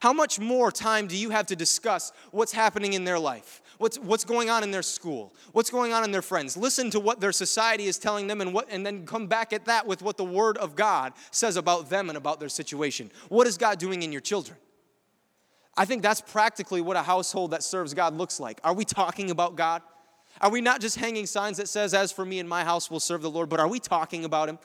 How 0.00 0.12
much 0.12 0.38
more 0.38 0.70
time 0.70 1.06
do 1.06 1.16
you 1.16 1.30
have 1.30 1.46
to 1.46 1.56
discuss 1.56 2.12
what's 2.30 2.52
happening 2.52 2.92
in 2.92 3.04
their 3.04 3.18
life? 3.18 3.61
What's, 3.82 3.98
what's 3.98 4.24
going 4.24 4.48
on 4.48 4.62
in 4.62 4.70
their 4.70 4.80
school? 4.80 5.34
What's 5.50 5.68
going 5.68 5.92
on 5.92 6.04
in 6.04 6.12
their 6.12 6.22
friends? 6.22 6.56
Listen 6.56 6.88
to 6.90 7.00
what 7.00 7.18
their 7.18 7.32
society 7.32 7.86
is 7.86 7.98
telling 7.98 8.28
them 8.28 8.40
and, 8.40 8.54
what, 8.54 8.68
and 8.70 8.86
then 8.86 9.04
come 9.04 9.26
back 9.26 9.52
at 9.52 9.64
that 9.64 9.88
with 9.88 10.02
what 10.02 10.16
the 10.16 10.24
Word 10.24 10.56
of 10.58 10.76
God 10.76 11.14
says 11.32 11.56
about 11.56 11.90
them 11.90 12.08
and 12.08 12.16
about 12.16 12.38
their 12.38 12.48
situation. 12.48 13.10
What 13.28 13.48
is 13.48 13.58
God 13.58 13.80
doing 13.80 14.04
in 14.04 14.12
your 14.12 14.20
children? 14.20 14.56
I 15.76 15.84
think 15.84 16.04
that's 16.04 16.20
practically 16.20 16.80
what 16.80 16.96
a 16.96 17.02
household 17.02 17.50
that 17.50 17.64
serves 17.64 17.92
God 17.92 18.14
looks 18.14 18.38
like. 18.38 18.60
Are 18.62 18.72
we 18.72 18.84
talking 18.84 19.32
about 19.32 19.56
God? 19.56 19.82
Are 20.40 20.48
we 20.48 20.60
not 20.60 20.80
just 20.80 20.94
hanging 20.94 21.26
signs 21.26 21.56
that 21.56 21.68
says, 21.68 21.92
As 21.92 22.12
for 22.12 22.24
me 22.24 22.38
and 22.38 22.48
my 22.48 22.62
house 22.62 22.88
will 22.88 23.00
serve 23.00 23.20
the 23.20 23.30
Lord, 23.30 23.48
but 23.48 23.58
are 23.58 23.66
we 23.66 23.80
talking 23.80 24.24
about 24.24 24.48
Him? 24.48 24.60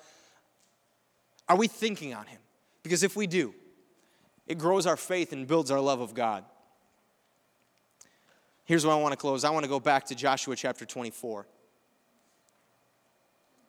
Are 1.49 1.57
we 1.57 1.68
thinking 1.68 2.13
on 2.13 2.28
Him? 2.28 2.39
Because 2.84 3.01
if 3.01 3.15
we 3.15 3.26
do, 3.26 3.55
it 4.45 4.59
grows 4.59 4.86
our 4.86 4.95
faith 4.95 5.34
and 5.34 5.47
builds 5.47 5.72
our 5.72 5.82
love 5.82 6.01
of 6.01 6.13
God. 6.13 6.45
Here's 8.68 8.86
where 8.86 8.93
I 8.93 8.99
want 8.99 9.13
to 9.13 9.18
close. 9.18 9.45
I 9.45 9.49
want 9.49 9.63
to 9.63 9.70
go 9.70 9.80
back 9.80 10.07
to 10.07 10.15
Joshua 10.15 10.53
chapter 10.53 10.86
24. 10.86 11.47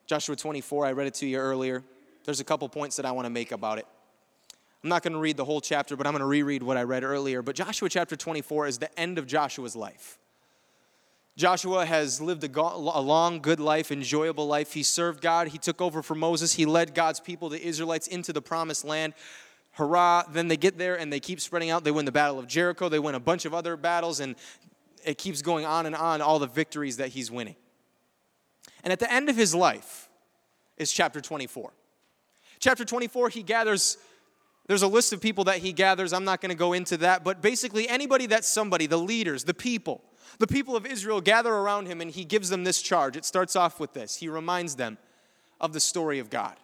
Joshua 0.07 0.35
24, 0.35 0.87
I 0.87 0.93
read 0.93 1.07
it 1.07 1.15
to 1.15 1.27
you 1.27 1.39
earlier. 1.39 1.85
There's 2.25 2.41
a 2.41 2.45
couple 2.45 2.69
points 2.69 2.97
that 2.97 3.07
I 3.07 3.13
want 3.13 3.27
to 3.27 3.31
make 3.31 3.53
about 3.53 3.79
it. 3.79 3.87
I'm 4.83 4.91
not 4.91 5.05
going 5.05 5.13
to 5.13 5.21
read 5.21 5.37
the 5.37 5.45
whole 5.45 5.61
chapter, 5.61 5.95
but 5.95 6.09
I'm 6.09 6.15
going 6.15 6.21
to 6.21 6.27
reread 6.27 6.65
what 6.65 6.77
I 6.77 6.83
read 6.83 7.05
earlier. 7.05 7.43
But 7.43 7.55
Joshua 7.55 7.89
chapter 7.89 8.17
24 8.17 8.67
is 8.67 8.79
the 8.79 8.99
end 8.99 9.19
of 9.19 9.29
Joshua's 9.29 9.77
life. 9.77 10.19
Joshua 11.37 11.87
has 11.87 12.21
lived 12.21 12.43
a, 12.43 12.77
long, 12.77 13.39
good 13.39 13.61
life, 13.61 13.93
enjoyable 13.93 14.49
life. 14.49 14.73
He 14.73 14.83
served 14.83 15.21
God. 15.21 15.47
He 15.47 15.59
took 15.59 15.81
over 15.81 16.03
for 16.03 16.17
Moses. 16.17 16.55
He 16.55 16.67
led 16.67 16.93
God's 16.93 17.21
people, 17.21 17.49
the 17.49 17.65
Israelites, 17.65 18.09
into 18.09 18.33
the 18.33 18.43
promised 18.43 18.85
land 18.85 19.15
hurrah. 19.79 20.25
Then 20.29 20.49
they 20.49 20.57
get 20.57 20.77
there 20.77 20.99
and 20.99 21.13
they 21.13 21.21
keep 21.21 21.41
spreading 21.41 21.71
out. 21.71 21.85
They 21.85 21.93
win 21.93 22.05
the 22.05 22.13
Battle 22.13 22.41
of 22.41 22.49
Jericho, 22.49 22.89
they 22.89 22.99
win 22.99 23.15
a 23.15 23.21
bunch 23.21 23.45
of 23.45 23.55
other 23.55 23.77
battles, 23.77 24.19
and 24.19 24.35
it 25.09 25.17
keeps 25.17 25.41
going 25.41 25.65
on 25.65 25.87
and 25.87 25.97
on, 25.97 26.21
all 26.21 26.39
the 26.39 26.47
victories 26.47 26.99
that 26.99 27.09
he's 27.09 27.31
winning. 27.31 27.57
And 28.85 28.93
at 28.93 28.99
the 28.99 29.11
end 29.11 29.31
of 29.31 29.37
his 29.37 29.55
life 29.55 30.11
is 30.77 30.93
chapter 30.93 31.23
24. 31.23 31.73
Chapter 32.59 32.85
24, 32.85 33.31
he 33.31 33.43
gathers, 33.43 33.97
there's 34.67 34.83
a 34.83 34.87
list 34.87 35.15
of 35.15 35.23
people 35.23 35.45
that 35.45 35.59
he 35.59 35.73
gathers. 35.73 36.13
I'm 36.13 36.25
not 36.25 36.43
going 36.43 36.51
to 36.51 36.57
go 36.57 36.75
into 36.75 36.99
that, 36.99 37.25
but 37.25 37.41
basically, 37.41 37.89
anybody 37.89 38.27
that's 38.27 38.47
somebody, 38.47 38.87
the 38.87 38.99
leaders, 38.99 39.45
the 39.45 39.55
people, 39.55 40.05
the 40.39 40.47
people 40.47 40.77
of 40.77 40.85
Israel 40.85 41.23
gather 41.23 41.55
around 41.55 41.87
him 41.87 42.03
and 42.03 42.11
he 42.11 42.27
gives 42.27 42.51
them 42.51 42.65
this 42.65 42.83
charge. 42.83 43.17
It 43.17 43.25
starts 43.25 43.57
off 43.57 43.81
with 43.81 43.95
this 43.95 44.17
He 44.17 44.29
reminds 44.29 44.77
them 44.77 44.99
of 45.59 45.73
the 45.73 45.81
story 45.81 46.19
of 46.19 46.29
God. 46.29 46.57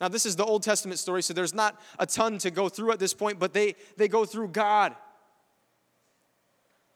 Now, 0.00 0.08
this 0.08 0.24
is 0.24 0.34
the 0.34 0.46
Old 0.46 0.62
Testament 0.62 0.98
story, 0.98 1.22
so 1.22 1.34
there's 1.34 1.54
not 1.54 1.78
a 1.98 2.06
ton 2.06 2.38
to 2.38 2.50
go 2.50 2.70
through 2.70 2.92
at 2.92 2.98
this 2.98 3.12
point, 3.12 3.38
but 3.38 3.52
they, 3.52 3.76
they 3.98 4.08
go 4.08 4.24
through 4.24 4.48
God 4.48 4.96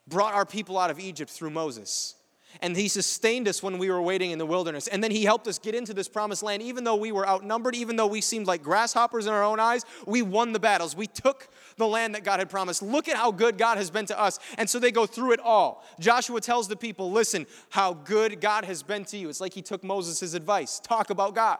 brought 0.08 0.34
our 0.34 0.46
people 0.46 0.78
out 0.78 0.90
of 0.90 0.98
Egypt 0.98 1.30
through 1.30 1.50
Moses. 1.50 2.14
And 2.62 2.76
he 2.76 2.88
sustained 2.88 3.46
us 3.46 3.62
when 3.62 3.78
we 3.78 3.90
were 3.90 4.00
waiting 4.00 4.30
in 4.30 4.38
the 4.38 4.46
wilderness. 4.46 4.88
And 4.88 5.04
then 5.04 5.10
he 5.10 5.24
helped 5.24 5.46
us 5.46 5.58
get 5.58 5.74
into 5.74 5.92
this 5.92 6.08
promised 6.08 6.42
land, 6.42 6.62
even 6.62 6.82
though 6.82 6.96
we 6.96 7.12
were 7.12 7.28
outnumbered, 7.28 7.74
even 7.76 7.96
though 7.96 8.06
we 8.06 8.20
seemed 8.20 8.46
like 8.46 8.62
grasshoppers 8.62 9.26
in 9.26 9.32
our 9.32 9.44
own 9.44 9.60
eyes. 9.60 9.84
We 10.06 10.22
won 10.22 10.52
the 10.52 10.58
battles. 10.58 10.96
We 10.96 11.06
took 11.06 11.48
the 11.76 11.86
land 11.86 12.14
that 12.14 12.24
God 12.24 12.38
had 12.38 12.48
promised. 12.48 12.82
Look 12.82 13.06
at 13.06 13.16
how 13.16 13.30
good 13.30 13.58
God 13.58 13.76
has 13.76 13.90
been 13.90 14.06
to 14.06 14.18
us. 14.18 14.38
And 14.56 14.68
so 14.68 14.78
they 14.78 14.90
go 14.90 15.06
through 15.06 15.32
it 15.32 15.40
all. 15.40 15.84
Joshua 16.00 16.40
tells 16.40 16.68
the 16.68 16.76
people, 16.76 17.12
Listen, 17.12 17.46
how 17.68 17.92
good 17.92 18.40
God 18.40 18.64
has 18.64 18.82
been 18.82 19.04
to 19.06 19.18
you. 19.18 19.28
It's 19.28 19.40
like 19.40 19.52
he 19.52 19.62
took 19.62 19.84
Moses' 19.84 20.34
advice 20.34 20.80
talk 20.80 21.10
about 21.10 21.34
God. 21.34 21.58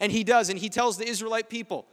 And 0.00 0.10
he 0.10 0.24
does, 0.24 0.48
and 0.48 0.58
he 0.58 0.68
tells 0.68 0.98
the 0.98 1.06
Israelite 1.06 1.48
people, 1.48 1.86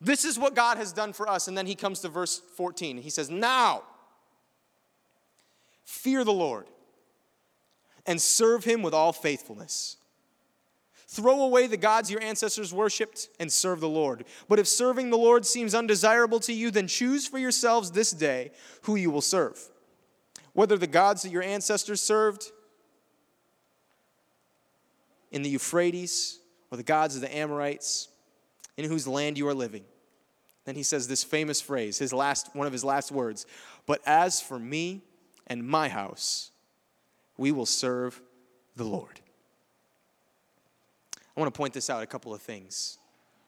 This 0.00 0.24
is 0.24 0.38
what 0.38 0.54
God 0.54 0.78
has 0.78 0.92
done 0.92 1.12
for 1.12 1.28
us. 1.28 1.48
And 1.48 1.56
then 1.56 1.66
he 1.66 1.74
comes 1.74 2.00
to 2.00 2.08
verse 2.08 2.40
14. 2.56 2.96
He 2.96 3.10
says, 3.10 3.30
Now, 3.30 3.82
fear 5.86 6.24
the 6.24 6.32
Lord 6.32 6.66
and 8.04 8.20
serve 8.20 8.64
him 8.64 8.82
with 8.82 8.92
all 8.92 9.12
faithfulness. 9.12 9.96
Throw 11.08 11.40
away 11.40 11.68
the 11.68 11.76
gods 11.76 12.10
your 12.10 12.20
ancestors 12.20 12.74
worshipped 12.74 13.28
and 13.38 13.50
serve 13.50 13.80
the 13.80 13.88
Lord. 13.88 14.24
But 14.48 14.58
if 14.58 14.66
serving 14.66 15.10
the 15.10 15.16
Lord 15.16 15.46
seems 15.46 15.74
undesirable 15.74 16.40
to 16.40 16.52
you, 16.52 16.70
then 16.70 16.88
choose 16.88 17.26
for 17.26 17.38
yourselves 17.38 17.92
this 17.92 18.10
day 18.10 18.50
who 18.82 18.96
you 18.96 19.10
will 19.10 19.22
serve. 19.22 19.58
Whether 20.52 20.76
the 20.76 20.88
gods 20.88 21.22
that 21.22 21.30
your 21.30 21.42
ancestors 21.42 22.00
served 22.00 22.50
in 25.30 25.42
the 25.42 25.50
Euphrates 25.50 26.40
or 26.70 26.76
the 26.76 26.82
gods 26.82 27.14
of 27.14 27.22
the 27.22 27.34
Amorites 27.34 28.08
in 28.76 28.86
whose 28.86 29.06
land 29.06 29.38
you 29.38 29.46
are 29.46 29.54
living. 29.54 29.84
Then 30.64 30.74
he 30.74 30.82
says 30.82 31.06
this 31.06 31.22
famous 31.22 31.60
phrase, 31.60 31.98
his 31.98 32.12
last 32.12 32.54
one 32.54 32.66
of 32.66 32.72
his 32.72 32.84
last 32.84 33.12
words, 33.12 33.46
"But 33.86 34.00
as 34.04 34.40
for 34.40 34.58
me 34.58 35.04
and 35.46 35.66
my 35.66 35.88
house, 35.88 36.50
we 37.36 37.52
will 37.52 37.66
serve 37.66 38.20
the 38.74 38.84
Lord." 38.84 39.20
I 41.14 41.40
want 41.40 41.52
to 41.52 41.56
point 41.56 41.74
this 41.74 41.90
out 41.90 42.02
a 42.02 42.06
couple 42.06 42.32
of 42.32 42.40
things. 42.40 42.98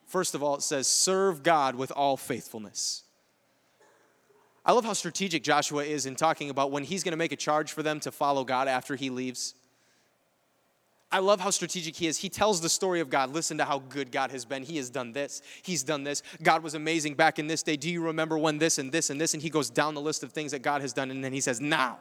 First 0.06 0.34
of 0.34 0.42
all, 0.42 0.54
it 0.54 0.62
says, 0.62 0.86
"Serve 0.86 1.42
God 1.42 1.74
with 1.74 1.90
all 1.92 2.16
faithfulness." 2.16 3.04
I 4.64 4.72
love 4.72 4.84
how 4.84 4.92
strategic 4.92 5.42
Joshua 5.42 5.84
is 5.84 6.04
in 6.04 6.14
talking 6.14 6.50
about 6.50 6.70
when 6.70 6.84
he's 6.84 7.02
going 7.02 7.12
to 7.12 7.18
make 7.18 7.32
a 7.32 7.36
charge 7.36 7.72
for 7.72 7.82
them 7.82 8.00
to 8.00 8.12
follow 8.12 8.44
God 8.44 8.68
after 8.68 8.96
he 8.96 9.08
leaves. 9.08 9.54
I 11.10 11.20
love 11.20 11.40
how 11.40 11.48
strategic 11.50 11.96
he 11.96 12.06
is. 12.06 12.18
He 12.18 12.28
tells 12.28 12.60
the 12.60 12.68
story 12.68 13.00
of 13.00 13.08
God. 13.08 13.32
Listen 13.32 13.56
to 13.58 13.64
how 13.64 13.78
good 13.78 14.12
God 14.12 14.30
has 14.30 14.44
been. 14.44 14.62
He 14.62 14.76
has 14.76 14.90
done 14.90 15.12
this. 15.12 15.40
He's 15.62 15.82
done 15.82 16.04
this. 16.04 16.22
God 16.42 16.62
was 16.62 16.74
amazing 16.74 17.14
back 17.14 17.38
in 17.38 17.46
this 17.46 17.62
day. 17.62 17.76
Do 17.76 17.88
you 17.88 18.02
remember 18.02 18.36
when 18.36 18.58
this 18.58 18.76
and 18.76 18.92
this 18.92 19.08
and 19.08 19.18
this? 19.18 19.32
And 19.32 19.42
he 19.42 19.48
goes 19.48 19.70
down 19.70 19.94
the 19.94 20.02
list 20.02 20.22
of 20.22 20.32
things 20.32 20.52
that 20.52 20.60
God 20.60 20.82
has 20.82 20.92
done. 20.92 21.10
And 21.10 21.24
then 21.24 21.32
he 21.32 21.40
says, 21.40 21.62
Now, 21.62 21.98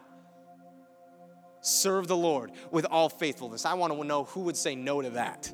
serve 1.62 2.06
the 2.06 2.16
Lord 2.16 2.52
with 2.70 2.84
all 2.84 3.08
faithfulness. 3.08 3.64
I 3.64 3.74
want 3.74 3.94
to 3.94 4.04
know 4.04 4.24
who 4.24 4.40
would 4.42 4.56
say 4.56 4.74
no 4.74 5.00
to 5.00 5.10
that. 5.10 5.52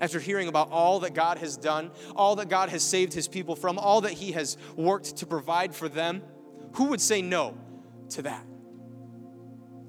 After 0.00 0.18
hearing 0.18 0.48
about 0.48 0.70
all 0.70 1.00
that 1.00 1.12
God 1.12 1.36
has 1.36 1.58
done, 1.58 1.90
all 2.16 2.36
that 2.36 2.48
God 2.48 2.70
has 2.70 2.82
saved 2.82 3.12
his 3.12 3.28
people 3.28 3.54
from, 3.54 3.78
all 3.78 4.00
that 4.00 4.12
he 4.12 4.32
has 4.32 4.56
worked 4.74 5.18
to 5.18 5.26
provide 5.26 5.74
for 5.74 5.90
them, 5.90 6.22
who 6.76 6.86
would 6.86 7.02
say 7.02 7.20
no 7.20 7.58
to 8.10 8.22
that? 8.22 8.46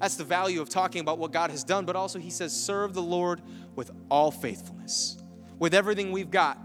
That's 0.02 0.16
the 0.16 0.24
value 0.24 0.60
of 0.60 0.68
talking 0.68 1.00
about 1.00 1.18
what 1.18 1.30
God 1.30 1.52
has 1.52 1.62
done, 1.62 1.84
but 1.84 1.94
also 1.94 2.18
he 2.18 2.30
says, 2.30 2.52
serve 2.52 2.92
the 2.92 3.00
Lord 3.00 3.40
with 3.76 3.92
all 4.10 4.32
faithfulness. 4.32 5.16
With 5.60 5.74
everything 5.74 6.10
we've 6.10 6.28
got, 6.28 6.58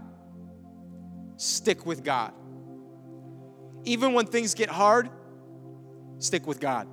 stick 1.36 1.86
with 1.86 2.02
God. 2.02 2.32
Even 3.84 4.12
when 4.12 4.26
things 4.26 4.54
get 4.54 4.68
hard, 4.68 5.08
stick 6.18 6.48
with 6.48 6.58
God. 6.58 6.88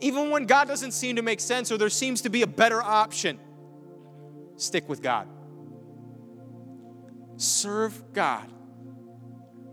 Even 0.00 0.30
when 0.30 0.46
God 0.46 0.66
doesn't 0.66 0.92
seem 0.92 1.16
to 1.16 1.22
make 1.22 1.40
sense 1.40 1.70
or 1.70 1.76
there 1.76 1.90
seems 1.90 2.22
to 2.22 2.30
be 2.30 2.40
a 2.40 2.46
better 2.46 2.82
option, 2.82 3.38
stick 4.56 4.88
with 4.88 5.02
God. 5.02 5.28
Serve 7.36 8.14
God 8.14 8.50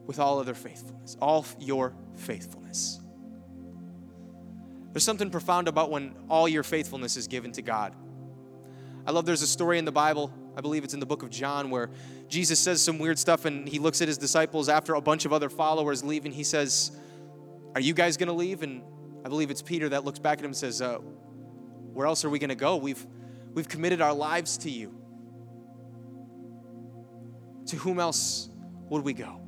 with 0.06 0.20
all 0.20 0.42
other 0.42 0.54
faithfulness, 0.54 1.16
all 1.22 1.46
your 1.62 1.96
faithfulness. 2.14 3.00
There's 4.94 5.04
something 5.04 5.32
profound 5.32 5.68
about 5.68 5.90
when 5.90 6.14
all 6.30 6.48
your 6.48 6.62
faithfulness 6.62 7.18
is 7.18 7.28
given 7.28 7.52
to 7.54 7.64
God. 7.64 7.96
I 9.06 9.12
love 9.12 9.26
there's 9.26 9.42
a 9.42 9.48
story 9.48 9.80
in 9.80 9.86
the 9.86 9.92
Bible, 9.92 10.32
I 10.56 10.62
believe 10.62 10.84
it's 10.84 10.94
in 10.94 11.00
the 11.00 11.06
book 11.06 11.24
of 11.24 11.32
John, 11.32 11.72
where 11.72 11.90
Jesus 12.30 12.60
says 12.60 12.82
some 12.82 13.00
weird 13.00 13.18
stuff 13.18 13.46
and 13.46 13.68
he 13.68 13.80
looks 13.80 14.02
at 14.02 14.08
his 14.08 14.20
disciples 14.20 14.70
after 14.70 14.94
a 14.94 15.02
bunch 15.02 15.26
of 15.26 15.34
other 15.34 15.50
followers 15.50 16.04
leave 16.04 16.26
and 16.26 16.34
he 16.34 16.44
says, 16.44 16.92
Are 17.74 17.82
you 17.82 17.94
guys 17.94 18.18
going 18.18 18.28
to 18.28 18.34
leave? 18.34 18.62
And 18.62 18.84
I 19.26 19.30
believe 19.30 19.50
it's 19.50 19.64
Peter 19.64 19.90
that 19.90 20.06
looks 20.06 20.20
back 20.20 20.38
at 20.38 20.46
him 20.46 20.52
and 20.52 20.56
says, 20.56 20.82
uh, 20.82 20.98
Where 20.98 22.06
else 22.06 22.24
are 22.24 22.30
we 22.30 22.38
going 22.38 22.50
to 22.50 22.56
go? 22.56 22.78
We've, 22.78 23.04
we've 23.54 23.68
committed 23.68 24.00
our 24.00 24.14
lives 24.14 24.58
to 24.60 24.70
you. 24.70 24.94
To 27.68 27.78
whom 27.78 28.00
else 28.00 28.48
would 28.90 29.04
we 29.04 29.14
go? 29.14 29.42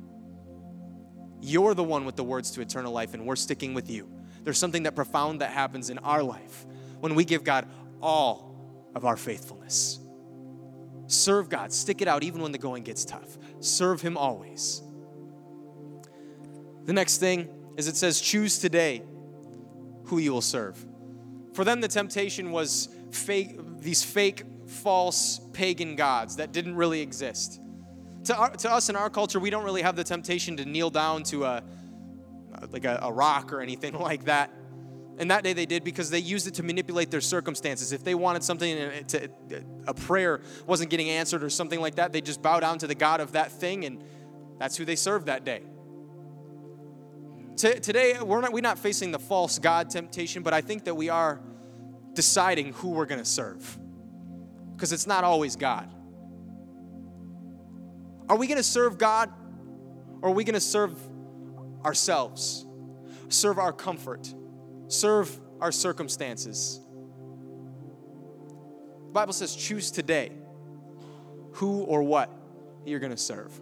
You're 1.40 1.74
the 1.74 1.84
one 1.84 2.04
with 2.04 2.16
the 2.16 2.24
words 2.24 2.50
to 2.52 2.62
eternal 2.62 2.92
life, 2.92 3.14
and 3.14 3.24
we're 3.24 3.36
sticking 3.36 3.74
with 3.74 3.88
you. 3.88 4.15
There's 4.46 4.58
something 4.58 4.84
that 4.84 4.94
profound 4.94 5.40
that 5.40 5.50
happens 5.50 5.90
in 5.90 5.98
our 5.98 6.22
life 6.22 6.66
when 7.00 7.16
we 7.16 7.24
give 7.24 7.42
God 7.42 7.66
all 8.00 8.54
of 8.94 9.04
our 9.04 9.16
faithfulness. 9.16 9.98
Serve 11.08 11.48
God, 11.48 11.72
stick 11.72 12.00
it 12.00 12.06
out 12.06 12.22
even 12.22 12.40
when 12.40 12.52
the 12.52 12.58
going 12.58 12.84
gets 12.84 13.04
tough. 13.04 13.38
Serve 13.58 14.00
Him 14.00 14.16
always. 14.16 14.82
The 16.84 16.92
next 16.92 17.18
thing 17.18 17.48
is 17.76 17.88
it 17.88 17.96
says, 17.96 18.20
choose 18.20 18.60
today 18.60 19.02
who 20.04 20.18
you 20.18 20.32
will 20.32 20.40
serve. 20.40 20.78
For 21.52 21.64
them, 21.64 21.80
the 21.80 21.88
temptation 21.88 22.52
was 22.52 22.88
fake, 23.10 23.58
these 23.80 24.04
fake, 24.04 24.44
false 24.68 25.40
pagan 25.54 25.96
gods 25.96 26.36
that 26.36 26.52
didn't 26.52 26.76
really 26.76 27.00
exist. 27.00 27.60
To, 28.26 28.36
our, 28.36 28.50
to 28.50 28.70
us 28.70 28.88
in 28.90 28.94
our 28.94 29.10
culture, 29.10 29.40
we 29.40 29.50
don't 29.50 29.64
really 29.64 29.82
have 29.82 29.96
the 29.96 30.04
temptation 30.04 30.56
to 30.58 30.64
kneel 30.64 30.90
down 30.90 31.24
to 31.24 31.46
a 31.46 31.64
like 32.76 32.84
a, 32.84 32.98
a 33.02 33.12
rock 33.12 33.52
or 33.52 33.60
anything 33.60 33.94
like 33.98 34.24
that. 34.26 34.50
And 35.18 35.30
that 35.30 35.42
day 35.42 35.54
they 35.54 35.64
did 35.64 35.82
because 35.82 36.10
they 36.10 36.18
used 36.18 36.46
it 36.46 36.54
to 36.54 36.62
manipulate 36.62 37.10
their 37.10 37.22
circumstances. 37.22 37.92
If 37.92 38.04
they 38.04 38.14
wanted 38.14 38.44
something, 38.44 38.78
uh, 38.78 38.90
to, 39.08 39.24
uh, 39.24 39.60
a 39.86 39.94
prayer 39.94 40.42
wasn't 40.66 40.90
getting 40.90 41.08
answered 41.08 41.42
or 41.42 41.48
something 41.48 41.80
like 41.80 41.94
that, 41.94 42.12
they 42.12 42.20
just 42.20 42.42
bow 42.42 42.60
down 42.60 42.78
to 42.78 42.86
the 42.86 42.94
God 42.94 43.20
of 43.20 43.32
that 43.32 43.50
thing, 43.50 43.86
and 43.86 44.04
that's 44.58 44.76
who 44.76 44.84
they 44.84 44.96
served 44.96 45.26
that 45.26 45.44
day. 45.44 45.62
Today, 47.56 48.20
we're 48.20 48.42
not, 48.42 48.52
we're 48.52 48.60
not 48.60 48.78
facing 48.78 49.12
the 49.12 49.18
false 49.18 49.58
God 49.58 49.88
temptation, 49.88 50.42
but 50.42 50.52
I 50.52 50.60
think 50.60 50.84
that 50.84 50.94
we 50.94 51.08
are 51.08 51.40
deciding 52.12 52.74
who 52.74 52.90
we're 52.90 53.06
going 53.06 53.20
to 53.20 53.24
serve 53.24 53.78
because 54.74 54.92
it's 54.92 55.06
not 55.06 55.24
always 55.24 55.56
God. 55.56 55.90
Are 58.28 58.36
we 58.36 58.46
going 58.46 58.58
to 58.58 58.62
serve 58.62 58.98
God 58.98 59.32
or 60.20 60.28
are 60.28 60.32
we 60.32 60.44
going 60.44 60.54
to 60.54 60.60
serve 60.60 60.98
ourselves, 61.86 62.65
serve 63.28 63.58
our 63.58 63.72
comfort, 63.72 64.32
serve 64.88 65.38
our 65.60 65.72
circumstances? 65.72 66.80
The 69.06 69.12
Bible 69.12 69.32
says, 69.32 69.54
choose 69.54 69.90
today 69.90 70.32
who 71.52 71.82
or 71.82 72.02
what 72.02 72.30
you're 72.84 73.00
going 73.00 73.12
to 73.12 73.16
serve. 73.16 73.58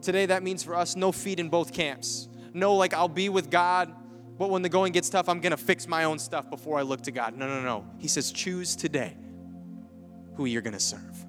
Today, 0.00 0.26
that 0.26 0.42
means 0.42 0.62
for 0.62 0.74
us 0.74 0.96
no 0.96 1.12
feet 1.12 1.38
in 1.38 1.50
both 1.50 1.74
camps 1.74 2.30
no, 2.52 2.74
like 2.74 2.94
I'll 2.94 3.08
be 3.08 3.28
with 3.28 3.50
God, 3.50 3.94
but 4.38 4.50
when 4.50 4.62
the 4.62 4.68
going 4.68 4.92
gets 4.92 5.08
tough, 5.08 5.28
I'm 5.28 5.40
going 5.40 5.52
to 5.52 5.56
fix 5.56 5.86
my 5.86 6.04
own 6.04 6.18
stuff 6.18 6.50
before 6.50 6.78
I 6.78 6.82
look 6.82 7.02
to 7.02 7.10
God. 7.10 7.36
No, 7.36 7.46
no, 7.46 7.62
no. 7.62 7.86
He 7.98 8.08
says, 8.08 8.32
choose 8.32 8.74
today 8.74 9.16
who 10.34 10.46
you're 10.46 10.62
going 10.62 10.74
to 10.74 10.80
serve. 10.80 11.26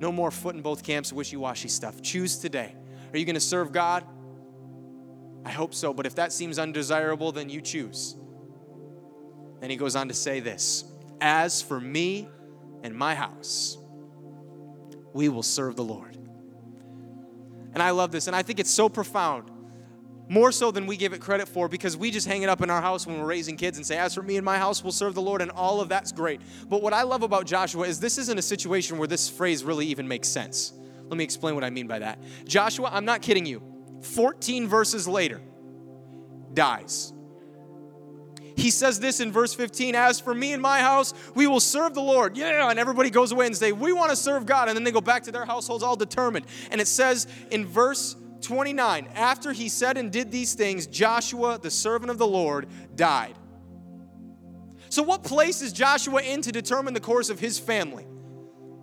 No 0.00 0.12
more 0.12 0.30
foot 0.30 0.54
in 0.54 0.62
both 0.62 0.82
camps, 0.82 1.12
wishy 1.12 1.36
washy 1.36 1.68
stuff. 1.68 2.02
Choose 2.02 2.36
today. 2.36 2.74
Are 3.12 3.18
you 3.18 3.24
going 3.24 3.34
to 3.34 3.40
serve 3.40 3.72
God? 3.72 4.04
I 5.44 5.50
hope 5.50 5.74
so, 5.74 5.92
but 5.92 6.06
if 6.06 6.14
that 6.14 6.32
seems 6.32 6.58
undesirable, 6.58 7.32
then 7.32 7.50
you 7.50 7.60
choose. 7.60 8.16
Then 9.60 9.70
he 9.70 9.76
goes 9.76 9.96
on 9.96 10.08
to 10.08 10.14
say 10.14 10.40
this 10.40 10.84
As 11.20 11.62
for 11.62 11.80
me 11.80 12.28
and 12.82 12.94
my 12.94 13.14
house, 13.14 13.78
we 15.12 15.28
will 15.28 15.42
serve 15.42 15.76
the 15.76 15.84
Lord. 15.84 16.16
And 17.72 17.82
I 17.82 17.90
love 17.90 18.12
this, 18.12 18.26
and 18.26 18.36
I 18.36 18.42
think 18.42 18.60
it's 18.60 18.70
so 18.70 18.88
profound 18.88 19.50
more 20.28 20.52
so 20.52 20.70
than 20.70 20.86
we 20.86 20.96
give 20.96 21.12
it 21.12 21.20
credit 21.20 21.48
for 21.48 21.68
because 21.68 21.96
we 21.96 22.10
just 22.10 22.26
hang 22.26 22.42
it 22.42 22.48
up 22.48 22.62
in 22.62 22.70
our 22.70 22.80
house 22.80 23.06
when 23.06 23.18
we're 23.18 23.26
raising 23.26 23.56
kids 23.56 23.76
and 23.76 23.86
say, 23.86 23.98
As 23.98 24.14
for 24.14 24.22
me 24.22 24.36
and 24.36 24.44
my 24.44 24.58
house, 24.58 24.82
we'll 24.82 24.92
serve 24.92 25.14
the 25.14 25.22
Lord, 25.22 25.42
and 25.42 25.50
all 25.50 25.80
of 25.80 25.88
that's 25.88 26.12
great. 26.12 26.40
But 26.68 26.82
what 26.82 26.92
I 26.92 27.02
love 27.02 27.22
about 27.22 27.46
Joshua 27.46 27.86
is 27.86 28.00
this 28.00 28.18
isn't 28.18 28.38
a 28.38 28.42
situation 28.42 28.98
where 28.98 29.08
this 29.08 29.28
phrase 29.28 29.64
really 29.64 29.86
even 29.86 30.08
makes 30.08 30.28
sense. 30.28 30.72
Let 31.08 31.18
me 31.18 31.24
explain 31.24 31.54
what 31.54 31.64
I 31.64 31.70
mean 31.70 31.86
by 31.86 31.98
that. 31.98 32.18
Joshua, 32.46 32.88
I'm 32.90 33.04
not 33.04 33.20
kidding 33.20 33.44
you, 33.44 33.62
14 34.04 34.68
verses 34.68 35.08
later, 35.08 35.40
dies. 36.52 37.12
He 38.56 38.70
says 38.70 39.00
this 39.00 39.20
in 39.20 39.32
verse 39.32 39.52
15 39.54 39.94
As 39.94 40.20
for 40.20 40.34
me 40.34 40.52
and 40.52 40.62
my 40.62 40.80
house, 40.80 41.12
we 41.34 41.46
will 41.46 41.60
serve 41.60 41.94
the 41.94 42.00
Lord. 42.00 42.36
Yeah, 42.36 42.70
and 42.70 42.78
everybody 42.78 43.10
goes 43.10 43.32
away 43.32 43.46
and 43.46 43.56
say, 43.56 43.72
We 43.72 43.92
want 43.92 44.10
to 44.10 44.16
serve 44.16 44.46
God. 44.46 44.68
And 44.68 44.76
then 44.76 44.84
they 44.84 44.92
go 44.92 45.00
back 45.00 45.24
to 45.24 45.32
their 45.32 45.44
households 45.44 45.82
all 45.82 45.96
determined. 45.96 46.46
And 46.70 46.80
it 46.80 46.86
says 46.86 47.26
in 47.50 47.66
verse 47.66 48.16
29 48.42 49.08
After 49.14 49.52
he 49.52 49.68
said 49.68 49.96
and 49.96 50.12
did 50.12 50.30
these 50.30 50.54
things, 50.54 50.86
Joshua, 50.86 51.58
the 51.60 51.70
servant 51.70 52.10
of 52.10 52.18
the 52.18 52.26
Lord, 52.26 52.68
died. 52.94 53.36
So, 54.88 55.02
what 55.02 55.24
place 55.24 55.60
is 55.60 55.72
Joshua 55.72 56.22
in 56.22 56.40
to 56.42 56.52
determine 56.52 56.94
the 56.94 57.00
course 57.00 57.30
of 57.30 57.40
his 57.40 57.58
family? 57.58 58.06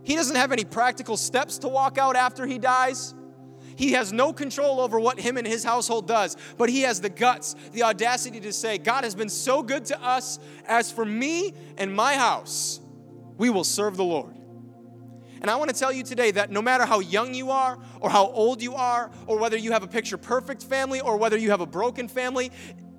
He 0.04 0.16
doesn't 0.16 0.36
have 0.36 0.52
any 0.52 0.66
practical 0.66 1.16
steps 1.16 1.60
to 1.60 1.68
walk 1.68 1.98
out 1.98 2.16
after 2.16 2.46
he 2.46 2.58
dies. 2.58 3.14
He 3.76 3.94
has 3.94 4.12
no 4.12 4.34
control 4.34 4.80
over 4.80 5.00
what 5.00 5.20
him 5.20 5.38
and 5.38 5.48
his 5.48 5.64
household 5.64 6.08
does, 6.08 6.38
but 6.58 6.70
he 6.70 6.82
has 6.82 7.02
the 7.02 7.10
guts, 7.10 7.56
the 7.72 7.84
audacity 7.84 8.40
to 8.42 8.54
say, 8.54 8.78
God 8.78 9.04
has 9.04 9.16
been 9.16 9.30
so 9.30 9.64
good 9.64 9.86
to 9.86 10.02
us. 10.02 10.40
As 10.66 10.92
for 10.92 11.06
me 11.06 11.54
and 11.78 11.94
my 11.94 12.16
house, 12.16 12.80
we 13.38 13.50
will 13.50 13.64
serve 13.64 13.98
the 13.98 14.04
Lord. 14.04 14.36
And 15.42 15.50
I 15.50 15.56
want 15.56 15.72
to 15.72 15.76
tell 15.76 15.92
you 15.92 16.04
today 16.04 16.30
that 16.32 16.52
no 16.52 16.62
matter 16.62 16.86
how 16.86 17.00
young 17.00 17.34
you 17.34 17.50
are, 17.50 17.80
or 18.00 18.12
how 18.12 18.28
old 18.28 18.62
you 18.62 18.76
are, 18.76 19.10
or 19.26 19.40
whether 19.40 19.58
you 19.58 19.72
have 19.72 19.82
a 19.82 19.88
picture 19.88 20.18
perfect 20.18 20.62
family, 20.64 21.02
or 21.02 21.18
whether 21.18 21.38
you 21.38 21.50
have 21.50 21.62
a 21.62 21.66
broken 21.66 22.08
family, 22.08 22.52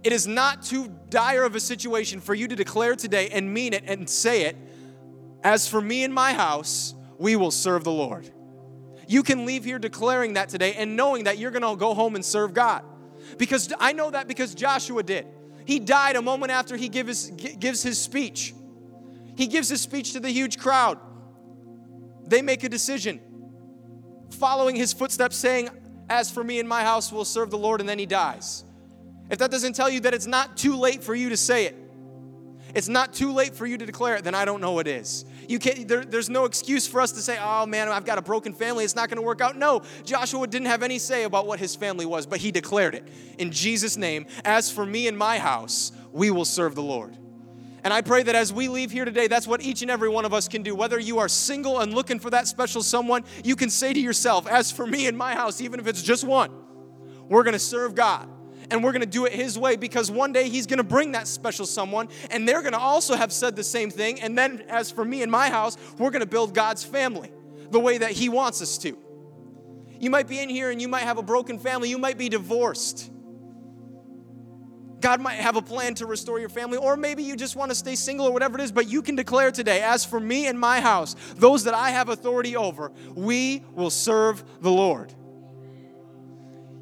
it 0.02 0.12
is 0.12 0.26
not 0.26 0.62
too 0.62 0.92
dire 1.08 1.44
of 1.44 1.54
a 1.54 1.60
situation 1.60 2.20
for 2.20 2.34
you 2.34 2.48
to 2.48 2.56
declare 2.56 2.96
today 2.96 3.28
and 3.28 3.54
mean 3.54 3.72
it 3.72 3.84
and 3.86 4.10
say 4.10 4.42
it. 4.46 4.56
As 5.44 5.68
for 5.68 5.80
me 5.80 6.02
and 6.02 6.12
my 6.12 6.32
house, 6.32 6.94
we 7.18 7.36
will 7.36 7.52
serve 7.52 7.84
the 7.84 7.92
Lord. 7.92 8.28
You 9.12 9.22
can 9.22 9.44
leave 9.44 9.62
here 9.62 9.78
declaring 9.78 10.32
that 10.34 10.48
today 10.48 10.72
and 10.72 10.96
knowing 10.96 11.24
that 11.24 11.36
you're 11.36 11.50
going 11.50 11.60
to 11.60 11.76
go 11.76 11.92
home 11.92 12.14
and 12.14 12.24
serve 12.24 12.54
God. 12.54 12.82
Because 13.36 13.70
I 13.78 13.92
know 13.92 14.10
that 14.10 14.26
because 14.26 14.54
Joshua 14.54 15.02
did. 15.02 15.26
He 15.66 15.80
died 15.80 16.16
a 16.16 16.22
moment 16.22 16.50
after 16.50 16.78
he 16.78 16.88
gives, 16.88 17.28
gives 17.28 17.82
his 17.82 18.00
speech. 18.00 18.54
He 19.36 19.48
gives 19.48 19.68
his 19.68 19.82
speech 19.82 20.14
to 20.14 20.20
the 20.20 20.30
huge 20.30 20.58
crowd. 20.58 20.98
They 22.26 22.40
make 22.40 22.64
a 22.64 22.70
decision, 22.70 23.20
following 24.30 24.76
his 24.76 24.94
footsteps, 24.94 25.36
saying, 25.36 25.68
As 26.08 26.30
for 26.30 26.42
me 26.42 26.58
and 26.58 26.66
my 26.66 26.82
house, 26.82 27.12
we'll 27.12 27.26
serve 27.26 27.50
the 27.50 27.58
Lord, 27.58 27.80
and 27.80 27.88
then 27.88 27.98
he 27.98 28.06
dies. 28.06 28.64
If 29.28 29.38
that 29.40 29.50
doesn't 29.50 29.74
tell 29.74 29.90
you 29.90 30.00
that 30.00 30.14
it's 30.14 30.26
not 30.26 30.56
too 30.56 30.74
late 30.74 31.04
for 31.04 31.14
you 31.14 31.28
to 31.28 31.36
say 31.36 31.66
it, 31.66 31.76
it's 32.74 32.88
not 32.88 33.12
too 33.12 33.32
late 33.32 33.54
for 33.54 33.66
you 33.66 33.76
to 33.78 33.86
declare 33.86 34.16
it, 34.16 34.24
then 34.24 34.34
I 34.34 34.44
don't 34.44 34.60
know 34.60 34.72
what 34.72 34.86
is. 34.86 35.24
You 35.48 35.58
can't, 35.58 35.86
there, 35.86 36.04
there's 36.04 36.30
no 36.30 36.44
excuse 36.44 36.86
for 36.86 37.00
us 37.00 37.12
to 37.12 37.20
say, 37.20 37.38
oh 37.40 37.66
man, 37.66 37.88
I've 37.88 38.04
got 38.04 38.18
a 38.18 38.22
broken 38.22 38.54
family, 38.54 38.84
it's 38.84 38.96
not 38.96 39.08
gonna 39.08 39.22
work 39.22 39.40
out. 39.40 39.56
No, 39.56 39.82
Joshua 40.04 40.46
didn't 40.46 40.68
have 40.68 40.82
any 40.82 40.98
say 40.98 41.24
about 41.24 41.46
what 41.46 41.58
his 41.58 41.76
family 41.76 42.06
was, 42.06 42.26
but 42.26 42.38
he 42.38 42.50
declared 42.50 42.94
it 42.94 43.06
in 43.38 43.50
Jesus' 43.50 43.96
name. 43.96 44.26
As 44.44 44.70
for 44.70 44.86
me 44.86 45.08
and 45.08 45.16
my 45.16 45.38
house, 45.38 45.92
we 46.12 46.30
will 46.30 46.44
serve 46.44 46.74
the 46.74 46.82
Lord. 46.82 47.16
And 47.84 47.92
I 47.92 48.00
pray 48.00 48.22
that 48.22 48.36
as 48.36 48.52
we 48.52 48.68
leave 48.68 48.92
here 48.92 49.04
today, 49.04 49.26
that's 49.26 49.46
what 49.46 49.60
each 49.60 49.82
and 49.82 49.90
every 49.90 50.08
one 50.08 50.24
of 50.24 50.32
us 50.32 50.46
can 50.46 50.62
do. 50.62 50.74
Whether 50.74 51.00
you 51.00 51.18
are 51.18 51.28
single 51.28 51.80
and 51.80 51.92
looking 51.92 52.20
for 52.20 52.30
that 52.30 52.46
special 52.46 52.80
someone, 52.82 53.24
you 53.42 53.56
can 53.56 53.70
say 53.70 53.92
to 53.92 54.00
yourself, 54.00 54.46
as 54.46 54.70
for 54.70 54.86
me 54.86 55.08
and 55.08 55.18
my 55.18 55.34
house, 55.34 55.60
even 55.60 55.80
if 55.80 55.88
it's 55.88 56.02
just 56.02 56.22
one, 56.22 56.52
we're 57.28 57.42
gonna 57.42 57.58
serve 57.58 57.94
God 57.94 58.28
and 58.72 58.82
we're 58.82 58.92
gonna 58.92 59.06
do 59.06 59.26
it 59.26 59.32
His 59.32 59.58
way 59.58 59.76
because 59.76 60.10
one 60.10 60.32
day 60.32 60.48
He's 60.48 60.66
gonna 60.66 60.82
bring 60.82 61.12
that 61.12 61.28
special 61.28 61.66
someone 61.66 62.08
and 62.30 62.48
they're 62.48 62.62
gonna 62.62 62.78
also 62.78 63.14
have 63.14 63.32
said 63.32 63.54
the 63.54 63.62
same 63.62 63.90
thing. 63.90 64.20
And 64.20 64.36
then, 64.36 64.64
as 64.68 64.90
for 64.90 65.04
me 65.04 65.22
and 65.22 65.30
my 65.30 65.50
house, 65.50 65.76
we're 65.98 66.10
gonna 66.10 66.26
build 66.26 66.54
God's 66.54 66.82
family 66.82 67.30
the 67.70 67.78
way 67.78 67.98
that 67.98 68.12
He 68.12 68.28
wants 68.28 68.62
us 68.62 68.78
to. 68.78 68.98
You 70.00 70.10
might 70.10 70.26
be 70.26 70.40
in 70.40 70.48
here 70.48 70.70
and 70.70 70.80
you 70.80 70.88
might 70.88 71.02
have 71.02 71.18
a 71.18 71.22
broken 71.22 71.58
family, 71.58 71.88
you 71.88 71.98
might 71.98 72.18
be 72.18 72.28
divorced. 72.28 73.10
God 75.00 75.20
might 75.20 75.34
have 75.34 75.56
a 75.56 75.62
plan 75.62 75.94
to 75.94 76.06
restore 76.06 76.38
your 76.38 76.48
family, 76.48 76.78
or 76.78 76.96
maybe 76.96 77.24
you 77.24 77.36
just 77.36 77.56
want 77.56 77.72
to 77.72 77.74
stay 77.74 77.96
single 77.96 78.26
or 78.26 78.32
whatever 78.32 78.56
it 78.56 78.62
is, 78.62 78.70
but 78.70 78.88
you 78.88 79.02
can 79.02 79.16
declare 79.16 79.50
today, 79.50 79.82
as 79.82 80.04
for 80.04 80.20
me 80.20 80.46
and 80.46 80.58
my 80.58 80.80
house, 80.80 81.16
those 81.34 81.64
that 81.64 81.74
I 81.74 81.90
have 81.90 82.08
authority 82.08 82.56
over, 82.56 82.92
we 83.14 83.64
will 83.72 83.90
serve 83.90 84.44
the 84.62 84.70
Lord. 84.70 85.12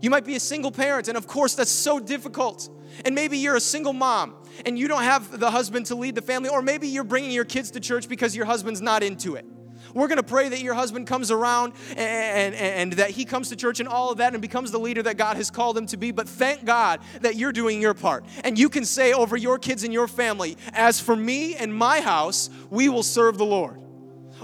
You 0.01 0.11
might 0.11 0.25
be 0.25 0.35
a 0.37 0.41
single 0.41 0.73
parent, 0.73 1.09
and 1.09 1.17
of 1.17 1.27
course, 1.27 1.55
that's 1.55 1.71
so 1.71 2.01
difficult. 2.01 2.69
And 3.05 3.15
maybe 3.15 3.39
you're 3.39 3.57
a 3.57 3.61
single 3.61 3.93
mom 3.93 4.35
and 4.67 4.79
you 4.79 4.89
don't 4.89 5.03
have 5.03 5.39
the 5.39 5.51
husband 5.51 5.87
to 5.87 5.95
lead 5.95 6.15
the 6.15 6.23
family, 6.23 6.49
or 6.49 6.63
maybe 6.63 6.89
you're 6.89 7.05
bringing 7.05 7.31
your 7.31 7.45
kids 7.45 7.71
to 7.73 7.81
church 7.81 8.09
because 8.09 8.35
your 8.35 8.47
husband's 8.47 8.81
not 8.81 9.03
into 9.03 9.37
it. 9.37 9.47
We're 9.95 10.09
going 10.09 10.19
to 10.19 10.23
pray 10.23 10.49
that 10.49 10.61
your 10.61 10.75
husband 10.75 11.07
comes 11.07 11.31
around 11.31 11.73
and, 11.91 11.99
and, 11.99 12.55
and, 12.55 12.93
that 12.95 13.11
he 13.11 13.25
comes 13.25 13.49
to 13.49 13.57
church 13.57 13.81
and 13.81 13.89
all 13.89 14.11
of 14.11 14.19
that 14.19 14.35
and 14.35 14.43
becomes 14.43 14.71
the 14.71 14.79
leader 14.79 15.03
that 15.03 15.17
God 15.17 15.37
has 15.37 15.51
called 15.51 15.77
him 15.77 15.87
to 15.87 15.97
be. 15.97 16.13
But 16.13 16.29
thank 16.29 16.65
God 16.65 17.01
that 17.23 17.37
you're 17.37 17.53
doing 17.53 17.81
your 17.81 17.95
part. 17.95 18.25
And 18.45 18.59
you 18.59 18.69
can 18.69 18.85
say 18.85 19.13
over 19.13 19.37
your 19.37 19.59
kids 19.59 19.83
and 19.83 19.93
your 19.93 20.07
family, 20.07 20.57
as 20.73 21.01
for 21.01 21.17
me 21.17 21.57
and 21.57 21.75
my 21.75 22.01
house, 22.01 22.51
we 22.71 22.89
will 22.89 23.03
serve 23.03 23.37
the 23.37 23.47
Lord. 23.47 23.81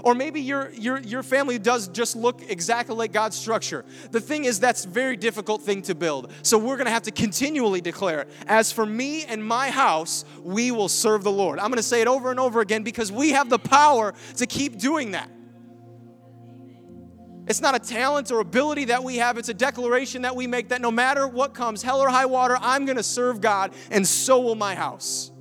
Or 0.03 0.15
maybe 0.15 0.41
your, 0.41 0.71
your, 0.71 0.99
your 0.99 1.23
family 1.23 1.59
does 1.59 1.87
just 1.87 2.15
look 2.15 2.41
exactly 2.49 2.95
like 2.95 3.11
God's 3.11 3.35
structure. 3.35 3.85
The 4.11 4.21
thing 4.21 4.45
is, 4.45 4.59
that's 4.59 4.85
a 4.85 4.89
very 4.89 5.17
difficult 5.17 5.61
thing 5.61 5.81
to 5.83 5.95
build. 5.95 6.31
So 6.41 6.57
we're 6.57 6.75
going 6.75 6.85
to 6.85 6.91
have 6.91 7.03
to 7.03 7.11
continually 7.11 7.81
declare, 7.81 8.21
it. 8.21 8.29
as 8.47 8.71
for 8.71 8.85
me 8.85 9.25
and 9.25 9.45
my 9.45 9.69
house, 9.69 10.25
we 10.43 10.71
will 10.71 10.89
serve 10.89 11.23
the 11.23 11.31
Lord. 11.31 11.59
I'm 11.59 11.67
going 11.67 11.77
to 11.77 11.83
say 11.83 12.01
it 12.01 12.07
over 12.07 12.31
and 12.31 12.39
over 12.39 12.61
again 12.61 12.83
because 12.83 13.11
we 13.11 13.31
have 13.31 13.49
the 13.49 13.59
power 13.59 14.13
to 14.37 14.45
keep 14.45 14.77
doing 14.77 15.11
that. 15.11 15.29
It's 17.47 17.61
not 17.61 17.75
a 17.75 17.79
talent 17.79 18.29
or 18.29 18.39
ability 18.41 18.85
that 18.85 19.03
we 19.03 19.17
have, 19.17 19.37
it's 19.37 19.49
a 19.49 19.53
declaration 19.53 20.23
that 20.23 20.35
we 20.35 20.47
make 20.47 20.69
that 20.69 20.81
no 20.81 20.91
matter 20.91 21.27
what 21.27 21.53
comes, 21.53 21.81
hell 21.81 22.01
or 22.01 22.09
high 22.09 22.25
water, 22.25 22.57
I'm 22.59 22.85
going 22.85 22.97
to 22.97 23.03
serve 23.03 23.39
God, 23.39 23.73
and 23.89 24.05
so 24.05 24.41
will 24.41 24.55
my 24.55 24.75
house. 24.75 25.31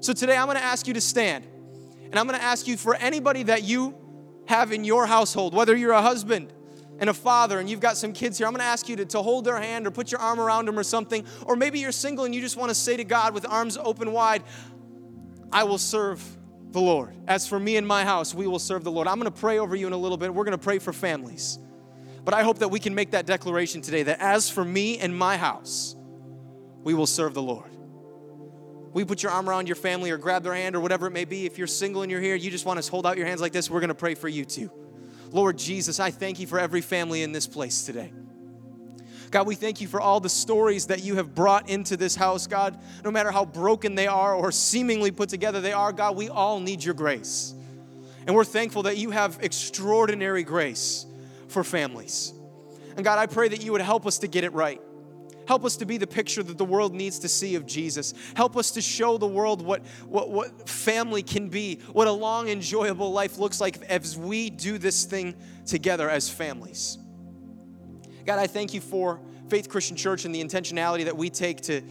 So 0.00 0.12
today 0.12 0.36
I'm 0.36 0.46
going 0.46 0.56
to 0.56 0.62
ask 0.62 0.86
you 0.86 0.94
to 0.94 1.00
stand. 1.00 1.44
And 2.10 2.18
I'm 2.18 2.26
going 2.26 2.38
to 2.38 2.44
ask 2.44 2.66
you 2.66 2.76
for 2.76 2.94
anybody 2.94 3.44
that 3.44 3.62
you 3.62 3.94
have 4.46 4.72
in 4.72 4.84
your 4.84 5.06
household, 5.06 5.54
whether 5.54 5.76
you're 5.76 5.92
a 5.92 6.02
husband 6.02 6.52
and 6.98 7.10
a 7.10 7.14
father 7.14 7.58
and 7.58 7.68
you've 7.68 7.80
got 7.80 7.96
some 7.96 8.12
kids 8.12 8.38
here, 8.38 8.46
I'm 8.46 8.52
going 8.52 8.60
to 8.60 8.66
ask 8.66 8.88
you 8.88 8.96
to, 8.96 9.04
to 9.06 9.22
hold 9.22 9.44
their 9.44 9.60
hand 9.60 9.86
or 9.86 9.90
put 9.90 10.10
your 10.10 10.20
arm 10.20 10.40
around 10.40 10.66
them 10.66 10.78
or 10.78 10.84
something. 10.84 11.26
Or 11.44 11.56
maybe 11.56 11.80
you're 11.80 11.92
single 11.92 12.24
and 12.24 12.34
you 12.34 12.40
just 12.40 12.56
want 12.56 12.70
to 12.70 12.74
say 12.74 12.96
to 12.96 13.04
God 13.04 13.34
with 13.34 13.46
arms 13.46 13.76
open 13.76 14.12
wide, 14.12 14.42
I 15.52 15.64
will 15.64 15.78
serve 15.78 16.22
the 16.70 16.80
Lord. 16.80 17.14
As 17.26 17.46
for 17.46 17.58
me 17.58 17.76
and 17.76 17.86
my 17.86 18.04
house, 18.04 18.34
we 18.34 18.46
will 18.46 18.58
serve 18.58 18.84
the 18.84 18.90
Lord. 18.90 19.08
I'm 19.08 19.18
going 19.18 19.32
to 19.32 19.40
pray 19.40 19.58
over 19.58 19.76
you 19.76 19.86
in 19.86 19.92
a 19.92 19.98
little 19.98 20.18
bit. 20.18 20.32
We're 20.32 20.44
going 20.44 20.58
to 20.58 20.62
pray 20.62 20.78
for 20.78 20.92
families. 20.92 21.58
But 22.24 22.34
I 22.34 22.42
hope 22.42 22.58
that 22.58 22.68
we 22.68 22.80
can 22.80 22.94
make 22.94 23.12
that 23.12 23.24
declaration 23.26 23.82
today 23.82 24.02
that 24.04 24.20
as 24.20 24.50
for 24.50 24.64
me 24.64 24.98
and 24.98 25.16
my 25.16 25.36
house, 25.36 25.94
we 26.82 26.92
will 26.92 27.06
serve 27.06 27.34
the 27.34 27.42
Lord. 27.42 27.75
We 28.96 29.04
put 29.04 29.22
your 29.22 29.30
arm 29.30 29.46
around 29.46 29.68
your 29.68 29.76
family 29.76 30.10
or 30.10 30.16
grab 30.16 30.42
their 30.42 30.54
hand 30.54 30.74
or 30.74 30.80
whatever 30.80 31.06
it 31.06 31.10
may 31.10 31.26
be. 31.26 31.44
If 31.44 31.58
you're 31.58 31.66
single 31.66 32.00
and 32.00 32.10
you're 32.10 32.22
here, 32.22 32.34
you 32.34 32.50
just 32.50 32.64
want 32.64 32.82
to 32.82 32.90
hold 32.90 33.04
out 33.04 33.18
your 33.18 33.26
hands 33.26 33.42
like 33.42 33.52
this, 33.52 33.68
we're 33.68 33.80
going 33.80 33.88
to 33.88 33.94
pray 33.94 34.14
for 34.14 34.26
you 34.26 34.46
too. 34.46 34.70
Lord 35.32 35.58
Jesus, 35.58 36.00
I 36.00 36.10
thank 36.10 36.40
you 36.40 36.46
for 36.46 36.58
every 36.58 36.80
family 36.80 37.22
in 37.22 37.30
this 37.30 37.46
place 37.46 37.84
today. 37.84 38.10
God, 39.30 39.46
we 39.46 39.54
thank 39.54 39.82
you 39.82 39.86
for 39.86 40.00
all 40.00 40.18
the 40.18 40.30
stories 40.30 40.86
that 40.86 41.04
you 41.04 41.16
have 41.16 41.34
brought 41.34 41.68
into 41.68 41.98
this 41.98 42.16
house, 42.16 42.46
God. 42.46 42.78
No 43.04 43.10
matter 43.10 43.30
how 43.30 43.44
broken 43.44 43.96
they 43.96 44.06
are 44.06 44.34
or 44.34 44.50
seemingly 44.50 45.10
put 45.10 45.28
together 45.28 45.60
they 45.60 45.74
are, 45.74 45.92
God, 45.92 46.16
we 46.16 46.30
all 46.30 46.58
need 46.58 46.82
your 46.82 46.94
grace. 46.94 47.52
And 48.26 48.34
we're 48.34 48.44
thankful 48.44 48.84
that 48.84 48.96
you 48.96 49.10
have 49.10 49.40
extraordinary 49.42 50.42
grace 50.42 51.04
for 51.48 51.62
families. 51.62 52.32
And 52.96 53.04
God, 53.04 53.18
I 53.18 53.26
pray 53.26 53.48
that 53.48 53.62
you 53.62 53.72
would 53.72 53.82
help 53.82 54.06
us 54.06 54.20
to 54.20 54.26
get 54.26 54.42
it 54.42 54.54
right. 54.54 54.80
Help 55.46 55.64
us 55.64 55.76
to 55.76 55.86
be 55.86 55.96
the 55.96 56.06
picture 56.06 56.42
that 56.42 56.58
the 56.58 56.64
world 56.64 56.94
needs 56.94 57.18
to 57.20 57.28
see 57.28 57.54
of 57.54 57.66
Jesus. 57.66 58.14
Help 58.34 58.56
us 58.56 58.72
to 58.72 58.80
show 58.80 59.18
the 59.18 59.26
world 59.26 59.62
what, 59.62 59.84
what, 60.06 60.30
what 60.30 60.68
family 60.68 61.22
can 61.22 61.48
be, 61.48 61.80
what 61.92 62.08
a 62.08 62.12
long, 62.12 62.48
enjoyable 62.48 63.12
life 63.12 63.38
looks 63.38 63.60
like 63.60 63.82
as 63.82 64.16
we 64.16 64.50
do 64.50 64.78
this 64.78 65.04
thing 65.04 65.34
together 65.64 66.10
as 66.10 66.28
families. 66.28 66.98
God, 68.24 68.38
I 68.38 68.46
thank 68.46 68.74
you 68.74 68.80
for 68.80 69.20
Faith 69.48 69.68
Christian 69.68 69.96
Church 69.96 70.24
and 70.24 70.34
the 70.34 70.42
intentionality 70.42 71.04
that 71.04 71.16
we 71.16 71.30
take 71.30 71.60
to, 71.62 71.82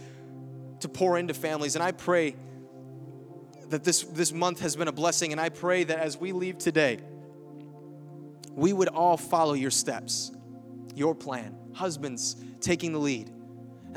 to 0.80 0.88
pour 0.88 1.16
into 1.16 1.32
families. 1.32 1.74
And 1.74 1.82
I 1.82 1.92
pray 1.92 2.36
that 3.70 3.84
this, 3.84 4.02
this 4.02 4.32
month 4.32 4.60
has 4.60 4.76
been 4.76 4.88
a 4.88 4.92
blessing. 4.92 5.32
And 5.32 5.40
I 5.40 5.48
pray 5.48 5.84
that 5.84 5.98
as 5.98 6.18
we 6.18 6.32
leave 6.32 6.58
today, 6.58 6.98
we 8.52 8.72
would 8.72 8.88
all 8.88 9.16
follow 9.16 9.54
your 9.54 9.70
steps, 9.70 10.32
your 10.94 11.14
plan. 11.14 11.54
Husbands 11.72 12.36
taking 12.60 12.92
the 12.92 12.98
lead, 12.98 13.30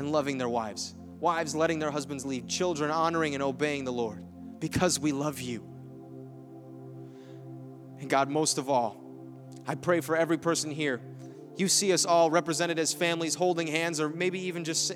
and 0.00 0.10
loving 0.10 0.38
their 0.38 0.48
wives. 0.48 0.94
Wives 1.20 1.54
letting 1.54 1.78
their 1.78 1.90
husbands 1.90 2.24
lead. 2.24 2.48
Children 2.48 2.90
honoring 2.90 3.34
and 3.34 3.42
obeying 3.42 3.84
the 3.84 3.92
Lord 3.92 4.24
because 4.58 4.98
we 4.98 5.12
love 5.12 5.40
you. 5.40 5.62
And 8.00 8.08
God, 8.08 8.30
most 8.30 8.56
of 8.56 8.70
all, 8.70 8.96
I 9.66 9.74
pray 9.74 10.00
for 10.00 10.16
every 10.16 10.38
person 10.38 10.70
here. 10.70 11.02
You 11.58 11.68
see 11.68 11.92
us 11.92 12.06
all 12.06 12.30
represented 12.30 12.78
as 12.78 12.94
families 12.94 13.34
holding 13.34 13.66
hands, 13.66 14.00
or 14.00 14.08
maybe 14.08 14.40
even 14.46 14.64
just 14.64 14.94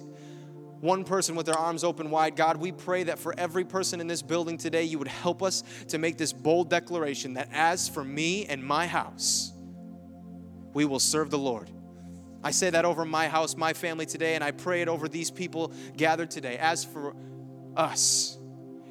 one 0.81 1.05
person 1.05 1.37
with 1.37 1.45
their 1.45 1.59
arms 1.59 1.85
open 1.85 2.11
wide. 2.11 2.35
God, 2.35 2.57
we 2.57 2.73
pray 2.73 3.03
that 3.03 3.19
for 3.19 3.35
every 3.37 3.65
person 3.65 4.01
in 4.01 4.07
this 4.07 4.23
building 4.23 4.57
today, 4.57 4.85
you 4.85 4.99
would 4.99 5.09
help 5.09 5.43
us 5.43 5.63
to 5.89 5.99
make 5.99 6.17
this 6.17 6.33
bold 6.33 6.71
declaration 6.71 7.35
that 7.35 7.51
as 7.53 7.91
for 7.91 8.03
me 8.03 8.47
and 8.47 8.65
my 8.65 8.87
house, 8.87 9.53
we 10.73 10.87
will 10.87 10.99
serve 10.99 11.29
the 11.29 11.39
Lord. 11.39 11.71
I 12.45 12.51
say 12.51 12.69
that 12.69 12.85
over 12.85 13.07
my 13.07 13.27
house, 13.27 13.57
my 13.57 13.73
family 13.73 14.05
today, 14.05 14.35
and 14.35 14.45
I 14.45 14.51
pray 14.51 14.83
it 14.83 14.89
over 14.89 15.09
these 15.09 15.31
people 15.31 15.73
gathered 15.97 16.31
today. 16.31 16.59
As 16.59 16.85
for 16.85 17.17
us 17.75 18.37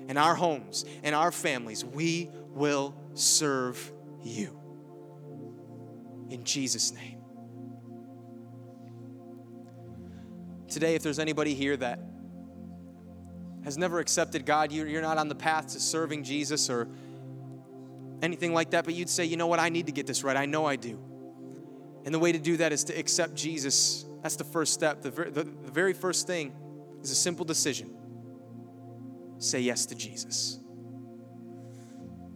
and 0.08 0.18
our 0.18 0.34
homes 0.34 0.86
and 1.04 1.14
our 1.14 1.32
families, 1.32 1.86
we 1.86 2.32
will 2.50 2.96
serve 3.14 3.94
you. 4.24 4.60
In 6.32 6.44
Jesus' 6.44 6.92
name. 6.92 7.20
Today, 10.68 10.96
if 10.96 11.04
there's 11.04 11.20
anybody 11.20 11.54
here 11.54 11.78
that 11.78 12.00
has 13.64 13.78
never 13.78 14.00
accepted 14.00 14.48
God, 14.48 14.72
you're 14.72 15.02
not 15.04 15.20
on 15.20 15.30
the 15.30 15.36
path 15.36 15.68
to 15.74 15.80
serving 15.80 16.24
Jesus 16.24 16.72
or 16.72 16.88
anything 18.24 18.52
like 18.52 18.72
that, 18.72 18.84
but 18.84 18.96
you'd 18.96 19.10
say, 19.10 19.26
you 19.26 19.38
know 19.38 19.46
what, 19.46 19.60
I 19.60 19.70
need 19.70 19.86
to 19.86 19.92
get 19.92 20.08
this 20.08 20.24
right. 20.24 20.36
I 20.36 20.48
know 20.48 20.66
I 20.66 20.76
do. 20.76 21.00
And 22.06 22.14
the 22.14 22.20
way 22.20 22.32
to 22.32 22.40
do 22.40 22.58
that 22.58 22.74
is 22.74 22.84
to 22.86 22.94
accept 22.94 23.36
Jesus. 23.36 24.06
That's 24.22 24.36
the 24.36 24.44
first 24.44 24.74
step. 24.74 25.02
The, 25.02 25.10
the, 25.10 25.44
the 25.44 25.72
very 25.72 25.94
first 25.94 26.28
thing 26.28 26.54
is 27.02 27.12
a 27.12 27.16
simple 27.16 27.46
decision 27.46 27.96
say 29.38 29.60
yes 29.60 29.86
to 29.88 29.96
Jesus. 29.96 30.60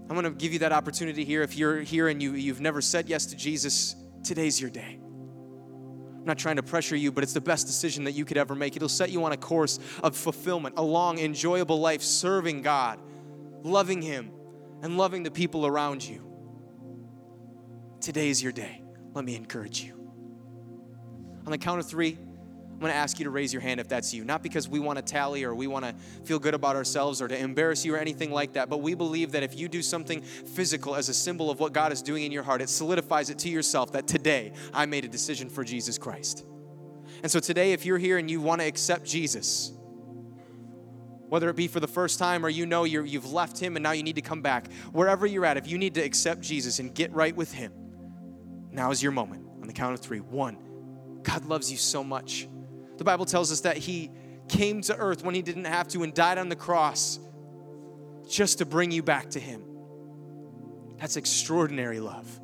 I'm 0.09 0.15
going 0.15 0.24
to 0.24 0.32
give 0.32 0.53
you 0.53 0.59
that 0.59 0.72
opportunity 0.72 1.24
here. 1.24 1.41
If 1.41 1.57
you're 1.57 1.80
here 1.82 2.07
and 2.07 2.22
you, 2.22 2.34
you've 2.34 2.61
never 2.61 2.82
said 2.82 3.09
yes 3.09 3.28
to 3.28 3.36
Jesus, 3.36 3.95
today's 4.24 4.59
your 4.59 4.70
day. 4.70 4.99
I'm 4.99 6.26
not 6.26 6.38
trying 6.38 6.57
to 6.57 6.63
pressure 6.63 6.95
you, 6.95 7.11
but 7.11 7.24
it's 7.24 7.34
the 7.34 7.41
best 7.41 7.68
decision 7.68 8.03
that 8.05 8.11
you 8.11 8.26
could 8.26 8.38
ever 8.38 8.55
make. 8.55 8.76
It'll 8.76 8.89
set 8.89 9.09
you 9.09 9.24
on 9.24 9.32
a 9.32 9.38
course 9.38 9.80
of 10.03 10.15
fulfillment, 10.15 10.76
a 10.78 10.82
long, 10.82 11.20
enjoyable 11.20 11.80
life 11.80 12.01
serving 12.01 12.61
God, 12.61 12.99
loving 13.63 14.01
Him, 14.01 14.32
and 14.82 14.97
loving 14.97 15.24
the 15.24 15.32
people 15.32 15.65
around 15.65 16.03
you. 16.03 16.24
Today's 18.01 18.43
your 18.43 18.51
day 18.51 18.82
let 19.14 19.26
me 19.26 19.36
encourage 19.36 19.82
you. 19.82 19.93
On 21.45 21.51
the 21.51 21.58
count 21.58 21.80
of 21.80 21.88
three, 21.88 22.18
I'm 22.78 22.82
going 22.82 22.91
to 22.91 22.95
ask 22.95 23.18
you 23.18 23.24
to 23.24 23.32
raise 23.32 23.51
your 23.51 23.62
hand 23.62 23.80
if 23.80 23.88
that's 23.88 24.14
you. 24.14 24.24
Not 24.24 24.43
because 24.43 24.70
we 24.70 24.80
want 24.80 24.97
to 24.97 25.01
tally 25.01 25.43
or 25.43 25.55
we 25.55 25.66
want 25.66 25.84
to 25.84 25.95
feel 26.26 26.38
good 26.38 26.53
about 26.53 26.76
ourselves 26.76 27.24
or 27.24 27.28
to 27.28 27.36
embarrass 27.36 27.84
you 27.84 27.95
or 27.95 27.97
anything 27.97 28.30
like 28.30 28.53
that, 28.53 28.70
but 28.70 28.84
we 28.84 28.93
believe 28.93 29.32
that 29.32 29.41
if 29.41 29.58
you 29.58 29.68
do 29.68 29.82
something 29.82 30.22
physical 30.22 30.93
as 30.93 31.10
a 31.10 31.14
symbol 31.14 31.49
of 31.49 31.60
what 31.60 31.74
God 31.74 31.91
is 31.91 32.03
doing 32.03 32.24
in 32.24 32.32
your 32.32 32.43
heart, 32.43 32.62
it 32.62 32.70
solidifies 32.70 33.32
it 33.32 33.39
to 33.39 33.49
yourself 33.49 33.93
that 33.93 34.05
today 34.05 34.53
I 34.76 34.86
made 34.86 35.05
a 35.05 35.08
decision 35.08 35.49
for 35.49 35.64
Jesus 35.64 35.97
Christ. 35.97 36.45
And 37.24 37.32
so 37.32 37.39
today, 37.39 37.72
if 37.72 37.84
you're 37.84 37.97
here 37.97 38.20
and 38.20 38.30
you 38.30 38.41
want 38.41 38.62
to 38.62 38.68
accept 38.68 39.05
Jesus, 39.05 39.72
whether 41.30 41.49
it 41.49 41.55
be 41.55 41.68
for 41.68 41.80
the 41.80 41.88
first 41.88 42.20
time 42.20 42.45
or 42.45 42.49
you 42.49 42.68
know 42.68 42.84
you 42.84 43.03
have 43.03 43.32
left 43.32 43.58
Him 43.58 43.76
and 43.76 43.82
now 43.82 43.91
you 43.91 44.03
need 44.03 44.18
to 44.18 44.22
come 44.22 44.43
back, 44.43 44.72
wherever 44.91 45.26
you're 45.26 45.45
at, 45.45 45.58
if 45.58 45.68
you 45.68 45.80
need 45.80 45.95
to 45.95 46.01
accept 46.01 46.41
Jesus 46.41 46.78
and 46.78 46.93
get 46.93 47.12
right 47.12 47.36
with 47.36 47.51
Him, 47.51 47.74
now 48.78 48.91
is 48.91 49.03
your 49.03 49.11
moment. 49.11 49.45
On 49.61 49.67
the 49.67 49.73
count 49.73 49.93
of 49.93 49.99
three. 49.99 50.19
One, 50.19 50.57
God 51.23 51.43
loves 51.45 51.69
you 51.69 51.78
so 51.78 52.03
much. 52.03 52.47
The 52.97 53.03
Bible 53.03 53.25
tells 53.25 53.51
us 53.51 53.61
that 53.61 53.75
He 53.75 54.11
came 54.47 54.82
to 54.84 54.95
earth 54.95 55.25
when 55.25 55.36
He 55.36 55.41
didn't 55.41 55.65
have 55.65 55.89
to 55.89 56.03
and 56.03 56.13
died 56.13 56.38
on 56.38 56.47
the 56.47 56.55
cross 56.55 57.19
just 58.30 58.59
to 58.59 58.65
bring 58.65 58.91
you 58.91 59.03
back 59.03 59.32
to 59.32 59.39
Him. 59.39 59.63
That's 60.99 61.17
extraordinary 61.17 61.99
love. 61.99 62.39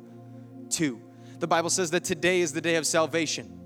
Two, 0.68 1.00
the 1.38 1.46
Bible 1.46 1.70
says 1.70 1.90
that 1.92 2.04
today 2.04 2.40
is 2.40 2.52
the 2.52 2.60
day 2.60 2.76
of 2.76 2.86
salvation. 2.86 3.60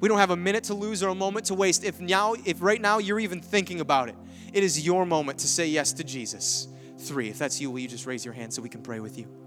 We 0.00 0.08
don't 0.08 0.18
have 0.18 0.30
a 0.30 0.36
minute 0.36 0.64
to 0.64 0.74
lose 0.74 1.02
or 1.02 1.08
a 1.08 1.14
moment 1.14 1.46
to 1.46 1.54
waste. 1.54 1.84
If 1.84 2.00
now, 2.00 2.34
if 2.44 2.60
right 2.60 2.80
now 2.80 2.98
you're 2.98 3.20
even 3.20 3.40
thinking 3.40 3.80
about 3.80 4.08
it, 4.08 4.16
it 4.52 4.62
is 4.62 4.84
your 4.84 5.06
moment 5.06 5.38
to 5.40 5.46
say 5.46 5.66
yes 5.68 5.92
to 5.94 6.04
Jesus. 6.04 6.68
Three, 6.98 7.28
if 7.28 7.38
that's 7.38 7.60
you, 7.60 7.70
will 7.70 7.78
you 7.78 7.88
just 7.88 8.06
raise 8.06 8.24
your 8.24 8.34
hand 8.34 8.52
so 8.52 8.62
we 8.62 8.68
can 8.68 8.82
pray 8.82 9.00
with 9.00 9.18
you? 9.18 9.45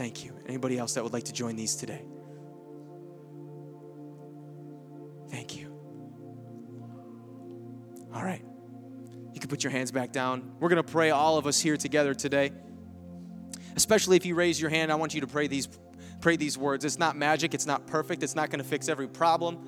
Thank 0.00 0.24
you. 0.24 0.32
Anybody 0.46 0.78
else 0.78 0.94
that 0.94 1.04
would 1.04 1.12
like 1.12 1.24
to 1.24 1.32
join 1.34 1.56
these 1.56 1.76
today? 1.76 2.02
Thank 5.28 5.58
you. 5.58 5.70
All 8.14 8.24
right. 8.24 8.42
You 9.34 9.40
can 9.40 9.50
put 9.50 9.62
your 9.62 9.70
hands 9.70 9.92
back 9.92 10.10
down. 10.10 10.52
We're 10.58 10.70
going 10.70 10.82
to 10.82 10.90
pray 10.90 11.10
all 11.10 11.36
of 11.36 11.46
us 11.46 11.60
here 11.60 11.76
together 11.76 12.14
today. 12.14 12.50
Especially 13.76 14.16
if 14.16 14.24
you 14.24 14.34
raise 14.34 14.58
your 14.58 14.70
hand, 14.70 14.90
I 14.90 14.94
want 14.94 15.12
you 15.12 15.20
to 15.20 15.26
pray 15.26 15.48
these 15.48 15.68
pray 16.22 16.36
these 16.36 16.56
words. 16.56 16.86
It's 16.86 16.98
not 16.98 17.14
magic, 17.14 17.52
it's 17.52 17.66
not 17.66 17.86
perfect, 17.86 18.22
it's 18.22 18.34
not 18.34 18.48
going 18.48 18.62
to 18.62 18.66
fix 18.66 18.88
every 18.88 19.06
problem, 19.06 19.58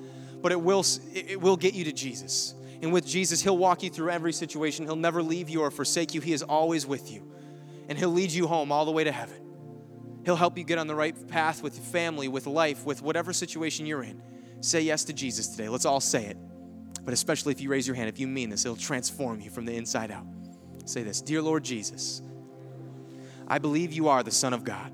but 0.41 0.51
it 0.51 0.59
will 0.59 0.83
it 1.13 1.39
will 1.39 1.57
get 1.57 1.75
you 1.75 1.83
to 1.83 1.93
Jesus. 1.93 2.55
And 2.81 2.91
with 2.91 3.05
Jesus, 3.05 3.39
he'll 3.43 3.55
walk 3.55 3.83
you 3.83 3.91
through 3.91 4.09
every 4.09 4.33
situation. 4.33 4.85
He'll 4.85 4.95
never 4.95 5.21
leave 5.21 5.47
you 5.47 5.61
or 5.61 5.69
forsake 5.69 6.15
you. 6.15 6.21
He 6.21 6.33
is 6.33 6.41
always 6.41 6.87
with 6.87 7.11
you. 7.11 7.31
And 7.87 7.99
he'll 7.99 8.09
lead 8.09 8.31
you 8.31 8.47
home 8.47 8.71
all 8.71 8.85
the 8.85 8.91
way 8.91 9.03
to 9.03 9.11
heaven. 9.11 9.42
He'll 10.25 10.35
help 10.35 10.57
you 10.57 10.63
get 10.63 10.77
on 10.77 10.87
the 10.87 10.95
right 10.95 11.15
path 11.27 11.61
with 11.61 11.77
family, 11.77 12.27
with 12.27 12.47
life, 12.47 12.85
with 12.85 13.01
whatever 13.01 13.33
situation 13.33 13.85
you're 13.85 14.03
in. 14.03 14.21
Say 14.61 14.81
yes 14.81 15.03
to 15.05 15.13
Jesus 15.13 15.47
today. 15.47 15.67
Let's 15.67 15.85
all 15.85 15.99
say 15.99 16.25
it. 16.25 16.37
But 17.03 17.13
especially 17.13 17.51
if 17.51 17.59
you 17.59 17.69
raise 17.69 17.85
your 17.85 17.95
hand, 17.95 18.07
if 18.07 18.19
you 18.19 18.27
mean 18.27 18.49
this, 18.49 18.65
it'll 18.65 18.77
transform 18.77 19.41
you 19.41 19.49
from 19.49 19.65
the 19.65 19.75
inside 19.75 20.11
out. 20.11 20.25
Say 20.85 21.03
this 21.03 21.21
Dear 21.21 21.41
Lord 21.41 21.63
Jesus, 21.63 22.21
I 23.47 23.57
believe 23.57 23.91
you 23.91 24.07
are 24.07 24.23
the 24.23 24.31
Son 24.31 24.53
of 24.53 24.63
God. 24.63 24.91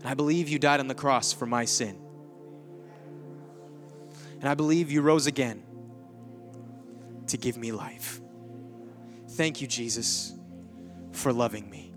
And 0.00 0.08
I 0.08 0.14
believe 0.14 0.48
you 0.48 0.58
died 0.58 0.80
on 0.80 0.88
the 0.88 0.94
cross 0.94 1.32
for 1.32 1.46
my 1.46 1.64
sin. 1.64 1.98
And 4.40 4.48
I 4.48 4.54
believe 4.54 4.90
you 4.90 5.02
rose 5.02 5.26
again 5.26 5.62
to 7.26 7.36
give 7.36 7.56
me 7.56 7.72
life. 7.72 8.20
Thank 9.30 9.60
you, 9.60 9.66
Jesus, 9.66 10.34
for 11.12 11.32
loving 11.32 11.68
me. 11.68 11.89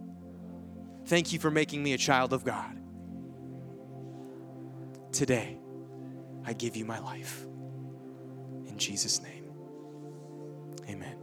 Thank 1.14 1.32
you 1.32 1.38
for 1.38 1.52
making 1.52 1.84
me 1.84 1.94
a 1.94 1.98
child 2.00 2.34
of 2.34 2.44
God. 2.44 2.76
Today, 5.12 5.60
I 6.44 6.54
give 6.54 6.76
you 6.76 6.86
my 6.86 6.98
life. 6.98 7.46
In 8.66 8.80
Jesus' 8.80 9.22
name, 9.22 9.44
amen. 10.90 11.16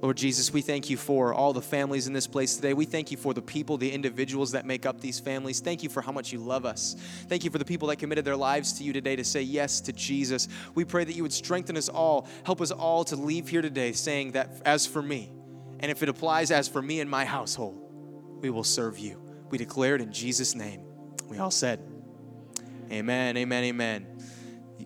Lord 0.00 0.16
Jesus, 0.16 0.54
we 0.54 0.62
thank 0.62 0.88
you 0.88 0.96
for 0.96 1.34
all 1.34 1.52
the 1.52 1.60
families 1.60 2.06
in 2.06 2.14
this 2.14 2.26
place 2.26 2.56
today. 2.56 2.72
We 2.72 2.86
thank 2.86 3.10
you 3.10 3.18
for 3.18 3.34
the 3.34 3.42
people, 3.42 3.76
the 3.76 3.92
individuals 3.92 4.52
that 4.52 4.64
make 4.64 4.86
up 4.86 5.02
these 5.02 5.20
families. 5.20 5.60
Thank 5.60 5.82
you 5.82 5.90
for 5.90 6.00
how 6.00 6.12
much 6.12 6.32
you 6.32 6.38
love 6.38 6.64
us. 6.64 6.96
Thank 7.28 7.44
you 7.44 7.50
for 7.50 7.58
the 7.58 7.66
people 7.66 7.88
that 7.88 7.96
committed 7.96 8.24
their 8.24 8.38
lives 8.38 8.72
to 8.78 8.84
you 8.84 8.94
today 8.94 9.16
to 9.16 9.24
say 9.24 9.42
yes 9.42 9.82
to 9.82 9.92
Jesus. 9.92 10.48
We 10.74 10.86
pray 10.86 11.04
that 11.04 11.12
you 11.12 11.22
would 11.24 11.34
strengthen 11.34 11.76
us 11.76 11.90
all, 11.90 12.26
help 12.44 12.62
us 12.62 12.70
all 12.70 13.04
to 13.04 13.16
leave 13.16 13.50
here 13.50 13.60
today 13.60 13.92
saying 13.92 14.32
that 14.32 14.62
as 14.64 14.86
for 14.86 15.02
me, 15.02 15.30
and 15.80 15.90
if 15.90 16.02
it 16.02 16.08
applies 16.08 16.50
as 16.50 16.68
for 16.68 16.80
me 16.80 17.00
and 17.00 17.10
my 17.10 17.26
household, 17.26 17.81
we 18.42 18.50
will 18.50 18.64
serve 18.64 18.98
you. 18.98 19.22
We 19.50 19.58
declare 19.58 19.94
it 19.94 20.00
in 20.00 20.12
Jesus' 20.12 20.54
name. 20.54 20.82
We 21.28 21.38
all 21.38 21.50
said, 21.50 21.80
Amen, 22.90 23.36
amen, 23.38 23.64
amen. 23.64 24.06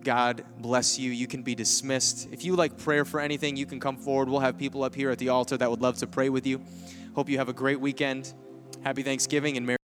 God 0.04 0.44
bless 0.58 0.98
you. 0.98 1.10
You 1.10 1.26
can 1.26 1.42
be 1.42 1.56
dismissed. 1.56 2.28
If 2.30 2.44
you 2.44 2.54
like 2.54 2.78
prayer 2.78 3.04
for 3.04 3.18
anything, 3.18 3.56
you 3.56 3.66
can 3.66 3.80
come 3.80 3.96
forward. 3.96 4.28
We'll 4.28 4.38
have 4.40 4.56
people 4.56 4.84
up 4.84 4.94
here 4.94 5.10
at 5.10 5.18
the 5.18 5.30
altar 5.30 5.56
that 5.56 5.68
would 5.68 5.80
love 5.80 5.96
to 5.98 6.06
pray 6.06 6.28
with 6.28 6.46
you. 6.46 6.62
Hope 7.16 7.28
you 7.28 7.38
have 7.38 7.48
a 7.48 7.52
great 7.52 7.80
weekend. 7.80 8.32
Happy 8.84 9.02
Thanksgiving 9.02 9.56
and 9.56 9.66
Merry 9.66 9.78